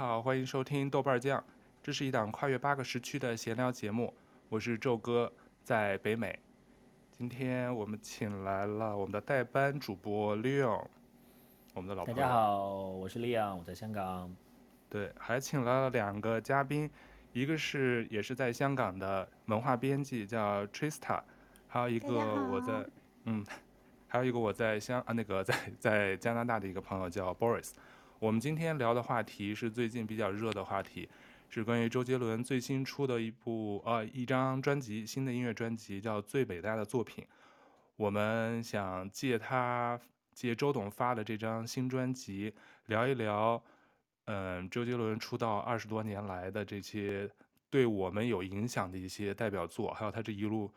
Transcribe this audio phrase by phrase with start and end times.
[0.00, 1.44] 好，欢迎收听豆瓣酱，
[1.82, 4.14] 这是一档跨越八个时区的闲聊节目。
[4.48, 5.30] 我是宙哥，
[5.62, 6.38] 在北美。
[7.10, 10.86] 今天我们请来了我们的代班主播 Leon，
[11.74, 12.18] 我们的老朋友。
[12.18, 14.34] 大家好，我是 Leon，我在香港。
[14.88, 16.90] 对，还请来了两个嘉宾，
[17.34, 21.20] 一个是也是在香港的文化编辑，叫 Trista，
[21.68, 22.08] 还有一个
[22.50, 22.86] 我在
[23.24, 23.44] 嗯，
[24.08, 27.72] 还有一个我在香啊那个在在加拿大的一个朋友叫 Boris。
[28.20, 31.08] 我们今天聊的话题是最近比较热的话题，
[31.48, 37.24] 是关于周杰伦最新出的一部呃一张专辑，新的音乐专辑叫《最伟大的作品》。
[37.96, 39.98] 我们想借他
[40.34, 42.52] 借周董发的这张新专辑
[42.88, 43.62] 聊一聊，
[44.26, 47.26] 嗯，周杰伦出道二十多年来的这些
[47.70, 50.70] 对我们有影响的一些代表作，还有他这一路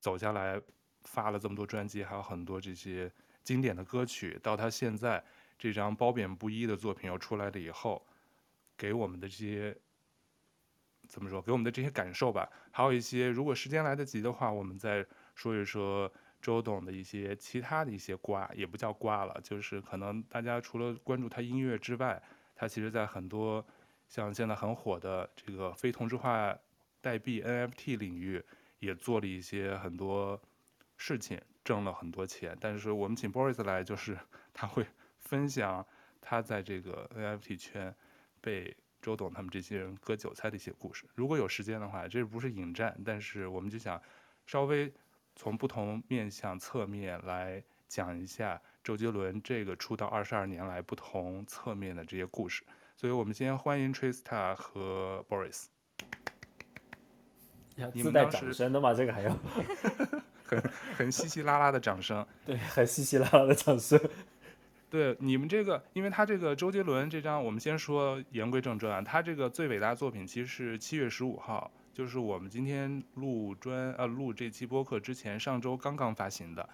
[0.00, 0.60] 走下来
[1.04, 3.08] 发了这么多专辑，还有很多这些
[3.44, 5.22] 经典的歌曲，到他现在。
[5.60, 8.02] 这张褒贬不一的作品又出来了以后，
[8.78, 9.76] 给我们的这些
[11.06, 11.42] 怎么说？
[11.42, 12.50] 给我们的这些感受吧。
[12.70, 22.22] 还有一些，如果时间来得及的话，我们再说一说周董的一些其他的一些瓜，也不叫瓜了，就是可能大家除了关注他音乐之外，
[22.56, 23.62] 他其实在很多
[24.08, 26.56] 像现在很火的这个非同质化
[27.02, 28.42] 代币 NFT 领域，
[28.78, 30.40] 也做了一些很多
[30.96, 32.56] 事情，挣了很多钱。
[32.58, 34.16] 但是我们请 Boris 来，就是
[34.54, 34.86] 他会。
[35.30, 35.86] 分享
[36.20, 37.94] 他在这个 NFT 圈
[38.40, 41.04] 被周董他们这些人割韭菜的一些故事。
[41.14, 44.02] 如果有时间的话，这不是引战，但是我们就想
[44.44, 44.92] 稍微
[45.36, 52.64] 从不同面向侧面来讲一下周杰伦这个出道二十二年来不同侧面的这些故事。
[52.96, 55.66] 所以我们先欢迎 Trista 和 Boris。
[58.02, 58.92] 自带掌声的吗？
[58.92, 59.38] 这个还要
[60.44, 60.60] 很
[60.96, 62.26] 很稀稀拉拉的掌声。
[62.44, 63.96] 对，很稀稀拉拉的掌声。
[64.90, 76.68] 对你们这个，因为他这个周杰伦这张，我们先说言归正传啊，他这个最伟大作品其实是七月十五号，就是我们今天录专呃录这期播客之前，上周刚刚发行的。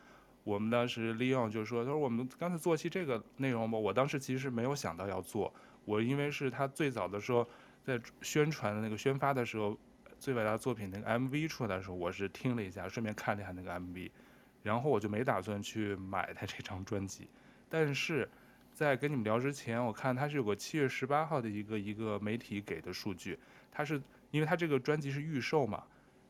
[0.44, 5.52] 我们当时利用就是说，他说我们刚才做期这个内容吧，我当时其实没有想到要做，
[5.84, 7.46] 我因为是他最早的时候
[7.82, 9.76] 在宣传的那个宣发的时候，
[10.18, 14.10] 最伟大作品那个 MV 出来的时候，我是听了一下，顺便看了一下那个 MV，
[14.62, 17.28] 然后我就没打算去买他这张专辑。
[17.68, 18.28] 但是，
[18.72, 23.38] 在跟你们聊之前，我看他是有个七月十八号的一个一个媒体给的数据，
[23.72, 24.00] 他是
[24.30, 25.82] 因为他这个专辑是预售嘛，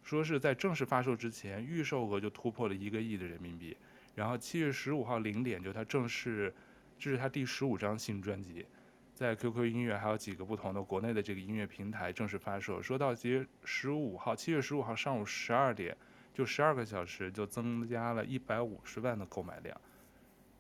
[0.03, 3.77] 说是在正式发售之前，预售额就突破了一个亿的人民币，
[4.15, 6.55] 然后七月十五号零点就他正式，
[6.99, 8.65] 这是他第十五张新专辑，
[9.13, 15.97] 在 QQ 音乐还有几个不同的国内的这个音乐平台正式发售，说到其十五号，七月十五号上午十二点，
[16.33, 19.79] 就十二个小时就增加了一百五十万的购买量。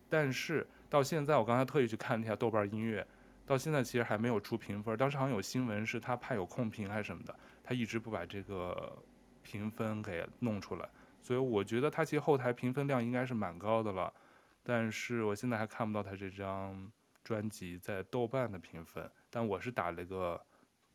[0.08, 3.06] 但是到现在，我刚才特意去看了一下豆瓣音乐，
[3.44, 4.96] 到现在其实还没有出评分。
[4.96, 8.96] 当时好像有新闻是他怕有控评还是什么的，他一直不把这个
[9.42, 10.88] 评分给弄出来。
[11.20, 14.12] 所以我觉得他其实后台评分量应该是蛮高的了。
[14.62, 16.90] 但是我现在还看不到他这张
[17.24, 19.10] 专辑在豆瓣的评分。
[19.28, 20.40] 但我是打了个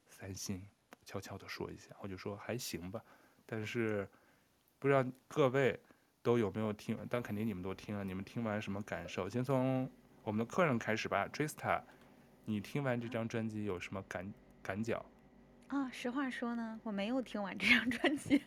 [0.07, 0.66] 三星，
[1.05, 3.03] 悄悄地说一下，我就说还行吧。
[3.45, 4.07] 但是
[4.79, 5.77] 不知道各位。
[6.23, 6.97] 都有没有听？
[7.09, 8.03] 但肯定你们都听了。
[8.03, 9.29] 你们听完什么感受？
[9.29, 9.89] 先从
[10.23, 11.81] 我们的客人开始吧，Trista，
[12.45, 15.03] 你听完这张专辑有什么感感脚？
[15.67, 18.43] 啊，实话说呢，我没有听完这张专辑。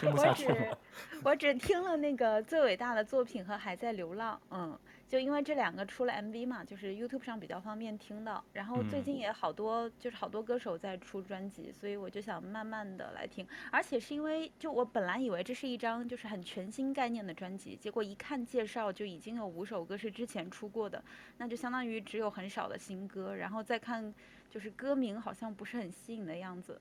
[0.00, 0.54] 听不下去了。
[0.54, 4.78] 我只我只听了那个最伟大的作品和还在流浪，嗯。
[5.14, 8.44] 就因为这两个出了 MV 嘛，就是 YouTube 上比较方便听到。
[8.52, 13.46] 然后最近也好多，就是好多歌手在出专辑，所以我就想慢慢的来听。
[13.70, 21.00] 而且是因为，就我本来以为这是一张就是很全新概念的专辑，结果一看介绍就已经有五首歌是之前出过的，
[21.38, 23.36] 那就相当于只有很少的新歌。
[23.36, 24.12] 然后再看，
[24.50, 26.76] 就是歌名好像不是很吸引的样子，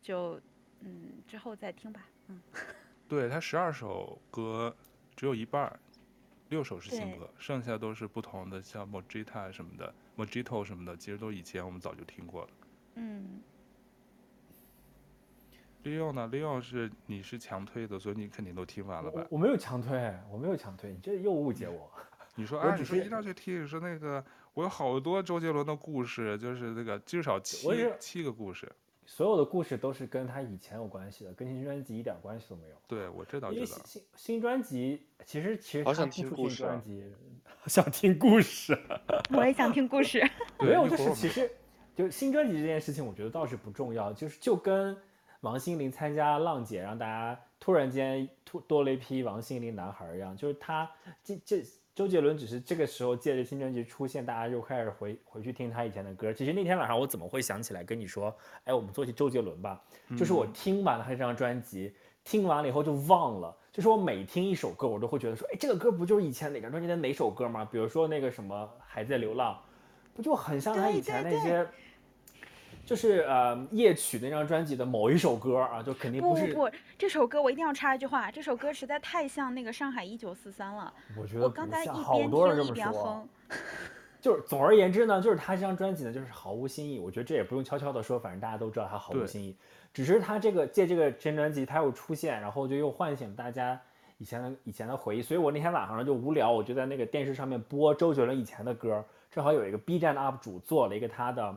[0.00, 0.40] 就
[0.82, 2.06] 嗯之后再听吧。
[2.28, 2.40] 嗯，
[3.08, 4.72] 对，他十二首歌，
[5.16, 5.76] 只有一半。
[6.48, 12.48] 六首是新歌，剩下都是不同的，像 Mojita 什么的，Mojito 什么的，其实都以前我们早就听过了。
[12.94, 13.40] 嗯。
[15.84, 19.20] Leon 呢？Leon 是你是强推的，所以你肯定都听完了吧？
[19.30, 21.90] 我，我没有强推，我没有强推，你这又误解我。
[22.34, 27.68] 你说啊，你说一定要去听，你说那个我有好多周杰伦的故事，就是那个至少七
[28.00, 28.70] 七个故事。
[29.06, 32.76] 所有的故事都是跟他以前有关系的，跟新专辑一点关系都没有。
[32.88, 33.64] 对，我知道，因为。
[33.64, 37.02] 新新专辑其实其实好想听故事，专辑
[37.66, 38.76] 想听故事，
[39.32, 40.20] 我也想听故事。
[40.60, 41.50] 没有， 就是其实
[41.94, 44.96] 就新专辑这件事情，我觉得倒是不重要，就是就跟
[45.40, 50.90] 王心凌参加浪姐，让大家突然间突多了一批王心凌男孩一样，就是他
[51.22, 51.62] 这这
[51.96, 56.30] 周杰伦只是这个时候借着新专辑出现，大家就开始回回去听他以前的歌。
[56.30, 59.82] 其实那天晚上我怎么会想起来跟你说，哎，我们做一期周杰伦吧？
[60.14, 63.56] 就是我听完了他这张专辑，听完了以后就忘了。
[63.72, 67.64] 就是我每听一首歌，我都会觉得说，哎，这个歌不就是以前哪张专辑的哪首歌吗？
[67.64, 69.58] 比如说那个什么还在流浪，
[70.12, 71.66] 不就很像他以前那些。
[72.86, 76.46] 就是呃夜曲那张专辑的某一首歌啊，就肯定不是。
[76.46, 80.94] 不不不，这首歌我一定要插一句话，这首歌实在太像那个上海一九四三了。
[81.20, 83.28] 我觉得我刚才一边好多人这么说。
[84.20, 87.00] 就是总而言之呢，就是他这张专辑呢，就是毫无新意。
[87.00, 89.56] 我觉得这也不用悄悄的说，反正大家都知道他毫无新意。
[89.92, 93.80] 只是他这个借这个新专辑，他又出现，然后就又唤醒大家
[94.18, 95.22] 以前的以前的回忆。
[95.22, 101.56] 所以我那天晚上呢就无聊，我就在那个电视上面播周杰伦以前的歌，正好有一个 B 站的 UP 主做了一个他的。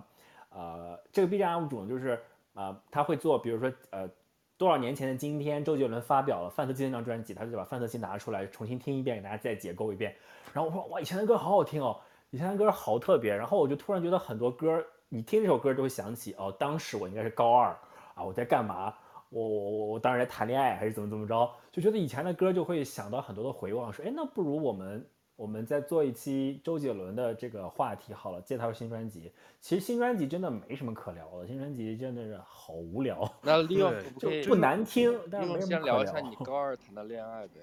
[0.50, 2.20] 呃，这个 B 站 UP 主呢，就是
[2.54, 4.10] 呃，他会做，比如说呃，
[4.58, 10.16] 多少年前的今天，周杰伦发表了《范特西》那张专辑，他就把《范特西》拿出来重新听一遍，给大家再解构一遍。
[10.54, 12.00] 然后我说哇，以前的歌好好听哦，
[12.32, 13.36] 以前的歌好特别。
[13.36, 17.70] 然后我就突然觉得很多歌，你听这首歌就会想起哦，当时我应该是高二
[18.16, 18.94] 啊，我在干嘛？
[19.30, 21.50] 我我我我当时在谈恋爱还是怎么怎么着？
[21.72, 25.08] 就觉得以前的歌就会想到很多的回望，说哎，那不如我们。
[25.40, 29.32] 我们再做一期周杰伦的这个话题好了，介绍新专辑。
[29.62, 33.32] 其实新专辑真的没什么可聊的，新专辑真的是好无聊。
[33.42, 37.54] 那利用就不难听，但是没什么可先聊一下 你高二谈的恋爱呗。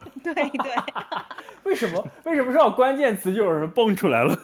[0.24, 0.72] 对对。
[1.64, 2.02] 为什么？
[2.24, 4.34] 为什么说关键词就有人蹦出来了？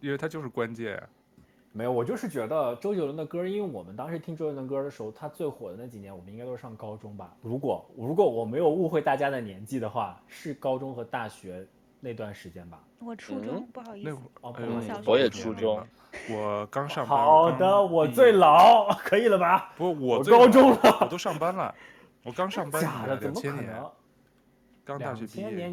[0.00, 1.02] 因为它就是关键。
[1.72, 7.32] 没有，我就是觉得周杰伦的歌，因为我们当时听周杰伦的歌的时候，他最火的那几年，我们应该都是上高中吧。
[7.42, 11.64] 如果如果我没有误会大家的年纪的话，是高中和大学
[12.00, 12.82] 那段时间吧。
[12.98, 14.10] 我初中，嗯、不好意思。
[14.40, 15.80] 哦，不好意思，我也初中，
[16.28, 17.16] 我刚上班。
[17.16, 19.72] 好的，我最老，可以了吧？
[19.78, 21.72] 不，我我高中了，我都上班了，
[22.24, 22.82] 我刚上班。
[22.82, 23.90] 假的，怎么可能？
[24.84, 25.50] 刚大学毕业。
[25.50, 25.72] 两千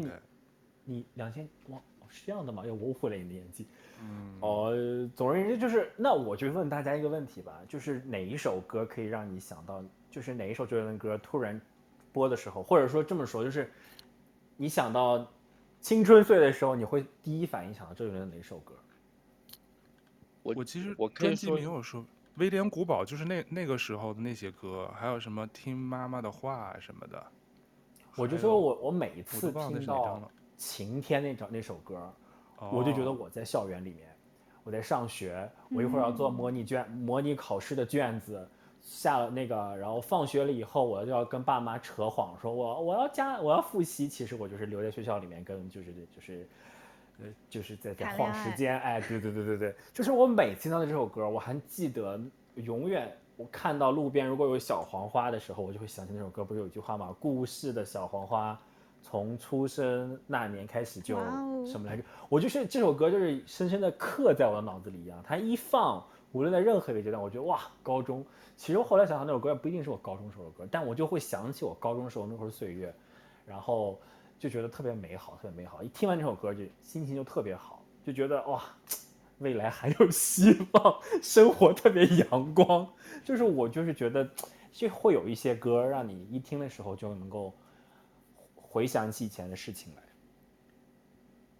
[0.84, 1.78] 你，你两千哇，
[2.08, 2.64] 是这样的吗？
[2.64, 3.66] 又误会了你的年纪。
[4.00, 4.72] 嗯，哦，
[5.16, 11.60] 总而言之就是，那我就问大家一个问题吧，就是哪一首歌可以让你想到，就是哪一首周杰伦歌突然
[12.12, 13.70] 播的时候，或者说这么说，就是
[14.56, 15.26] 你想到
[15.80, 18.74] 青春岁的时候，你会第一反应想到周杰伦的哪首歌？
[20.42, 22.04] 我我其实我专辑没有说
[22.36, 27.26] 威廉古堡，就是那那个时候的那些歌，还有什么听妈妈的话什么的。
[28.16, 32.12] 我就说我我每一次听到晴天那首那首歌。
[32.72, 34.08] 我就觉得我在校园里面，
[34.64, 38.48] 我在上学，我一会儿要做模拟卷、嗯、模拟考试的卷子，
[38.80, 46.48] 下了那个，然后放学了以后，我就要跟爸妈扯谎，说我我要加我要复习，其实我就是留在学校里面跟就是就是，
[47.20, 52.20] 呃就是在在晃时间，哎，对对对对对，就是我每听到的这首歌，我还记得
[52.56, 57.14] 永远我看到路边如果有小黄花的时候，我就会想起那首歌，不是有句话吗？
[57.20, 58.60] 故事的小黄花。
[59.00, 61.16] 从出生那年开始就
[61.64, 62.02] 什么来着？
[62.28, 65.22] 我就是这首歌，就是深深的刻在我的脑子里一样。
[65.26, 68.24] 它一放，无论在任何一个阶段，我觉得哇，高中。
[68.56, 72.94] 其实我后来想想，那首歌也不一定是我高中时候的歌，但我就会想起我高中时候那会儿岁月，
[73.46, 73.98] 然后
[74.38, 75.82] 就觉得特别美好，特别美好。
[75.82, 78.62] 一听完这首歌，就心情就特别好，就觉得哇，
[79.38, 82.86] 未来还有希望，生活特别阳光。
[83.24, 84.28] 就是我就是觉得，
[84.70, 87.54] 就会有一些歌让你一听的时候就能够。
[88.70, 90.02] 回想起以前的事情来，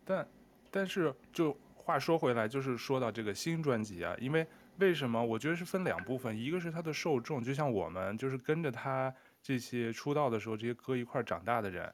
[0.04, 0.28] 但
[0.70, 4.46] 但是就话说回来，就是说到这个新专辑啊，因为
[4.76, 5.24] 为什么？
[5.24, 9.12] 我觉得是分两部分，一个是他的受众，就像我们就是跟着他
[9.42, 11.92] 这些出道的时候这些歌一块长大的人，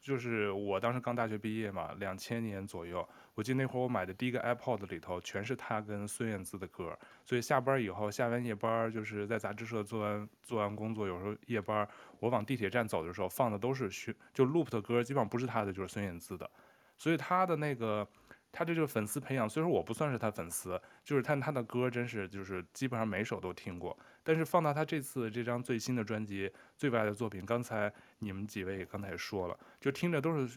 [0.00, 3.06] 就是我当时刚大学毕业嘛，两千年左右。
[3.34, 11.88] 我记得那会儿我买的第一个 iPod 里头全是他跟孙燕姿的歌，所以下班以后下完夜班就是在杂志社做完做完工作，有时候夜班
[12.20, 16.48] 我往地铁站走的时候放的都是循就 loop 的歌，基本上不是他的就是孙燕姿的，
[16.96, 18.06] 所以他的那个
[18.52, 30.56] 他的这个粉丝培养，虽说我不算是他粉丝，就是他他的歌真是就是基本上每首都听过，但是放到他这次这张最新的专辑最外的作品，刚才你们几位刚才也说了，就听着都是。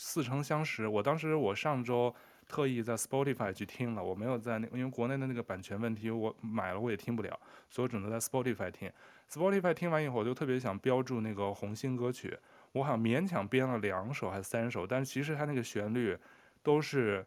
[0.00, 2.12] 似曾相识，我当时我上周
[2.48, 7.38] 特意在 Spotify 去听了，我没有在那，因为国内的那个版权问题，我买了我也听不了，
[7.68, 8.90] 所以我只能在 Spotify 听。
[9.28, 12.34] Spotify 听完以后，我就特别想标注那个红心歌曲，
[12.72, 16.16] 我好像勉强编了两首还是三首，但其实它那个旋律
[16.62, 17.24] 都是，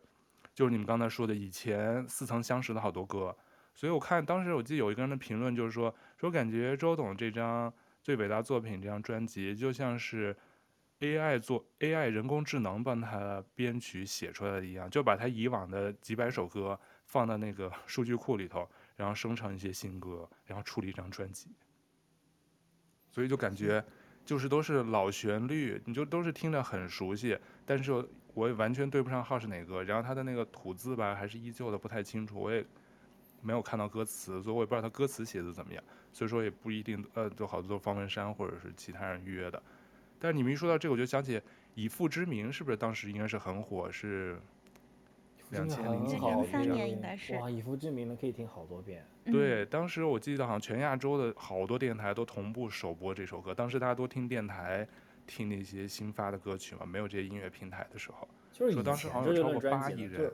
[0.55, 3.37] 就是你们刚才说的以前似曾相识的好多歌，
[3.75, 10.35] 所以我看当时我记得有一个人的评论就是说，说感觉周董这张最伟大作品这张专辑就像是。
[10.99, 21.49] AI 做 AI 人工智能帮他编曲写出来的一样，就把他以往的几百首歌放到那个 数据库里头，然后生成一些新歌，然后出了一张专辑。
[23.09, 23.83] 所以就感觉
[24.25, 27.91] 就是都是老旋律，你就都是听着很熟悉，但是
[28.33, 29.83] 我也完全对不上号是哪个。
[29.83, 32.65] 然后他的那个吐字吧，还是依旧的不太清楚，我也
[33.41, 35.83] 没有看到歌词，所以我也不知道他歌词写的怎么样。
[36.11, 39.61] 所以说也不一定，呃，就好多方文山或者是其他人预约的。
[40.23, 41.37] 但是你们一说到这个，我就想起
[41.75, 43.91] 《以父之名》，是不是当时应该是很火？
[43.91, 44.39] 是
[45.49, 47.35] 两千零几年，零三年应该是。
[47.35, 49.05] 哇，《以父之名》呢可以听好多遍。
[49.25, 53.53] 对，当时我记得好像全亚洲的好多电台都同步首播这首歌。
[53.53, 54.87] 当时大家都听电台，
[55.27, 58.25] 听那些新发的歌曲嘛，没有这些音乐平台的时候。
[58.53, 60.31] 就是当时好像有超过八亿人。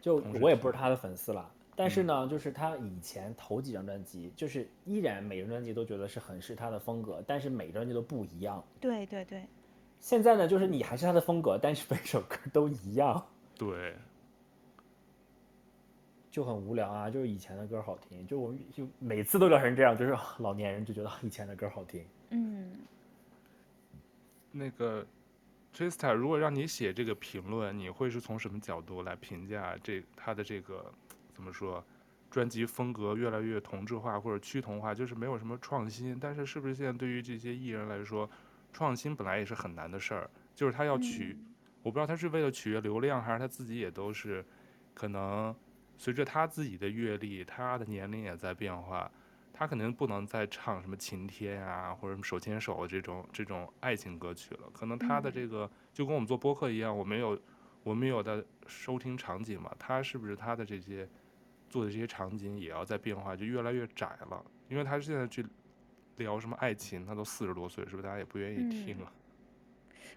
[0.00, 8.64] 就我也不是他的粉丝了，但是呢，就是他以前头几张专辑，就是依然每张专辑都觉得是很是他的风格，但是每张专辑都不一样。
[8.80, 9.44] 对对对。
[10.00, 13.24] 现在呢，就是你还是他的风格，但是每首歌都一样。
[13.56, 13.94] 对。
[16.30, 22.04] 就很无聊啊，就是以前的歌好听，就我就每次都聊成这样，就是老年人就觉得以前的歌好听。
[22.28, 22.72] 嗯，
[24.52, 25.06] 那个
[25.74, 30.92] Trista，如果让你写这个评论，你会是从什么角度来评价这他的这个
[31.36, 31.84] 怎么说？
[32.30, 36.18] 专辑风格越来越同质化或者趋同化，就是没有什么创新。
[36.18, 38.28] 但是是不是现在对于这些艺人来说，
[38.72, 40.30] 创新本来也是很难的事儿？
[40.54, 44.42] 就是他要取，嗯、我不知道他是为了取悦流量，还是他自己也都是
[44.94, 45.54] 可能。
[45.98, 49.10] 随着他自己的阅历，他的年龄也在变化，
[49.50, 54.68] 他肯定不能再唱什么晴天啊，或者手牵手这种这种爱情歌曲了。
[54.74, 57.40] 可能他的这个就跟我们做播客一样，我们有
[57.82, 61.08] 我们有的收听场景嘛，他是不是他的这些
[61.68, 64.44] 做的这些场景也要在变化，就越来越窄了？
[64.68, 65.44] 因为他现在去
[66.16, 69.12] 聊什么爱情，他都四十多岁，是不是大家也不愿意听了？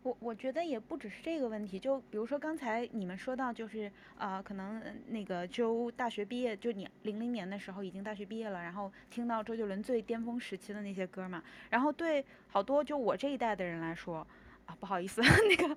[0.02, 14.26] 我我觉得也不只是这个问题，就比如说刚才你们说到，就是啊、呃，可能那个周大学毕业，就你零零年的时候已经大学毕业了，然后听到周杰伦最巅峰时期的那些歌嘛，然后对好多就我这一代的人来说。
[14.70, 15.76] 啊，不好意思， 那个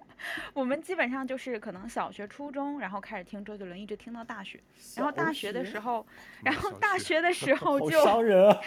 [0.52, 4.60] 我们基本上就是可能小学、初中，然后开始听周杰伦，一直听到大学。
[4.96, 6.06] 然后大学的时候，
[6.44, 8.60] 然后大学的时候就伤人啊。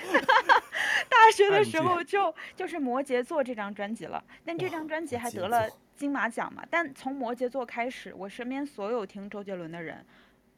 [1.08, 6.66] 大学的时候就就是摩羯座这张专辑了，但这张专辑还得了金马奖嘛。
[6.72, 10.04] 但从摩羯座开始，我身边所有听周杰伦的人，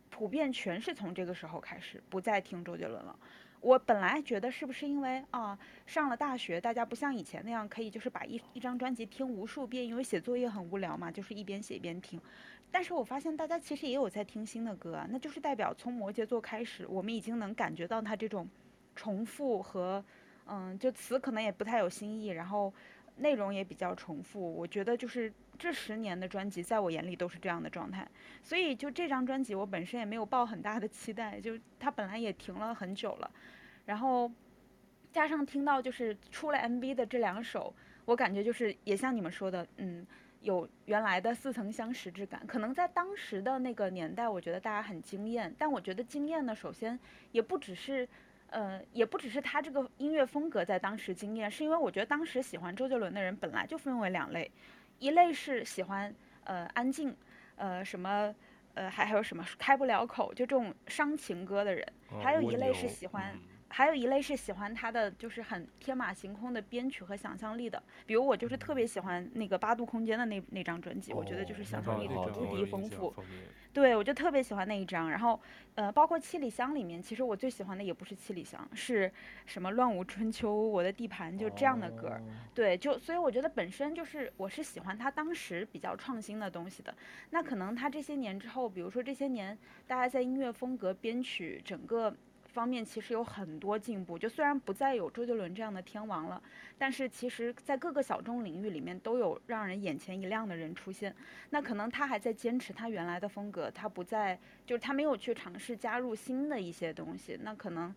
[0.09, 3.13] 普遍全是从这个时候开始不再听周杰伦了。
[3.61, 12.21] 我本来觉得是不是因为啊上了大学，大家不像以前那样可以就是把一一张专辑听无数遍，因为写作业很无聊嘛，就是一边写一边听。
[12.69, 18.47] 但是我发现大家其实也有在听新的歌，那就是代表从摩羯座开始，我们已经能感觉到他这种
[18.95, 20.03] 重复和
[20.45, 22.73] 嗯，就词可能也不太有新意，然后
[23.17, 24.53] 内容也比较重复。
[24.55, 28.07] 我觉得就是这十年的专辑，在我眼里都是这样的状态。
[28.43, 33.31] 所以就这张专辑，我本身也没有抱很大的期待，就它本来也停了很久了。
[33.86, 34.31] 然后，
[35.12, 37.74] 加上听到就是出了 MV 的这两首，
[38.05, 40.05] 我感觉就是也像你们说的，嗯，
[40.41, 42.45] 有原来的似曾相识之感。
[42.45, 45.53] 可能在当时的那个年代，我觉得大家很惊艳。
[45.57, 47.00] 但我觉得惊艳呢，首先
[47.31, 48.07] 也不只是，
[48.49, 54.49] 呃，也不只是他这个音乐风格在当时惊艳，是因为我觉得当时喜欢周杰伦的人本来就分为两类，
[54.99, 56.13] 一类是喜欢
[56.45, 57.15] 呃安静，
[57.55, 58.33] 呃什么，
[58.73, 61.85] 呃还还有什么开不了口就这种伤情歌的人，
[62.21, 63.37] 还有一类是喜欢。
[63.69, 73.13] 还有一类是喜欢他的，就是很天马行空的编曲和想象力的，比如我就是特别喜欢那个八度空间的那那张专辑，我觉得就是想象力无敌丰富。
[73.74, 75.12] 对，我就特别喜欢那一张。
[75.12, 75.39] 然后，
[75.75, 79.12] 呃，包括七里香里面，其实我最喜欢的也不是七里香，是
[79.45, 82.19] 什么乱舞春秋、我的地盘，就这样的歌。
[82.55, 86.95] 对，就所以我觉得本身就是我是喜欢他当时比较创新的东西的。
[87.29, 89.55] 那可能他这些年之后，比如说这些年
[89.86, 92.15] 大家在音乐风格、编曲整个。
[92.57, 96.41] 方面其实有很多进步，就虽然不再有周杰伦这样的天王了，
[96.75, 101.15] 但是其实，在各个小众领域里面都有让人眼前一亮的人出现。
[101.51, 107.37] 那可能他还在坚持他原来的风格，他不再就是他没有去尝试加入新的一些东西。
[107.43, 107.93] 那可能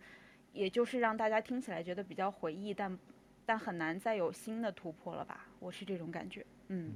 [0.52, 2.98] 也就是让大家听起来觉得比较回忆，但
[3.46, 5.46] 但很难再有新的突破了吧？
[5.58, 6.92] 我是这种感觉，嗯。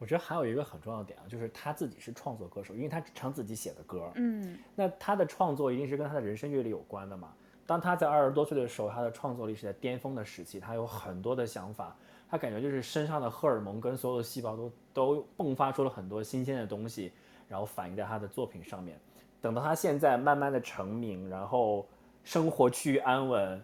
[0.00, 4.10] 我觉得还有一个很重要的点啊，就是他自己是创作歌手，因为他唱自己写的歌。
[4.14, 7.34] 嗯，那他的创作一定是跟他的人生阅历有关的嘛。
[7.66, 11.94] 当他在二十多岁的时候，他的创作力是在巅峰的时期，他有很多的想法，
[12.30, 17.12] 他感觉就是身上的荷尔蒙跟所有的细胞都都迸发出了很多新鲜的东西，
[17.46, 18.98] 然后反映在他的作品上面。
[19.38, 21.86] 等到他现在慢慢的成名，然后
[22.24, 23.62] 生活趋于安稳。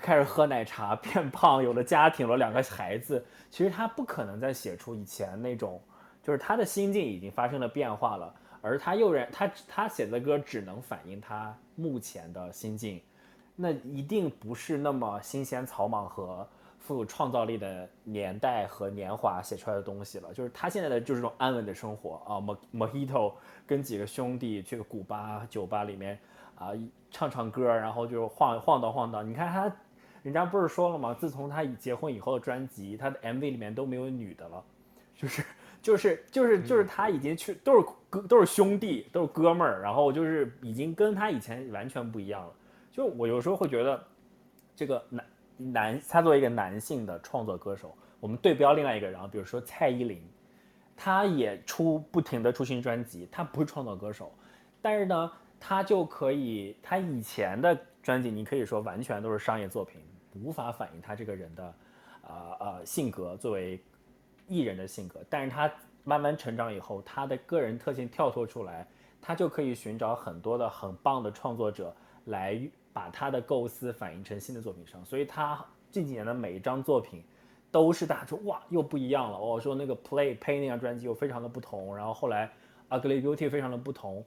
[0.00, 3.24] 开始喝奶茶， 变胖，有了家庭，有了两个孩子。
[3.50, 5.80] 其实他不可能再写出以前那种，
[6.22, 13.00] 就是他的心境已经发生了变化了，而他又然他他写的歌只能反映他目前的心境，
[13.54, 16.46] 那一定不是那么新鲜草莽和
[16.78, 20.32] 富有创造力的年代和年华写出来的东西了。
[20.34, 22.36] 就是他现在的就是这种安稳的生活啊
[22.74, 23.32] ，Mojito
[23.66, 26.18] 跟几个兄弟去古巴酒吧里面
[26.54, 26.72] 啊
[27.10, 29.28] 唱唱歌，然后就晃晃荡晃荡。
[29.28, 29.74] 你看他，
[30.26, 31.14] 人家不是说了吗？
[31.14, 34.64] 自从他结婚以后的专辑，他的 MV 里面都没有女的了，
[35.14, 35.44] 就是。
[35.82, 42.52] 就是就是就是他已经去都是哥都是兄弟都是哥们儿，然后就是已经跟他以前完全不一样了。
[42.90, 44.04] 就我有时候会觉得，
[44.74, 45.24] 这个男
[45.56, 50.20] 男他作为一个男性的创作歌手，我们对标另外一个人，比如说蔡依林，
[50.96, 54.32] 他也出不停的出新专辑，他不是创作歌手，
[54.82, 55.30] 但是呢，
[55.60, 60.00] 他就可以他以前的专辑，你可以说完全都是商业作品，
[60.42, 61.74] 无法反映他这个人的，
[62.22, 63.80] 呃呃性格作为。
[64.48, 65.68] 艺人的性格，但是他
[66.04, 68.86] 慢慢成长以后，他的个人特性跳脱出来，
[69.20, 71.92] 他就可以寻找很多的很棒的创作者
[72.26, 72.56] 来
[72.92, 75.04] 把他的构思反映成新的作品上。
[75.04, 77.24] 所以他近几年的每一张作品
[77.72, 79.36] 都是大家说哇又不一样了。
[79.36, 82.48] 我说那个 Play Pay 那张专辑又非常的不同，然后后来
[82.88, 84.24] Ugly Beauty 非常的不同。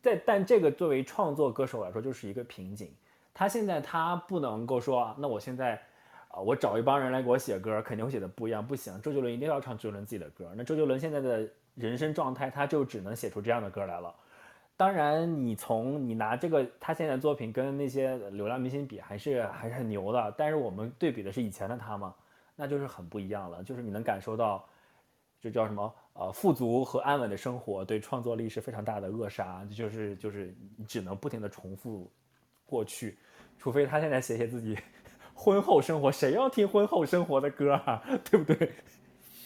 [0.00, 2.94] 在但这个作为创作歌手来说就是一个瓶颈。
[3.38, 5.80] 他现在他不能够说那我现在。
[6.30, 8.64] 啊，我找一帮人来给我写歌，肯定会写的不一样。
[8.64, 10.52] 不行，周杰伦一定要唱周杰伦自己的歌。
[10.54, 14.14] 那周杰伦现在的人生状态，他就只能写出这样的歌来了。
[14.76, 20.34] 当然，你从你拿这个他现在的作品跟那些流量明星比，还是还是很牛的。
[20.36, 22.14] 但是我们对比的是以前的他嘛，
[22.54, 23.64] 那就是很不一样了。
[23.64, 24.62] 就是你能感受到，
[25.40, 29.66] 就叫什么呃，富足和安稳的生活对创作力是非常大的扼杀。
[29.74, 32.12] 就是就是你只能不停的重复
[32.66, 33.18] 过去，
[33.58, 34.78] 除非他现在写写自己。
[35.40, 38.02] 婚后生活，谁要听婚后生活的歌啊？
[38.28, 38.72] 对不对？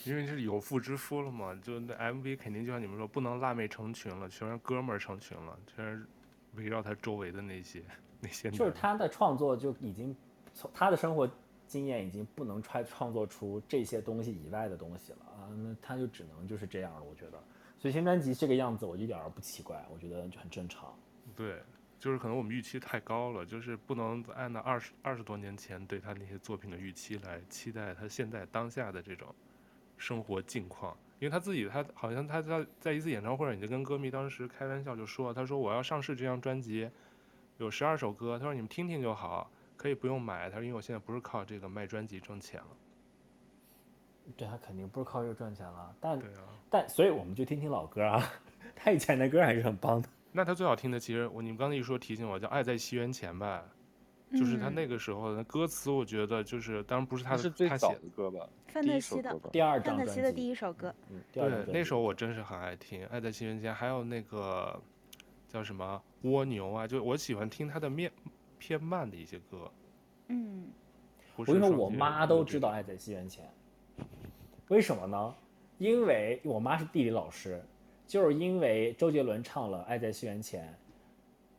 [0.05, 6.03] 因为是有妇之夫了嘛，就那 MV 肯定就像你们说，不能辣妹成群了，全是哥们儿成群了，全是
[6.55, 7.83] 围绕他周围的那些
[8.19, 8.49] 那些。
[8.49, 10.15] 就是他的创作就已经
[10.51, 11.29] 从他的生活
[11.67, 17.03] 经验已经不能创创作出这些东西以外的东西了啊，那他就只能就是这样了。
[17.03, 17.39] 我觉得，
[17.77, 20.91] 所以新专辑这个样子，我一点儿不奇怪，我觉得就很正常。
[21.35, 21.61] 对。
[22.03, 29.33] 就是可能我们预期太高了，就是不能按照二十二十多年前对他那些作品的预期来期待他现在当下的这种
[29.97, 36.91] 生活境况，因为他自己他好像他在在一次演唱会上已经跟歌迷当时开玩笑就说，他说我要上市这张专辑
[37.57, 42.67] 有十二首歌，他说你们听听就好，可以不用买，他说因为我现在不是靠这个卖专辑挣钱了。
[44.35, 48.29] 对，他肯定不是靠这个赚钱了，但对啊，但所以我们就听听老歌啊，
[48.75, 50.09] 他以前的歌还是很棒的。
[50.35, 53.63] 那他最好听的，其实我你们刚才一说提醒我叫《爱在西元前》吧，
[54.31, 64.81] 就是他那个时候的歌词，我觉得就是当然不是他的，是最早的歌吧，范特西的第二张专辑，范特西的第一首歌，嗯，对，那首我真是很爱听，《爱在西元前》，还有那个
[65.47, 68.11] 叫什么蜗牛啊，就我喜欢听他的面
[68.57, 69.71] 偏慢的一些歌，
[70.29, 70.67] 嗯，
[71.35, 73.47] 我跟你说，我妈都知道《爱在西元前》，
[74.69, 75.35] 为什么呢？
[75.77, 77.63] 因为我妈是地理老师。
[78.13, 80.67] 就是因为周杰伦唱了《爱在西元前》，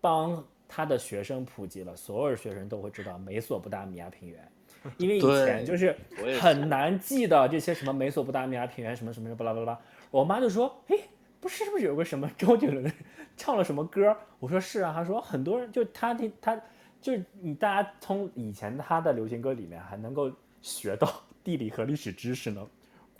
[0.00, 4.52] 帮他的学生普及了，所有学生都会知道美索不达米亚平原，
[4.96, 5.96] 因为以前就是
[6.40, 9.76] 很难记的这些什么美索不达米亚平原什么什么什么巴拉巴拉。
[10.12, 10.96] 我妈就说：“哎，
[11.40, 12.88] 不是，是不是有个什么周杰伦
[13.36, 16.54] 唱了什么歌？”我说：“是啊。”她说：“很多人就他听他，
[17.00, 20.30] 就是你大家从以前他的流行歌里面还能够
[20.62, 22.64] 学到地理和历史知识呢。”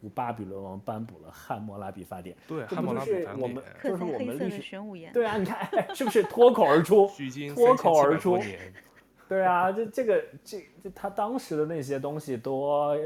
[0.08, 7.10] 巴比伦王颁布了汉谟拉比法典，对，汉谟拉比法典，就是我们历史玄武岩，对啊， 你看是不是脱口而出？
[7.54, 8.38] 脱口而出，
[9.28, 12.96] 对啊，这这个这这他当时的那些东西多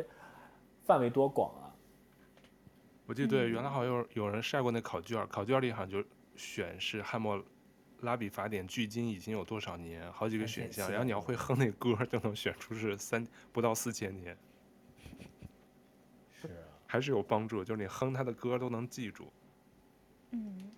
[0.85, 1.71] 范围多广啊！
[3.07, 6.03] 我记得对，原来好像有有人晒过那考卷，考卷里好像就
[6.37, 7.43] 选是汉谟
[8.01, 14.37] 拉比法典距今已经有多少年，好几个选项，然后你要会哼那歌，就能选出是三不到四千年。
[16.91, 19.31] 还是有帮助，就是你哼他的歌都能记住。
[20.31, 20.71] 嗯，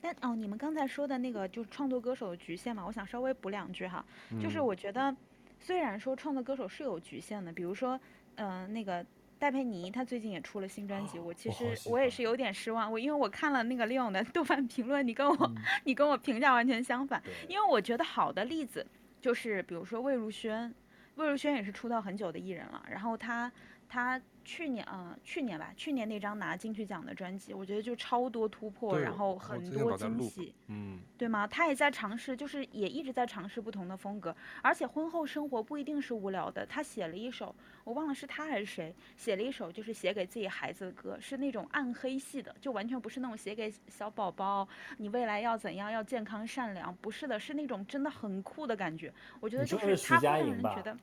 [0.00, 4.04] 但哦，你们刚才说的那个就是创作歌手的局限嘛，我想稍微补两句哈。
[4.40, 5.14] 就是我觉得，
[5.58, 7.98] 虽然说创作歌手是有局限的，比如说，
[8.36, 9.04] 嗯、呃，那个
[9.36, 12.90] 戴佩妮她最近也出了新专辑，我其实我也是有点失望。
[12.90, 17.20] 我因为我看了那个 Leon 的豆瓣评论，你跟我、嗯、 你跟我评价完全相反。
[17.48, 18.86] 因为我觉得好的例子
[19.20, 20.72] 就是，比如说魏如萱，
[21.16, 23.50] 魏如萱也是出道很久的艺人了，然后她
[23.88, 24.20] 她。
[24.48, 31.48] 去年啊、呃，去年吧，去年那张拿金曲奖的专辑，我觉得就超多突破，然后很多惊喜，嗯，对吗？
[31.48, 36.64] 他也在尝试，就是也一直在尝试不同的风格，而且婚后生活不一定是无聊的。
[36.64, 49.12] 他写了一首，我忘了是他还是谁写了一首，就是写给自己孩子的歌，是那种暗黑系的，就完全不是那种写给小宝宝，你未来要怎样，要健康善良，不是的，是那种真的很酷的感觉。
[49.40, 50.96] 我觉得就是他会让人觉得。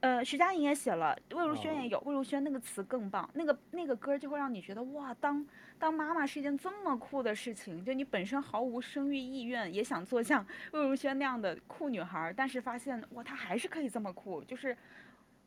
[0.00, 5.44] 呃，徐佳莹也写了，魏如萱也有，魏如萱那个词更棒，那个那个歌就会让你觉得哇，当
[5.78, 14.76] 当妈妈是一件这么酷的事情，就你本身毫无生育意愿，也想做像 魏如萱那样的酷女孩，但是发现哇，她还是可以这么酷，就是，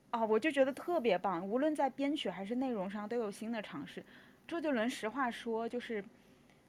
[0.09, 4.03] 啊、哦，我就觉得特别棒，无论在编曲还是内容上都有新的尝试。
[4.47, 6.03] 周杰伦实话说就是。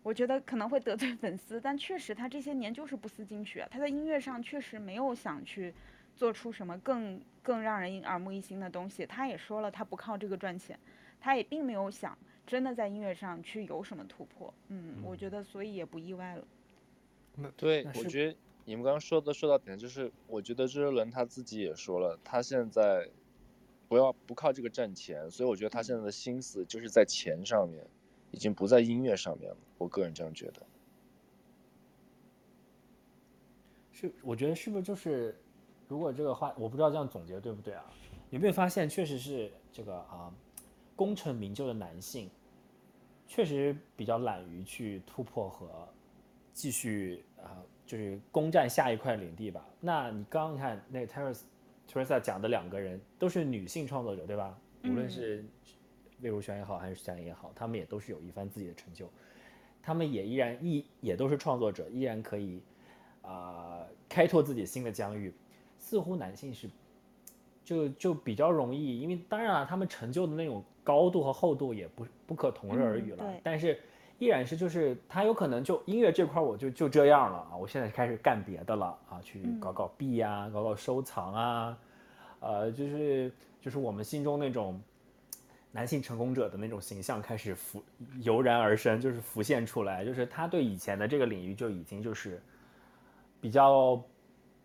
[0.02, 5.74] 我觉得可能会得罪粉丝，但确实他这些年就是不思进取，他在音乐上确实没有想去
[6.20, 9.06] 做出什么更更让人耳目一新的东西。
[9.06, 10.78] 他也说了，他不靠这个赚钱，
[11.18, 14.52] 他也并没有想真的在音乐上去有什么突破。
[14.68, 16.44] 嗯，我觉得所以也不意外了。
[17.36, 23.08] 那对，我觉得你们刚刚说的说到点，就是我觉得周杰伦他自己也说了，他现在
[23.88, 27.82] 不要不靠这个赚钱，所以我觉得他现在的心思就是在钱上面。
[28.32, 30.62] 已经不在音乐上面了，我个人这样觉得。
[33.92, 35.34] 是，我觉得是不是就是，
[35.90, 37.84] 如果这个话，我不知道这样总结对不对啊？
[38.30, 40.32] 有没有发现，确实是这个啊，
[40.94, 42.30] 功成名就的男性，
[43.26, 45.88] 确实比较懒于去突破和
[46.52, 49.66] 继续啊，就是攻占下一块领地吧？
[49.80, 51.42] 那你刚刚看那个 Teresa
[51.90, 54.56] Teresa 讲的两个人都是女性创作者，对吧？
[54.84, 55.44] 无论是。
[56.22, 59.10] 魏如萱也好，还是徐佳莹也好，他们也都是有一番自己的成就，
[59.82, 62.62] 他们也依然一也都是创作者，依然可以
[63.22, 65.32] 啊、呃、开拓自己新的疆域。
[65.80, 66.70] 似乎男性是
[67.64, 73.24] 就就比较容易，因为当然了，他们成就的那种高度和厚度也不不可同日而语了。
[73.26, 73.76] 嗯、但是
[74.20, 81.78] 依然是就是他有可能就音乐这块我就就这样了啊，我现在开始干别的了啊，去搞搞币啊，搞搞收藏啊，
[82.38, 84.80] 呃，就是就是我们心中那种。
[85.72, 87.80] 男性成功者的那种形象开始浮
[88.22, 92.42] 油然而生，就是浮现出来，就是他对以前的这个领域就已经就是
[93.40, 94.02] 比较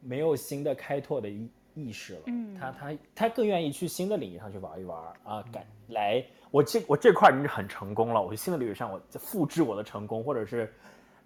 [0.01, 2.21] 没有新的开拓的意意识了。
[2.27, 10.73] 嗯，他他他更愿意去新的领域上去玩一玩啊，改来我这我这块已经很成功了，我去新的领域上我复制我的成功，或者是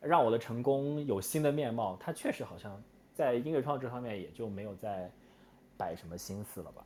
[0.01, 1.97] 让我的成功有新的面貌。
[1.99, 2.81] 他确实好像
[3.13, 5.11] 在音乐创作这方面也就没有再
[5.77, 6.83] 摆什么心思了吧。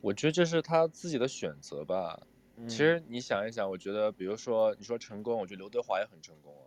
[0.00, 2.20] 我觉得这是他自己的选择吧。
[2.66, 6.66] 其实你想一想，我觉得，比如说你说成功，我觉得刘德华也很成功啊。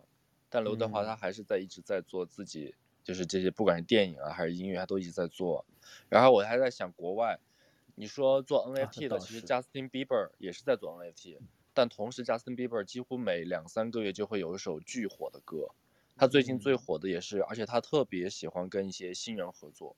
[0.50, 5.66] 但刘德华他还是在一直在做自己，就是这些不管是电影啊还是音乐，他都一直在做。
[6.10, 7.40] 然后我还在想国外，
[7.96, 11.38] 你说做 NFT 的，其实 Justin Bieber 也是在做 NFT，
[11.74, 15.70] 但同时 Justin Bieber 几乎每两三个月就会有一首巨火的歌。
[16.18, 19.96] 他最近最火的也是，而且他特别喜欢跟一些新人合作。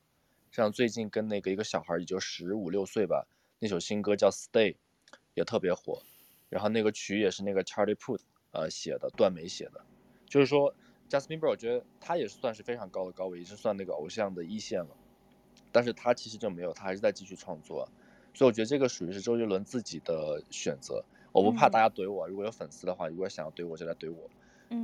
[0.52, 3.28] 像最近跟那个一个小孩，也就十五六岁吧，
[3.60, 4.76] 那首新歌叫 Stay，
[5.34, 6.02] 也特别火。
[6.50, 9.84] 然后那个曲也是那个 Charlie Puth 呃写的，段美写的。
[10.28, 10.74] 就是说
[11.14, 14.90] ，Justin Bieber 我觉得他也算是非常高的高位，也是算那个偶像的一线了。
[15.72, 17.88] 但是他其实就没有，他还是在继续创作。
[18.34, 21.04] 所以我觉得这个属于是周杰伦自己的选择。
[21.32, 24.30] 我不怕大家怼我，如果有粉丝的话，如果想要怼我就来怼我。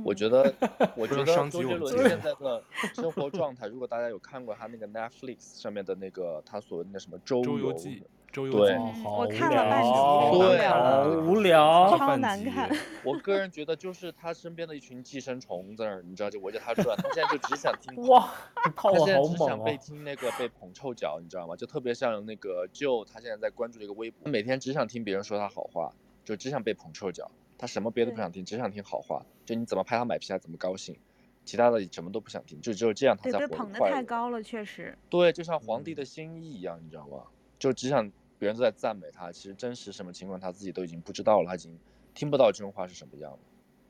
[0.04, 0.54] 我觉得，
[0.96, 2.62] 我觉得周杰伦现在的
[2.94, 12.70] 生活状态，如果大家有看过他那个 Netflix 上面的那个他所谓的那什么周游记，周游对，我看了半集，对，好无聊，超难看。
[13.04, 18.30] 我个人觉得就是他身边的一群寄生虫在那儿，你知道就围着他转，他现在就只想听哇，
[18.76, 21.56] 他现在只想被听那个被捧臭脚，你知道吗？
[21.56, 25.92] 就特别像那个 Joe，他现在在关注的一个微博，他每天只想听别人说他好话，
[26.24, 27.30] 就只想被捧臭脚。
[27.58, 29.26] 他什么别的不想听，只想听好话。
[29.44, 30.96] 就你怎么拍他买皮，他怎么高兴，
[31.44, 33.48] 其他的什么都不想听，就只有这样他才活得快乐。
[33.48, 34.96] 对，被捧得太高了，确实。
[35.10, 37.24] 对，就像皇帝的新衣一样，你知道吗？
[37.58, 38.10] 就只想
[38.40, 41.78] 别人都在赞美他，其实真实什么情况他自己都已经不知道了，他已经
[42.14, 43.38] 听不到这种话是什么样的。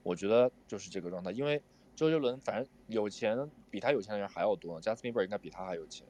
[0.03, 1.63] 我觉得就是这个状态，因为
[1.95, 4.83] 周杰伦反正有钱，比他有钱的人还要多呢。
[4.83, 6.07] Justin Bieber 应该比他还有钱，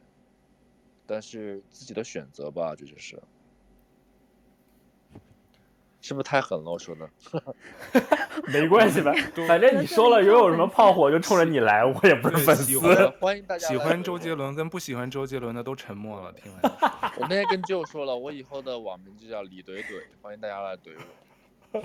[1.07, 3.23] 但是自己的选择吧，这就是。
[6.11, 6.73] 是不是太狠了？
[6.73, 7.09] 我说的，
[8.53, 9.13] 没关系吧，
[9.47, 12.81] 反正你说了，又有什么炮火就冲着你来，我也不是粉丝。
[13.21, 13.69] 欢迎大家。
[13.69, 16.33] 喜欢周杰伦跟不喜欢周杰伦的都沉默了。
[16.33, 16.63] 听完。
[17.21, 20.91] 我那天跟舅说了，我以后的网名就叫李怼怼，欢迎大家来怼
[21.71, 21.81] 我。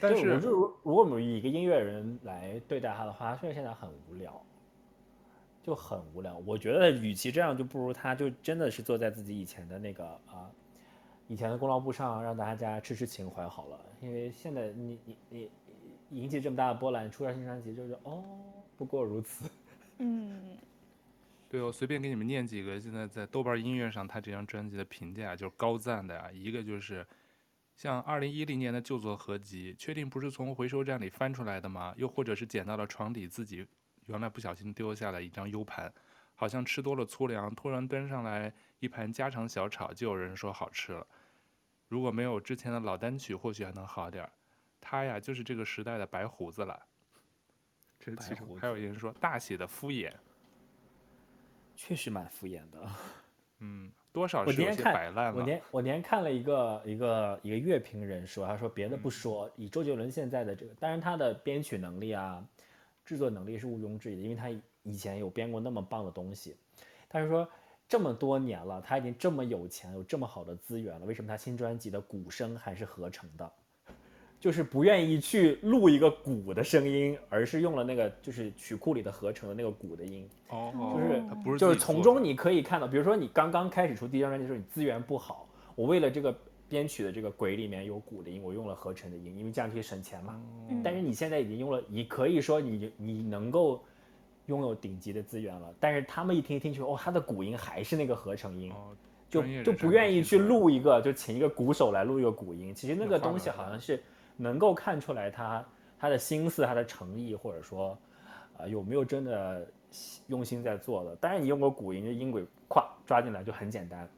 [0.00, 4.40] 但是，就如如果我们以一个音乐人来对待他的话，他确实现在很无聊，
[5.64, 6.40] 就很无聊。
[6.46, 10.46] 我觉得，与其这样，就不如他就真的是坐在自己以前的那个啊。
[11.26, 15.50] 以前的功劳簿上让大家吃吃情怀好了，因为现在你你你
[16.10, 18.22] 引起这么大的波澜，出了新专辑就是哦，
[18.76, 19.50] 不过如此。
[19.98, 20.58] 嗯，
[21.48, 27.06] 对，我随便给你们念几个现在在豆瓣音乐上他这张专辑的评价就是高赞的啊，一个就是
[27.74, 31.94] 像二零一零年的旧作合集，确定不是从回收站里翻出来的吗？
[31.96, 33.66] 又或者是捡到了床底自己
[34.06, 35.90] 原来不小心丢下了一张 U 盘，
[36.34, 38.52] 好像吃多了粗粮，突然端上来。
[38.80, 41.06] 一盘家常小炒就有人说好吃了。
[41.94, 44.32] 如果没有之前的老单曲，或许还能好点儿。
[44.80, 46.76] 他呀，就是这个时代的白胡子了。
[48.00, 50.12] 这是其中还有人说大写的敷衍，
[51.76, 52.84] 确实蛮敷衍的。
[53.60, 55.38] 嗯，多少是有些摆烂了。
[55.38, 62.44] 我连我连看了一个一个一个乐评人说，他说别的不说，嗯、以周杰伦现在的这个，当然他的编曲能力啊，
[63.04, 64.50] 制作能力是毋庸置疑的，因为他
[64.82, 66.56] 以前有编过那么棒的东西。
[67.06, 67.48] 但是说
[67.88, 73.50] 这么多年了，他已经这么有钱，有这么好的资源了，为什么他新专辑的鼓声还是合成的？
[74.40, 80.28] 就是不愿意去录一个鼓的声音，而是用了那个就是曲库里的合成的那个鼓的音。
[80.50, 86.36] 哦，就是不是，就是从中你可以看到，比如说你刚刚开始出第一张专辑的时候，你资源不好，我为了这个
[86.68, 90.38] 编曲的这个轨里面有鼓的音，我用了合成的音，因为这样可以省钱嘛。
[90.68, 90.82] 嗯。
[90.84, 93.82] 但是你现在已经用了，你可以说你你能够
[94.46, 98.72] 拥有顶级的资源了，但是他们一听一听就哦，他的鼓音还是那个合成音，
[99.28, 102.74] 就就不愿意去录一个，就请一个鼓手来录一个鼓音。
[102.74, 104.02] 其实那个东西好像是。
[104.36, 105.64] 能够看出来他
[105.96, 109.64] 他的心思、他的诚意，或者说，啊、呃、有没有真的
[110.26, 111.14] 用心在做的？
[111.14, 114.08] 当然，你用个鼓音，就音轨咵抓进来就很简单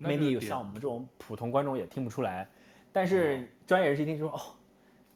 [0.00, 2.48] ，maybe 像我们这种普通观众也听不出来，
[2.92, 4.40] 但是专业人士一听就说哦，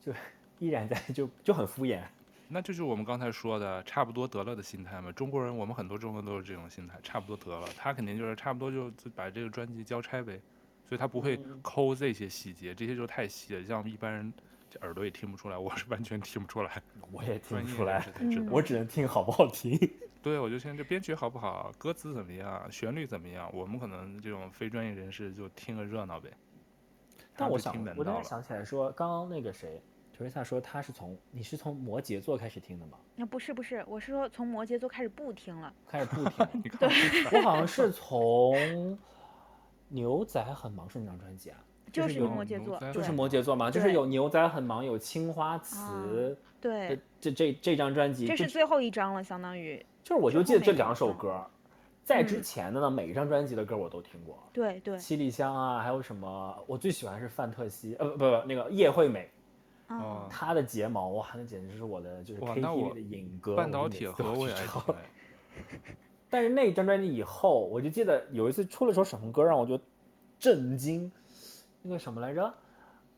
[0.00, 0.12] 就
[0.64, 2.00] 依然在就就很敷衍。
[2.48, 5.12] 那这就是我们刚才说的差不多得了的心态嘛。
[5.12, 7.68] 中国人，我们很多中国人都是这种心态，差不多得了。
[7.76, 10.40] 他肯定就是差不多就把这个专辑交差呗。
[10.88, 14.32] 所以他不会抠这些细节，这些就太细了，像一般人
[14.70, 15.58] 这耳朵也听不出来。
[15.58, 16.82] 我是完全听不出来，
[17.12, 18.06] 我也听不出来，
[18.50, 19.78] 我只能听好不好听。
[20.22, 26.30] 对，我就现在这编曲好不好，歌词怎么样，旋律怎么样，我们可能这种非专业人士就听个热闹呗。
[27.36, 29.82] 但我想，我突然想起来说，刚刚那个谁
[30.18, 32.98] ，Teresa 说他是从你是从摩羯座开始听的吗？
[33.14, 36.50] 那不是不是，我是说从摩羯座开始不听了，开始不听了。
[36.80, 38.98] 对，我好像是从。
[39.90, 41.56] 牛仔很忙是哪张专辑啊？
[41.90, 49.82] 就是摩羯座，就是摩羯座嘛，就是有牛仔很忙，有青花瓷，对，这这这张专辑，这是最后一张了，相当于。
[50.04, 51.42] 就是我就记得这两首歌，
[52.04, 54.38] 在之前的呢，每一张专辑的歌我都听过。
[54.52, 54.98] 对对。
[54.98, 56.54] 七里香啊，还有什么？
[56.66, 59.30] 我最喜欢是范特西，呃不不那个叶惠美，
[59.88, 63.56] 哦，她的睫毛哇，那简直是我的就是 KTV 的影歌。
[63.56, 64.94] 半导体盒我也爱听。
[66.30, 69.80] 但是那张专辑以后，我就记得有一次出了首什么歌让我就
[70.38, 71.10] 震惊，
[71.82, 72.54] 那个什么来着？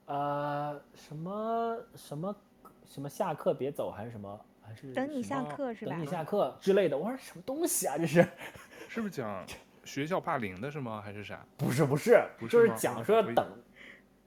[0.07, 2.37] 呃，什么什么
[2.85, 5.93] 什么下课别走还是什么还是等你下课是吧？
[5.93, 6.97] 等你下课之类的。
[6.97, 7.99] 我说什么东西啊？
[7.99, 8.27] 这是
[8.89, 9.45] 是不是讲
[9.85, 11.01] 学校霸凌的是吗？
[11.01, 11.45] 还是啥？
[11.57, 13.47] 不是不是，就是讲说等，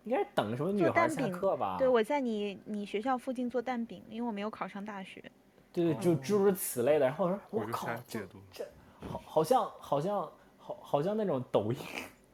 [0.05, 1.77] 应该是等什么女孩下课吧？
[1.77, 5.23] 对，我在你你学校附近做蛋饼，因为我没有考上大学。
[5.71, 7.05] 对对，就诸如此类的。
[7.05, 8.19] 然后我说，我靠，这
[8.51, 8.65] 这
[9.07, 11.77] 好，好像好像好，好像那种抖音，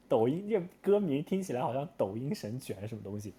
[0.07, 3.33] 抖音这歌名听起来好像抖音神曲还是什么东西。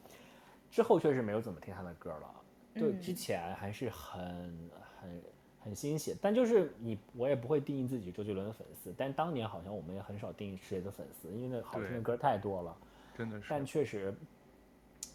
[0.71, 2.35] 之后确实没有怎么听他的歌了。
[2.75, 5.23] 对，之前还是很很
[5.59, 8.95] 很欣喜，但就是你我也不会定义自己周杰伦的粉丝。
[8.97, 12.77] 但当年好像我们也很少定义谁的粉丝，因为那好听的歌太多了。
[13.21, 13.47] 真的是。
[13.51, 14.15] 但确实，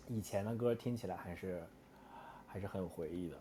[0.07, 1.63] 以前的歌听起来还是
[2.45, 3.37] 还是很有回忆的。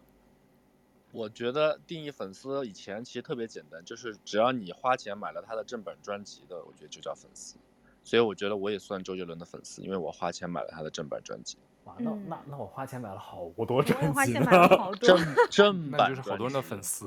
[1.12, 7.56] 我觉得定义粉丝以前其实特别简单，就是只要你花钱买了他的正版专辑的，我觉得就叫粉丝。
[8.02, 11.58] 所以我觉得我也算周杰伦的粉丝，因为我花钱买了他的正版专辑。
[11.84, 14.06] 哇，那那那我花钱买了好多专辑。
[14.08, 14.96] 花钱买了好多。
[15.06, 17.06] 正 正版就是好多人的粉丝。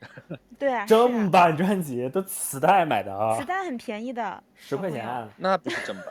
[0.58, 0.84] 对啊。
[0.84, 3.38] 正版专辑都磁带买的啊。
[3.38, 5.28] 磁带很便宜的，十块钱。
[5.36, 6.06] 那不是正版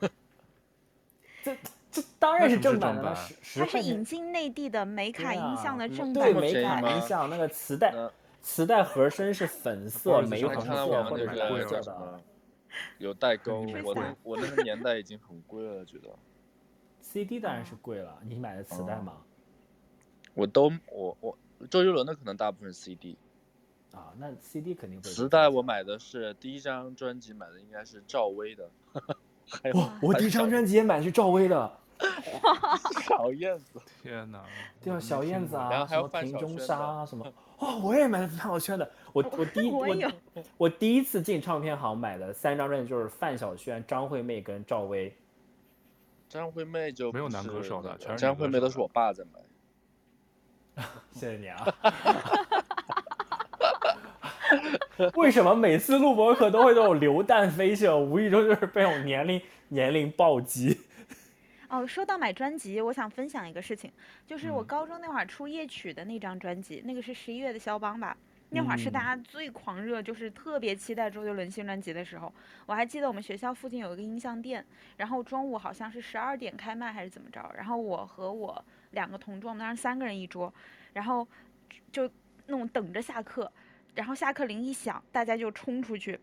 [0.00, 0.10] 的。
[1.44, 1.56] 这。
[1.94, 3.16] 这当然是正版的了，
[3.54, 6.24] 它是引进内地的美卡音像的正版。
[6.24, 7.94] 对，美卡音像那个磁带，
[8.42, 12.20] 磁带盒身是粉色、玫红色或者是蓝色的。
[12.98, 16.08] 有代沟，我那我那个年代已经很贵了，觉得。
[17.00, 19.18] CD 当然是贵了，你买的磁带吗？
[20.34, 21.38] 我都我我
[21.70, 23.16] 周杰伦的可能大部分 CD。
[23.92, 25.08] 啊，那 CD 肯定会。
[25.08, 28.68] 磁带我买的是第一张专辑买的应该是赵薇的。
[29.74, 31.78] 哇，我第一张专辑也买的是赵薇的。
[33.06, 34.44] 小燕子，天哪！
[34.82, 37.24] 对啊，小燕子啊，然后还有瓶中沙啊什么。
[37.60, 38.90] 哇，我也买了范晓萱的。
[39.12, 39.86] 我 我第一我
[40.58, 45.16] 我第一次进唱片行买的三张专辑就是范晓萱、张惠妹跟赵薇。
[46.28, 50.84] 张惠妹就没有男歌手的，全是张惠妹都是我爸在买。
[51.12, 51.64] 谢谢你啊。
[55.16, 57.98] 为什么每次录播课都会都有流弹飞射？
[57.98, 60.80] 无意中就是被我年龄年龄暴击。
[61.68, 63.90] 哦，说到买专辑，我想分享一个事情，
[64.26, 68.16] 就是我高中那会儿出夜曲的那张专辑，嗯、那个是十一月的肖邦吧？
[68.50, 72.32] 那会儿是大家最狂热，就是特别期待周杰伦新专辑的时候。
[72.66, 74.64] 我还记得我们学校附近有一个音像店，
[74.96, 80.52] 然后中午好像是十二点开卖还是怎么着，然后我和我两个同桌，我们当时三个人一桌，
[80.92, 81.26] 然后
[81.90, 82.08] 就
[82.46, 83.50] 那种等着下课，
[83.94, 86.18] 然后下课铃一响，大家就冲出去。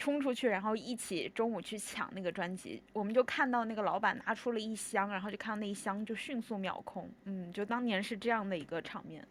[0.00, 9.26] 冲出去，然后一起中午去抢那个专辑，我们就看到那个老板拿出了一箱，然后就看到那一箱就迅速秒空，嗯，就当年是这样的一个场面。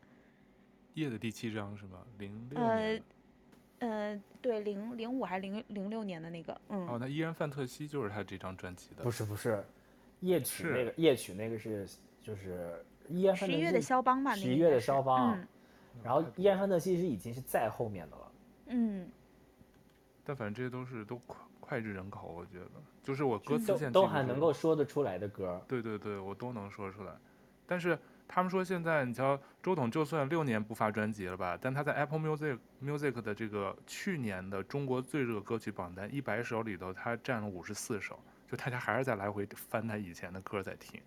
[0.96, 2.06] 夜的第七章是吧？
[2.18, 3.02] 零六呃，
[3.80, 6.86] 呃，对，零零五还是零零六年的那个，嗯。
[6.86, 9.04] 哦，那依然范特西就是他这张专辑的。
[9.06, 9.63] 不是不是，
[10.20, 11.88] 夜曲那个夜曲那个是
[12.22, 13.54] 就是依然范特西。
[13.54, 14.36] 十一月的肖邦吧？
[14.36, 15.40] 十一月的肖邦。
[15.40, 15.48] 嗯。
[16.03, 18.31] 然后依然范特其实已经是在后面的了。
[18.67, 19.10] 嗯。
[20.23, 21.19] 但反正这些都是都
[21.62, 27.13] 脍炙人口，我觉得就是我歌词线都还能够说得出来的歌，对对对，我都能说出来。
[27.65, 41.01] 但是他们说现在你瞧，周董就算六年不发专辑了吧，但他在 Apple Music Music 的这个去年的中国最热歌曲榜单一百首里头，他占了五十四首，就大家还是在来回翻他以前的歌在听，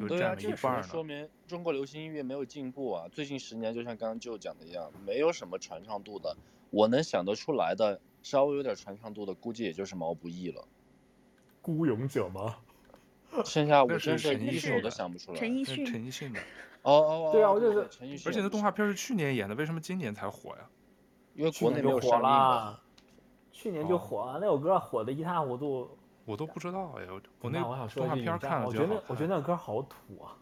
[0.00, 0.82] 就占了一半呢。
[0.82, 3.06] 说明中国流行音乐没有进步啊！
[3.12, 6.36] 最近十年就像刚刚就讲的一样，没有什么传唱度的，
[6.70, 8.00] 我能想得出来的。
[8.22, 10.66] 稍微有点传唱度的，估计也就是毛不易了。
[11.60, 12.56] 孤勇者吗？
[13.44, 15.38] 剩下我真是一首都想不出来。
[15.38, 15.84] 陈奕迅。
[15.84, 16.40] 陈奕迅的。
[16.82, 17.32] 哦哦哦。
[17.32, 18.28] 对啊，我就是陈奕迅。
[18.28, 20.68] 而且那动画片是去年演的，为什么今年才火呀？
[21.34, 22.80] 因为国内没有火了。
[23.52, 25.90] 去年就火了，那首歌火的一塌糊涂。
[26.24, 27.06] 我都不知道哎，
[27.40, 30.36] 我那我想说动画片看了，我觉得我觉得那歌好土啊。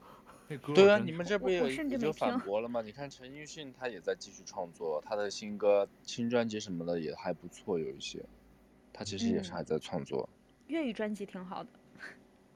[0.74, 2.82] 对啊，你们这不也也就反驳了吗？
[2.82, 8.22] 你看陈奕迅他也在继续创作，他的新歌、新专辑什么的也还不错，有一些，
[8.92, 10.28] 他其实也是还在创作。
[10.28, 10.34] 嗯、
[10.66, 11.70] 粤语专辑挺好的。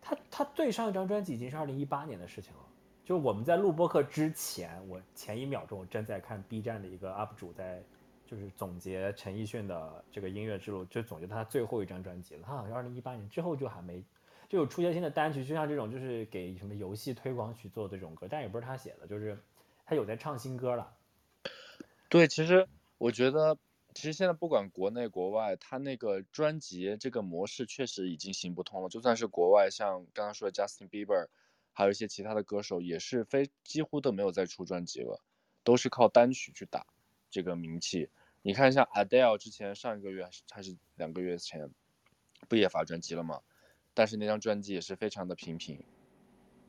[0.03, 2.61] 他他最上一张专辑已经是二零一八年的事情了。
[3.03, 7.83] 就我们在录播课之前，我前一秒钟我正在看 B 站的一个 UP 主在，
[8.27, 12.43] 就是总结陈奕迅的这个音乐之路，就总结他最后一张专辑了。
[12.45, 14.05] 他好像二零一八年之后就还没。
[14.49, 19.37] 就有出现新的单曲，就像这种就是给什么游戏推广曲做这种歌，但也不是他写的，就是
[19.85, 20.97] 他有在唱新歌了。
[22.09, 23.59] 对，其实我觉得，
[23.93, 28.89] 其实现在不管国内国外，他那个专辑这个模式确实已经行不通了。
[28.89, 31.27] 就算是国外，像刚刚说的 Justin Bieber，
[31.73, 35.21] 还有一些其他的歌手，也是非几乎都没有再出专辑了，
[35.65, 36.87] 都是靠单曲去打
[37.31, 38.09] 这个名气。
[38.43, 41.71] 你看，像 Adele 之前上一个月还是还是两个月前，
[42.49, 43.41] 不也发专辑了吗？
[43.93, 45.83] 但是那张专辑也是非常的平平，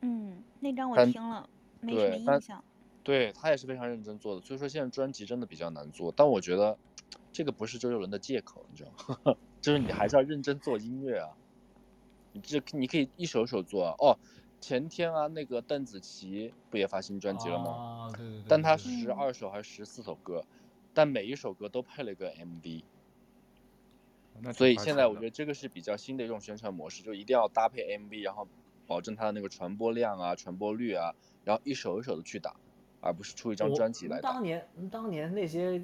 [0.00, 1.48] 嗯，那张我听了，
[1.80, 2.64] 没什么印象。
[3.04, 6.10] 对，他也是非常认真做的，所以说现在专辑真的比较难做。
[6.16, 6.78] 但我觉得
[7.32, 8.90] 这个不是周杰伦的借口，你知道
[9.24, 9.36] 吗？
[9.60, 11.36] 就是你还是要认真做音乐啊。
[12.32, 13.94] 你这你可以一首首做啊。
[13.98, 14.18] 哦，
[14.60, 17.70] 前天啊，那个邓紫棋不也发新专辑了吗？
[17.70, 18.44] 啊，对对对。
[18.48, 20.44] 但他十二首还是十四首歌，
[20.92, 22.82] 但每一首歌都配了一个 MV。
[24.52, 28.46] 所以现在我觉得这个是比较新的一种宣传模式，就一定要搭配 MV，然后
[28.86, 32.54] 保证它的那个传播量啊、传播率啊，然后一首一首的去打，
[33.00, 34.34] 而不是出一张专辑来打。
[34.34, 35.82] 当年，当年那些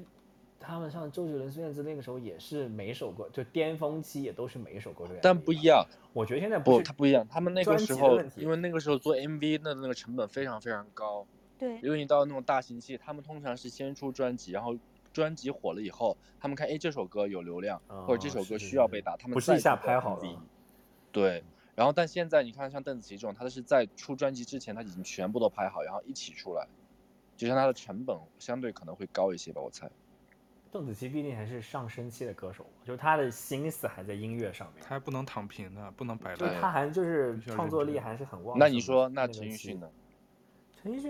[0.65, 5.13] 他们像周杰伦、孙燕姿那个时候也是每首歌就巅峰期也都是每一首歌都。
[5.21, 7.27] 但不一样，我觉得现在不，它不一样。
[7.29, 11.25] 他们那个时候，因为那个时候做 MV 的那个成本非常非常高。
[11.57, 11.79] 对。
[11.81, 14.75] 因为你到那种大型期，他们通常是先出专辑，然后。
[15.13, 20.41] 专辑火了以后，他们看，哎，这首歌有流量，哦、或者这首歌需要被打，他们不是一下拍好了。
[21.09, 21.41] 对，
[21.73, 26.67] 然后但现在你看，像邓紫棋这种，她是在出专辑之前，她已经全部都拍好，然后一起出来，
[27.37, 29.89] 就像他的成本相对可能会高一些吧，我猜。
[30.75, 36.37] 邓紫棋毕竟还是上升期的歌手，就是她的心思还在音乐上面，她还不能躺平呢，不能摆烂。
[36.37, 38.59] 就他还就是创作力还是很旺。
[38.59, 39.89] 那你说，那陈奕迅呢？
[40.83, 41.01] 陈奕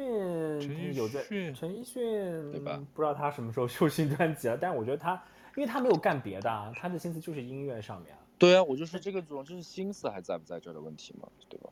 [0.61, 2.79] 迅有在，陈奕迅对吧？
[2.93, 5.13] 不知道他什么时候 出新专辑啊，但是我觉得他，
[5.55, 8.15] 因为他没有干别的啊，他的心思就是音乐上面。
[8.37, 11.71] 对啊，我就说这个主要就是心思还在不在这儿的问题嘛，对吧？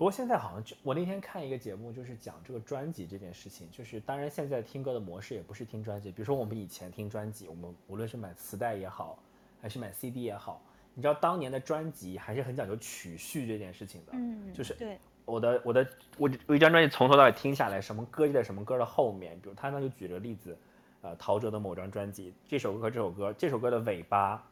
[0.00, 9.18] 不过现在好像就我那天看一个节目，就是讲这个专辑这件事情，就是当然现在听歌的模式也不是听专辑，比如说我们以前听专辑，我们无论是买磁带也好，
[9.60, 10.62] 还是买 CD 也好，
[10.94, 14.98] 你知道当年的专辑还是很讲究曲序这件事情的，嗯，就是对。
[15.26, 15.86] 我的我的
[16.16, 19.38] 我我一张专辑从头到尾听下来，什么歌就在什么歌的后面。
[19.42, 20.56] 比如他呢就举了个例子，
[21.02, 24.42] 呃，陶喆的某张专辑，这首歌这首歌，这首歌的尾巴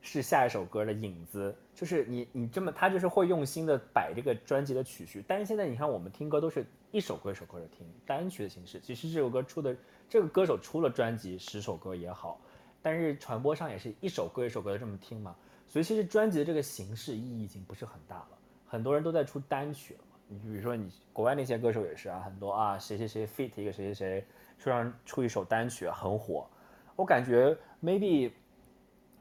[0.00, 5.24] 是下一首歌的影子，就是你你这么他就是会用心的摆这个专辑的曲序。
[5.26, 9.76] 但是现在你看我们听歌都是一首歌一首歌的听单曲的形式，其实这首歌出的
[10.08, 12.40] 这个歌手出了专辑十首歌也好，
[12.80, 15.34] 但是传播上也是一首歌一首歌的这么听嘛。
[15.66, 20.00] 所以其实专辑的这个形式意义已经不是很大了，很多人都在出单曲了。
[20.28, 24.26] 你比如说你国外那些歌手也是啊，很多啊谁谁谁 feat 一个谁谁谁，
[24.58, 26.48] 突然出一首单曲很火，
[26.96, 28.30] 我感觉 maybe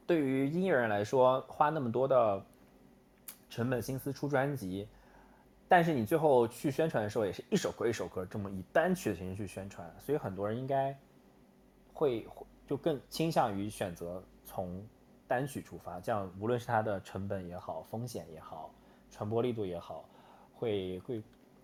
[0.08, 2.42] 对于音乐人来说花那么多的
[3.50, 4.88] 成本心思出专辑，
[5.68, 10.98] 但是你最后去宣传的时候也是一首歌一首歌这么以单曲的形式去宣传，所以很多人应该
[11.94, 12.26] 会
[12.66, 14.82] 就更倾向于选择从
[15.28, 18.72] 单曲出发，这样无论是它的成本也好，风险也好，
[19.12, 20.06] 传播力度也好，
[20.56, 21.22] 会会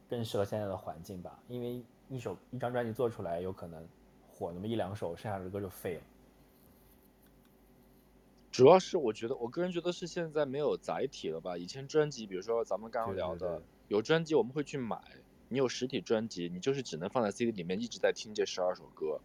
[0.10, 1.40] 更适合现在的环境吧。
[1.48, 3.88] 因为一首一张专辑做出来，有可能
[4.28, 6.02] 火那么一两首，剩下的歌就废了。
[8.54, 11.58] 主要是我觉得，我个人觉得是现在没有载体了吧。
[11.58, 15.02] 以前专辑，比如说咱们刚刚聊的，对对对，有专辑我们会去买，
[15.50, 19.20] 你有实体专辑，你就是只能放在 CD 里面一直在听这十二首歌。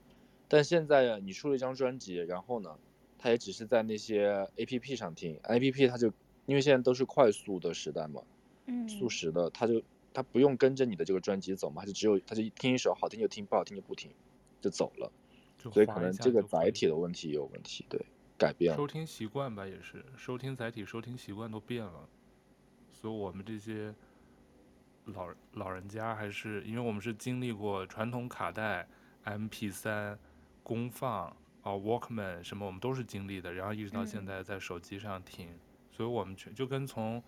[0.48, 2.76] 但现在你出了一张专辑，然后呢？
[3.20, 6.06] 它也只是在那些 A P P 上听，A P P 它就
[6.46, 8.22] 因为现在都是快速的时代嘛，
[8.66, 9.82] 嗯，速食的，它就
[10.14, 14.12] 它不用跟着你的这个专辑走嘛，它就只有它就听一首好听就听，不好听就不听，
[14.60, 15.10] 就走了，
[15.72, 18.00] 所以可能这个载体的问题也有问题，对，
[18.38, 18.76] 改变了。
[18.76, 22.08] 收听习惯吧，也是收听载体、收听习惯都变了，
[22.90, 23.94] 所以我们这些
[25.04, 28.88] 老老人家还是因为我们是经历过传统卡带、
[29.24, 30.18] M P 三、
[30.62, 31.36] 功放。
[31.60, 35.60] 啊，Walkman 什么我们都是经历的，然后一直到现在在手机上听，嗯、
[35.90, 37.22] 所以我们全就跟从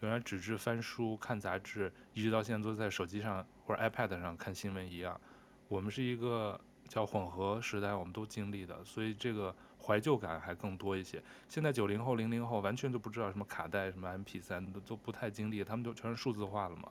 [0.00, 5.20] 原来纸质翻书看杂志，一直到现在都在手机上或者 iPad 上看新闻一样，
[5.68, 6.58] 我们是一个
[6.88, 9.54] 叫混合时代，我们都经历的，所以这个
[9.84, 11.22] 怀旧感还更多一些。
[11.48, 16.90] 现在九零后、零零后完全就不知道什么卡带、什么 MP3 都都不太经历，他们就全是数字化了嘛。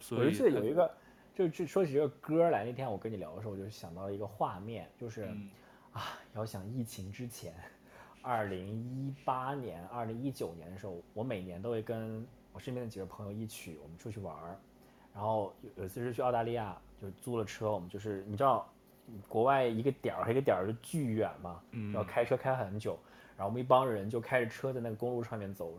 [0.00, 0.94] 所以我记得有一个，
[1.34, 5.26] 就就说起这个歌来，那天我跟你聊的时候，我就想到了一个画面，就是。
[5.26, 5.50] 嗯
[5.92, 7.52] 啊，要想疫情之前，
[8.22, 14.58] 二零一八年、二零一九年的时候，我每年都会跟我身边的几个朋友一起，我们出去玩儿。
[15.12, 18.66] 然后有一次是去澳大利亚，就是租了车，我们就是你知道，
[19.28, 22.98] 国外一个点儿和一个点儿就巨远嘛，嗯，要开车开很久。
[23.36, 25.74] 然后我们一帮人就开着车在那个公路上面走，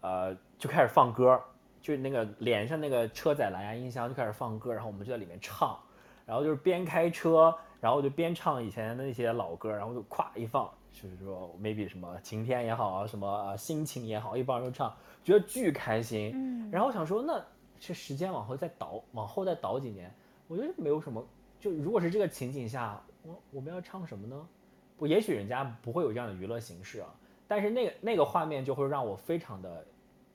[0.00, 1.40] 呃，就开始放歌，
[1.80, 5.78] 就是那个连上那个车载蓝牙音箱就开始放歌，然后我们就在里面唱，
[6.26, 7.54] 然后就是边开车。
[7.80, 14.92] 然后就边唱以前的那些老歌，然后就咵一放，就是说 maybe 什么晴天也好啊，什么心情也好，一帮人就唱，
[15.22, 16.32] 觉得巨开心。
[16.34, 16.68] 嗯。
[16.72, 17.40] 然后我想说，那
[17.78, 20.12] 这时间往后再倒，往后再倒几年，
[20.48, 21.24] 我觉得没有什么。
[21.58, 24.48] 就如果是这个情景下，我我们要唱什么呢？
[24.96, 27.14] 不，也许人家不会有这样的娱乐形式啊，
[27.46, 29.86] 但是那个那个画面就会让我非常的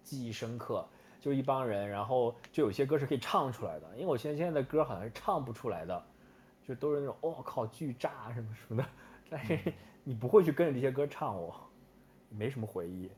[0.04, 0.86] 记忆深刻。
[1.20, 6.04] 就一帮人，然后就有些歌是可以唱出来的，因为我现在现在的歌好像是唱不出来的。
[6.66, 8.90] 就都是那种我、哦、靠巨炸什么什么的，
[9.30, 11.54] 但是你不会去跟着这些歌唱哦，
[12.30, 13.10] 没什么回忆。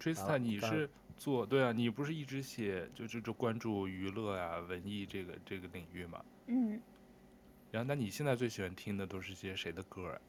[0.00, 0.88] Trista，你是
[1.18, 1.72] 做对啊？
[1.72, 6.24] 你不是一直写就就就关注娱乐啊、文艺这个这个领域吗？
[6.46, 6.80] 嗯。
[7.70, 10.20] 然后，那你现在最喜欢听的都是些谁的歌啊？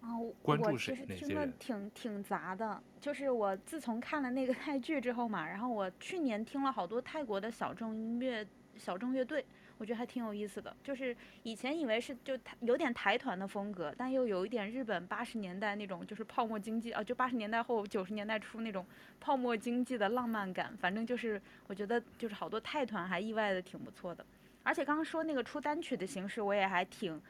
[0.00, 8.46] 啊，我其实听的挺挺杂的，就是我自从看了那个 泰剧之后嘛，然后我去年听了好多泰国的小众音乐、
[8.76, 9.42] 小众乐队，
[9.78, 10.74] 我觉得还挺有意思的。
[10.82, 18.84] 就是以前以为是就有点台团的风格，但又有一点日本八十年代那种就是泡沫经济啊，就八十年代后九十年代初那种
[19.20, 20.76] 泡沫经济的浪漫感。
[20.76, 24.24] 反正就是我觉得就是好多泰团还意外的挺不错的，
[24.62, 27.20] 而且刚刚说那个出单曲的形式，我也还挺。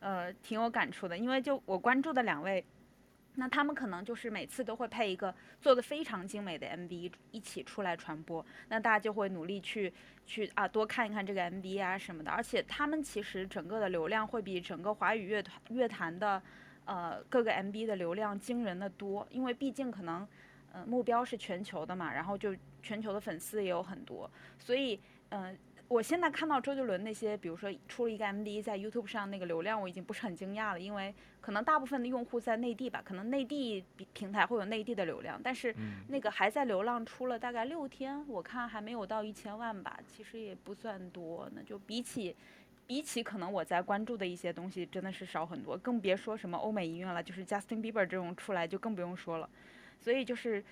[0.00, 2.62] 呃，挺有感触的，因为就我关注的两位，
[3.36, 9.92] 那他们可能就是每次都会配一个做的非常精美的 MV 一起出来传播，那大家就会努力去
[10.24, 16.40] 去啊多看一看这个 MV 啊什么的，而且他们其实整个的流量会比整个华语乐团乐坛的
[16.84, 20.26] 呃各个 MV 的流量惊人的多，因为毕竟可能
[20.72, 25.56] 呃目标是全球的嘛，然后就全球的粉丝也有很多，所以嗯。
[25.86, 35.74] 我现在看到周杰伦那些，比如说出了一个 MV 在 YouTube 上那个流量，我已经不是很惊讶了，因为可能大部分的用户在内地吧，可能内地平台会有内地的流量，但是
[36.08, 42.34] 那个还在流浪出了大概六天，我看还没有到一千万吧，其实也不算多，那就比起
[42.86, 49.48] 比起可能我在关注的一些东西真的是少很多，更别说什么欧美音乐了，就是 Justin Bieber 这种出来就更不用说了，
[50.00, 50.64] 所以就是。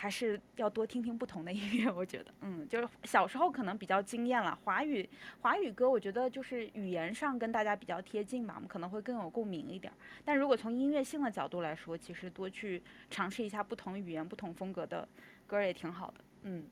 [0.00, 4.56] 还是要多听听不同的音乐，我觉得，嗯，就是小时候可能比较惊艳了。
[4.62, 5.08] 华语
[5.40, 9.92] 华语歌，我觉得就是语言上跟大家比较贴近吧，我们可能会更有共鸣一点。
[10.24, 12.80] 但如果从音乐性的角度来说，其实多去
[13.10, 15.08] 尝试一下不同语言、不同风格的
[15.48, 16.64] 歌也挺好的，嗯。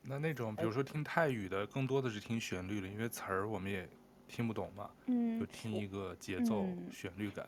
[0.00, 3.86] 那那种比如说听泰语的，更多的是听旋律了，因为词儿我们也
[4.26, 7.46] 听不懂嘛，嗯，就听一个节奏、旋律感。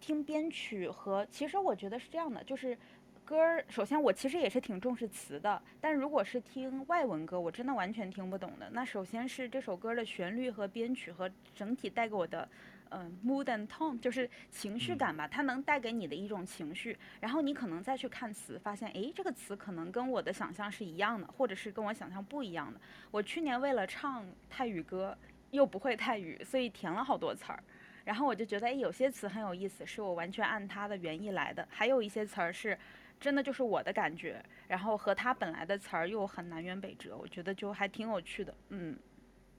[0.00, 2.76] 听编曲和，其实我觉得是这样的，就是
[3.24, 8.68] 歌儿，首先我其实也是挺重视词的，但如果是听外文歌，我真的完全听不懂的。
[8.72, 12.48] 那首先是这首歌的旋律和编曲和整体带给我的。
[12.94, 22.78] 嗯，mood and tone 就是情绪感吧，它能带给你的一种情绪，然后你可能再去看词，发现诶，这个词可能跟我的想象是一样的，或者是跟我想象不一样的。
[23.10, 25.16] 我去年为了唱泰语歌，
[25.52, 27.64] 又不会泰语，所以填了好多词儿，
[28.04, 32.78] 然后我就觉得诶，有些词很有意思，是我完全按它的原意来的，还有一些词儿是
[33.22, 38.98] 真的就是我的感觉，然后和他本来的词儿又很南辕北辙，我觉得就还挺有趣的，嗯，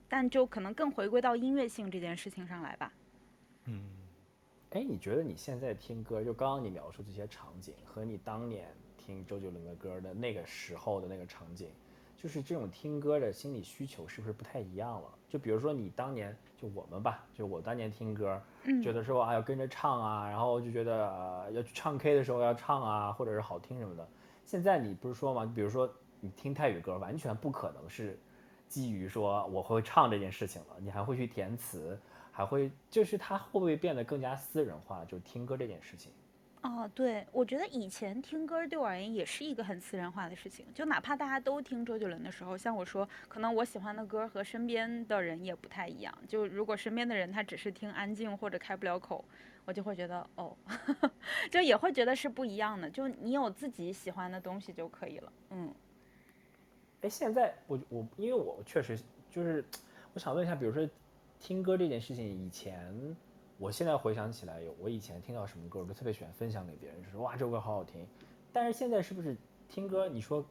[0.09, 2.91] 但就可能更回归到音乐性这件事情上来吧。
[3.67, 3.89] 嗯，
[4.71, 11.69] 哎，你觉得你现在听歌，就刚刚你描述这些场景，和你当年听周杰伦的歌的那个时候的那个场景，
[12.17, 15.17] 就是这种听歌的心理需求是不是不太一样了？
[15.29, 18.41] 就比如说你当年，就我们吧，就我当年听歌，
[18.81, 24.07] 觉得说啊要跟着唱啊，然后就觉得呃要去唱 K 的时候要唱啊，或者是好听什么的。
[24.45, 25.51] 现在你不是说吗？
[25.53, 28.17] 比如说你听泰语歌，完全不可能是
[28.69, 31.99] 基于说我会唱这件事情了，你还会去填词。
[32.35, 35.05] 还会就是它会不会变得更加私人化？
[35.05, 36.11] 就听歌这件事情。
[36.63, 40.65] 哦，对，我觉得以前听歌对我而言也是一个很私人化的事情。
[40.73, 46.17] 就哪怕大家都听周杰伦的时候，像我说，可能我喜欢的歌和身边的人也不太一样。
[46.27, 49.23] 就如果身边的人他只是听安静或者开不了口，
[49.65, 50.55] 我就会觉得哦，
[51.51, 52.89] 就也会觉得是不一样的。
[52.89, 55.33] 就你有自己喜欢的东西就可以了。
[55.49, 55.73] 嗯。
[57.01, 58.97] 哎，现在我我因为我确实
[59.29, 59.63] 就是
[60.13, 60.89] 我想问一下，比如说。
[61.39, 62.95] 听歌这件事情，以前，
[63.63, 68.05] 我现在回想起来，有我以前听到什么歌，我就特别喜欢分享给别人，就说哇这首歌好好听。
[68.51, 69.37] 但是现在是不是
[69.69, 70.45] 听歌，你说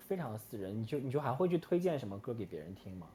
[0.00, 3.06] 非常的私人，你就你就还会去推荐什么歌给别人听吗？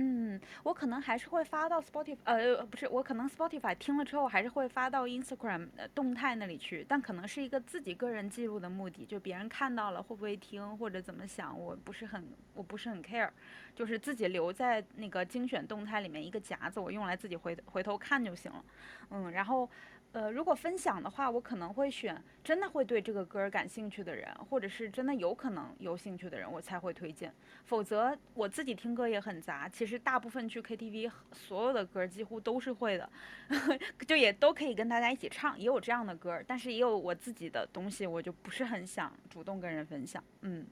[0.00, 12.24] 嗯，我可能还是会发到 Spotify，呃，不是，我可能 Spotify 听了之后还是会发到 Instagram 动态那里去，但可能是一个自己个人记录的目的，就别人看到了会不会听或者怎么想，我不是很，
[12.54, 13.28] 我不是很 care，
[13.74, 18.64] 就是自己留在那个精选动态里面一个夹子，我用来自己回回头看就行了，
[19.10, 19.68] 嗯，然后。
[20.12, 27.32] 呃，如果分享的话，我可能会选真的会对这个歌感兴趣的人，或者是真的有可能有兴趣的人，我才会推荐。
[27.66, 33.08] 否则我自己听歌也很杂，其实大部分去 KTV，所有的歌几乎都是会的，
[34.06, 40.24] 就也都可以跟大家一起唱，也有这样的歌，但是也有我自己的东西，我就不是很想主动跟人分享。
[40.40, 40.66] 嗯，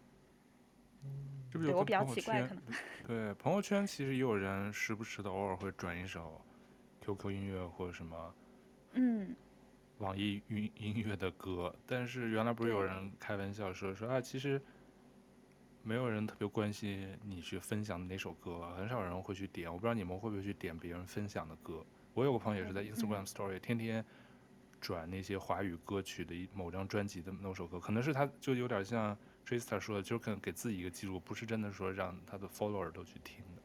[1.52, 2.62] 对我比较奇怪，可能。
[3.06, 6.40] 对，朋友圈其实也有人时不时的偶尔会转一首
[7.02, 8.34] QQ 音乐或者什么。
[8.96, 9.36] 嗯，
[9.98, 14.60] 网易云音乐的歌，但是原来不是有人开玩笑说说啊，其实
[15.82, 19.70] 没有人特别关心你去分享的哪首歌，很少人会去点。
[19.70, 21.84] 我不知道你们会不会去点别人分享的歌。
[22.14, 24.04] 我有个朋友也是在 Instagram Story 天天
[24.80, 29.16] 转那些华语歌曲的一某张专辑的某首歌，可能是他就有点像
[29.46, 33.62] Trista 说的，就是可能给自己一个记录，不是真的说让他的 follower 都去听的，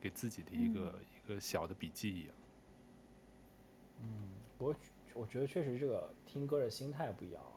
[0.00, 2.34] 给自己的一个、嗯、一个小的笔记一样。
[4.02, 4.35] 嗯。
[4.58, 4.74] 我
[5.14, 7.50] 我觉得确实这个听歌的心态不一样了。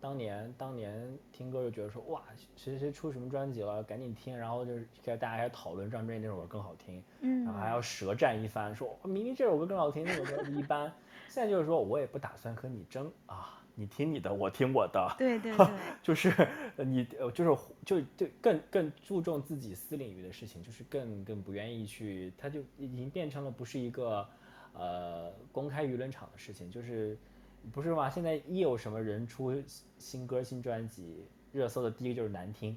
[0.00, 2.22] 当年当年听歌就觉得说哇，
[2.56, 10.92] 谁谁出什么专辑了，赶紧听，然后就是大家还讨论这张专辑那首歌更好听，嗯，然后还要舌战一番，说明明这首歌更好听，那首歌一般。
[11.30, 15.66] 现在就是说我也不打算和你争啊，你听你的，我听我的，对对对，
[16.02, 24.28] 就是你就是就就更更注重自己私领域的事情，就是更更不愿意去，他就已经变成了不是一个。
[24.74, 27.16] 呃，公开舆论场的事情就是，
[27.72, 28.08] 不是吗？
[28.08, 29.54] 现在一有什么人出
[29.98, 32.76] 新歌、新专辑，热搜的第一个就是难听，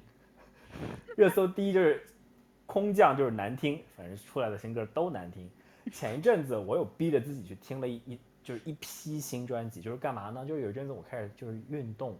[1.16, 2.02] 热搜第一就是
[2.66, 5.50] 空降，就是难听，反正出来的新歌都难听。
[5.92, 10.44] 前一阵子我有逼着自己去听了一一就是一批新专辑，就是干嘛呢？
[10.44, 12.18] 就是有一阵子我开始就是运动，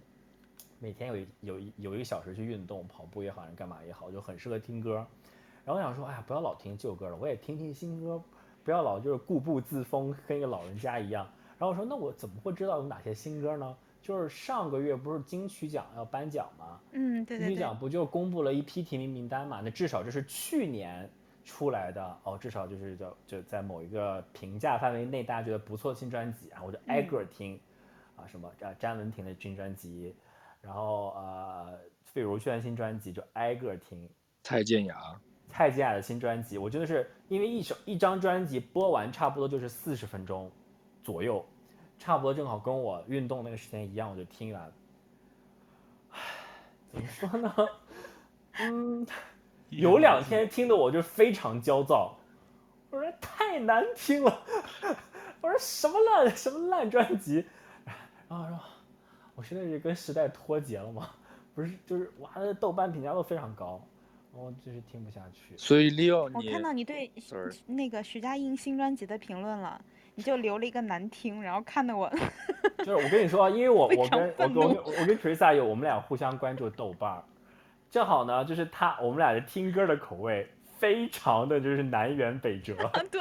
[0.79, 5.07] 每天有有一有一个小时去运动，跑步也好，还是干嘛也好，就很适合听歌。
[5.65, 8.23] 然后我想说，哎呀，不要老听旧歌了，我也听听新歌。
[8.67, 11.25] 不要老就是固步自封，跟一个老人家一样。
[11.57, 13.77] 然后我说，那我怎么会知道有哪些新歌呢？
[14.03, 16.81] 就是上个月不是金曲奖要颁奖吗？
[16.91, 17.47] 嗯，对对对。
[17.47, 19.61] 金曲奖不就公布了一批提名名单嘛？
[19.63, 21.09] 那至少这是去年
[21.45, 27.55] 出来的哦，至少就是叫就在某一个评价范围内，大家觉得不错的新专辑，然后我就挨个听，
[28.17, 30.13] 嗯、啊什么啊詹雯婷的新专辑，
[30.61, 34.11] 然后呃费如萱新专辑就挨个听，
[34.43, 34.97] 蔡健雅。
[35.49, 40.51] 蔡健雅的新专辑，我真的是因为一首一张专辑播完差不多就是四十分钟
[41.03, 41.45] 左右，
[41.99, 44.73] 差不多正好跟我运动那个时间一样，我就听完。
[46.11, 46.19] 唉，
[46.93, 47.55] 怎么说呢？
[48.59, 49.07] 嗯，
[49.71, 52.17] 有两天听的我就非常焦躁，
[52.91, 54.43] 我说太难听了，
[55.41, 57.45] 我说什么烂什么烂专辑，
[58.29, 58.59] 然后说，
[59.35, 61.11] 我现在是跟时代脱节了吗？
[61.55, 62.31] 不是，就是哇，
[62.61, 63.81] 豆瓣评价都非常高，
[64.37, 65.57] 我就是听不下去。
[65.57, 67.11] 所以 Leo，我看到你对
[67.67, 69.81] 那个徐佳莹新专辑的评论了，
[70.15, 72.11] 你就留了一个难听，然后看得我。
[72.79, 77.23] 就是我跟你说，因为我我跟我跟我跟 Teresa 有我们俩互相关注豆瓣，
[77.91, 80.47] 正好呢，就是他我们俩的听歌的口味
[80.79, 82.75] 非常的就是南辕北辙。
[83.11, 83.21] 对。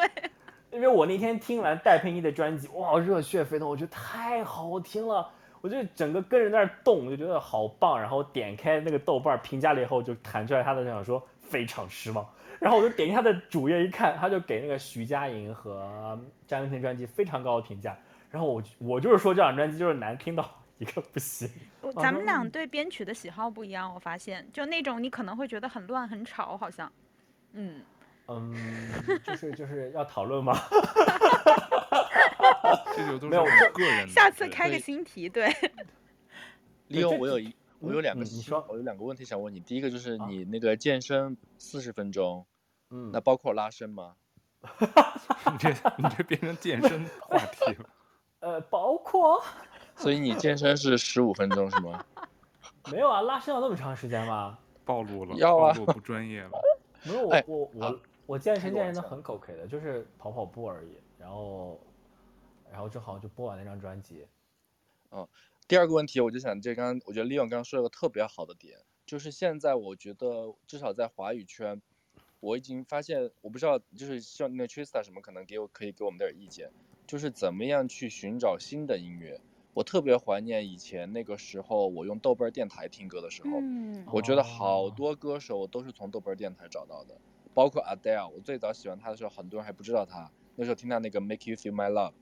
[0.72, 5.30] 因为我那天听完戴佩妮的专辑，哇，热血沸腾，我觉得太好听了，
[5.66, 8.00] 我就整个跟着在那儿动，就觉得好棒。
[8.00, 12.24] 然后点开那个豆瓣评价了以后，就弹出来他的那样说非常失望。
[12.60, 17.98] 然后我就点开他的主页一看，他就给那个徐佳莹和张芸婷专辑非常高的评价。
[18.30, 20.48] 然后我我就是说这张专辑就是难听到
[20.78, 21.50] 一个不行。
[22.00, 26.92] 咱们俩对编曲的喜好不一样，我发现就那种你可能会觉得很乱很吵，好像，
[27.54, 27.82] 嗯。
[28.28, 28.56] 嗯，
[29.24, 30.54] 就是就是要讨论吗？
[32.96, 34.08] 这就都没有个人。
[34.08, 35.48] 下次开个新题，对。
[36.88, 39.60] 利用我有一，我有两个，你说，我有两个问题想问你。
[39.60, 42.46] 第一个就是你那个健身四十分钟，
[42.92, 44.14] 嗯，那包括拉伸吗？
[45.52, 47.90] 你这你这变成健身话题了。
[48.40, 49.42] 呃，包括。
[49.96, 52.04] 所以你健身是十五分钟是吗？
[52.92, 54.58] 没有啊，拉伸要那么长时间吗？
[54.84, 56.52] 暴露了，要啊，暴露不专业了。
[57.04, 60.98] 没有我我我我健身健身的很口 K 的，就是跑跑步而已。
[61.18, 61.80] 然后，
[62.76, 64.28] 然后正好就播完那张专辑。
[65.10, 65.26] 嗯，
[65.66, 71.82] 第二个问题我就想，这刚刚我觉得利用刚刚说了个特别好的点，就是现在我觉得至少在华语圈，
[72.42, 76.70] 我已经发现，我不知道就是像那个 Trista 什么可能给我可以给我们点意见，
[77.08, 79.40] 就是怎么样去寻找新的音乐。
[79.74, 87.18] 我特别怀念以前那个时候，我用豆瓣电台听歌的时候，嗯，我觉得好多歌手都是从豆瓣电台找到的，
[87.54, 92.14] 包括 Adele，我最早喜欢他的时候，很多人还不知道他，那时候听他那个 Make You Feel My Love，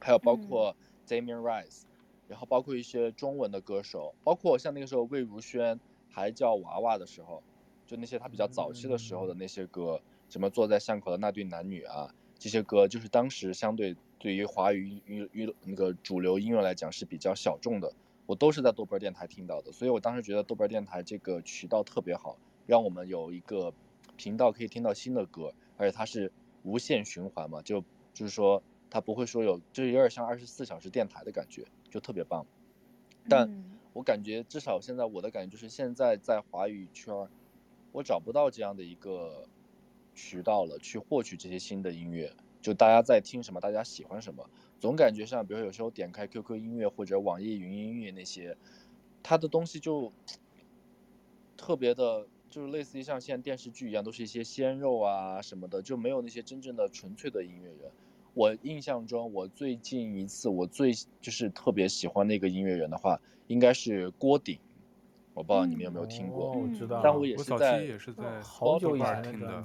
[0.00, 0.76] 还有包括
[1.06, 1.82] Damien Rice，
[2.28, 5.80] 然后包括一些中文的歌手，包括像那个时候魏如萱
[6.10, 7.42] 还叫娃娃的时候，
[7.86, 13.96] 就那些她比较早期的时候的那些歌，什么坐在巷口的那对男女啊，这些歌就是当时相对。
[14.18, 17.92] 对于华语娱娱那个主流音乐来讲是比较小众的，
[18.24, 23.74] 我都是在豆瓣电台听到的，所以我当时觉得豆瓣电台这个渠道特别好，让我们有一个
[24.16, 26.32] 频道可以听到新的歌，而且它是
[26.62, 27.84] 无限循环嘛，就
[28.14, 28.62] 就是说
[28.96, 32.46] 它不会说有，就是有点像二十四小时电台的感觉，就特别棒。
[33.28, 37.28] 但我感觉至少现在我的感觉就是现在在华语圈，
[37.92, 39.46] 我找不到这样的一个
[40.14, 42.32] 渠道了，去获取这些新的音乐。
[42.62, 44.48] 就大家在听什么，大家喜欢什么，
[44.80, 48.56] 总感觉上，比如有时候点开 QQ 音乐或者网易云音乐那些，
[49.22, 50.10] 它的东西就
[51.58, 57.92] 特别的，就是类似于像现在电视剧一样，都是一些鲜肉啊什么的，就没有那些真正的纯粹的音乐人。
[58.36, 64.58] 我印象中，我最近一次我最就是特别喜欢那个音乐人的话，应该是郭顶，
[65.32, 66.52] 我不知道你们有没有听过。
[66.54, 67.00] 嗯哦、我知道。
[67.02, 69.64] 但我也是在，也是在好久以前听的。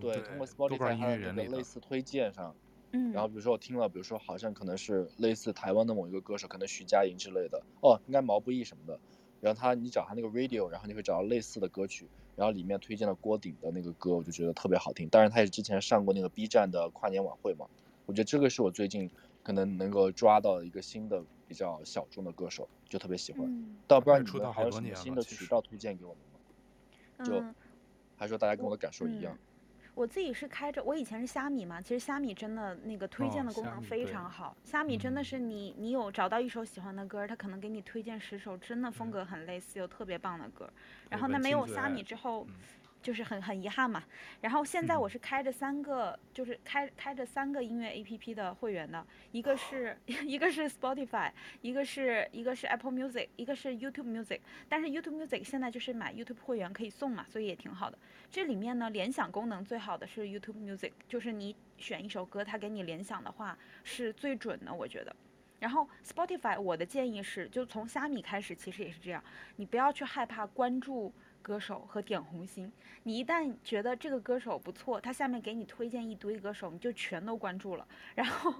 [0.00, 2.56] 对，通过 Spotify 它的类似推荐上，
[2.92, 8.98] 嗯，然后比如说我听了，比如说好像可能是类似台湾的某一个歌手，可能徐佳莹之类的，哦，应该毛不易什么的，
[9.42, 15.06] 然后他你找他那个 radio，然后你会找到类似的歌曲，然后里面推荐了郭顶的那个歌，我就觉得特别好听。
[15.10, 17.66] 当然他也之前上过那个 B 站的跨年晚会嘛，
[18.06, 19.10] 我觉得这个是我最近
[19.42, 23.42] 可能能够抓到一个新的比较小众的歌手，就特别喜欢。
[23.44, 27.24] 嗯、但不知道你们还有什么新的渠道推荐给我们吗？
[27.24, 27.44] 就
[28.16, 29.34] 还说大家跟我的感受一样。
[29.34, 29.38] 嗯
[29.96, 34.48] 我自己是开着，我以前是虾米嘛，其实虾米真的那个推荐的功能非常好。
[34.48, 40.68] 哦、虾米，虾米真的是你，你有找到一首喜欢的歌，它可能给你推荐十首真的风格很类似又特别棒的歌。
[41.08, 42.46] 然后那没有虾米之后。
[43.06, 44.02] 就是很很遗憾嘛，
[44.40, 49.96] 然后现在我是开着三个，嗯、就是开开着三个音乐 APP 的会员的，一个是
[50.26, 51.30] 一个是 Spotify，
[51.60, 54.40] 一个是一个是 Apple Music，一个是 YouTube Music。
[54.68, 57.96] 但是 YouTube Music 现在就是买 YouTube 会员可以送嘛，所以也挺好的。
[58.28, 65.14] 这里面呢，联想功能最好的是 YouTube Music，就是你选一首歌，它给你联想的话是最准的，我觉得。
[65.60, 69.22] 然后 Spotify，我的建议是，就从虾米开始，其实也是这样，
[69.54, 71.14] 你不要去害怕关注。
[71.46, 72.72] 歌手和点红心，
[73.04, 77.86] 你一旦觉得这个歌手不错，他下面给你推荐一堆歌手，你就全都关注了，
[78.16, 78.52] 然后，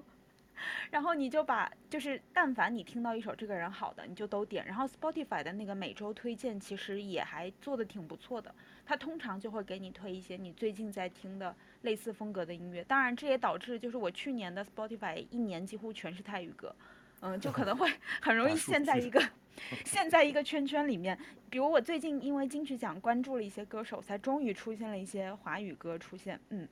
[0.92, 4.64] 然后你就把就是但凡你听到一首这个人好的，你就都点。
[4.64, 12.84] 然后 Spotify 的那个每周推荐其实也还做得挺不错的，他通常就会给你推一些你最近在听的类似风格的音乐。
[12.84, 16.72] 当然，这也导致就是我去年的 Spotify 一年几乎全是泰语歌，
[17.20, 17.90] 嗯，就可能会
[18.20, 19.22] 很容易陷在一个。
[19.86, 26.38] 陷在一个圈圈里面，比如我最近因为金曲奖关注了一些歌手，才终于出现了一些华语歌出现。
[26.50, 26.68] 嗯，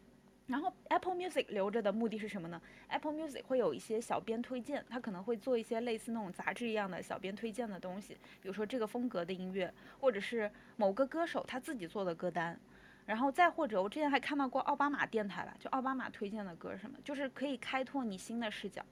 [0.47, 12.61] 然后 Apple Music 留着的目的是什么呢？Apple Music 会有一些小编推荐，它可能会做一些类似那种杂志一样的小编推荐的东西，比如说这个风格的音乐，或者是某个歌手他自己做的歌单，
[13.07, 18.85] 然后再或者我之前还看到过奥巴马电台吧，就奥巴马推荐的歌什么，就是可以开拓你新的视角。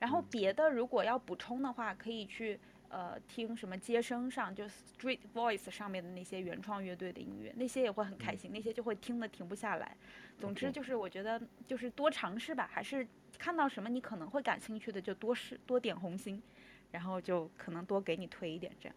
[0.00, 2.58] 然后别的如果要补充的话，可以去。
[2.92, 9.96] 呃，听什么街声上就 Street Voice 上面的那些原创乐队的音乐，那些也会很开心，那些就会听得停不下来。
[10.40, 13.06] 总之就是我觉得就是多尝试吧，还是
[13.38, 16.42] 看到什么你可能会感兴趣的就多试多点红心，
[16.90, 18.96] 然后就可能多给你推一点这样。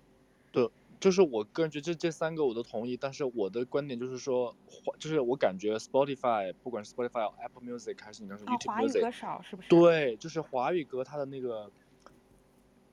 [0.52, 0.68] 对，
[1.04, 4.56] 就是我个人觉得这这三个我都同意，但是我的观点就是说，
[4.98, 9.68] 就是我感觉 Spotify 不管是 Spotify、Apple Music 还是你刚说 YouTube Music，哦，华语歌少是不是？
[9.68, 11.70] 对，就是华语歌它的那个。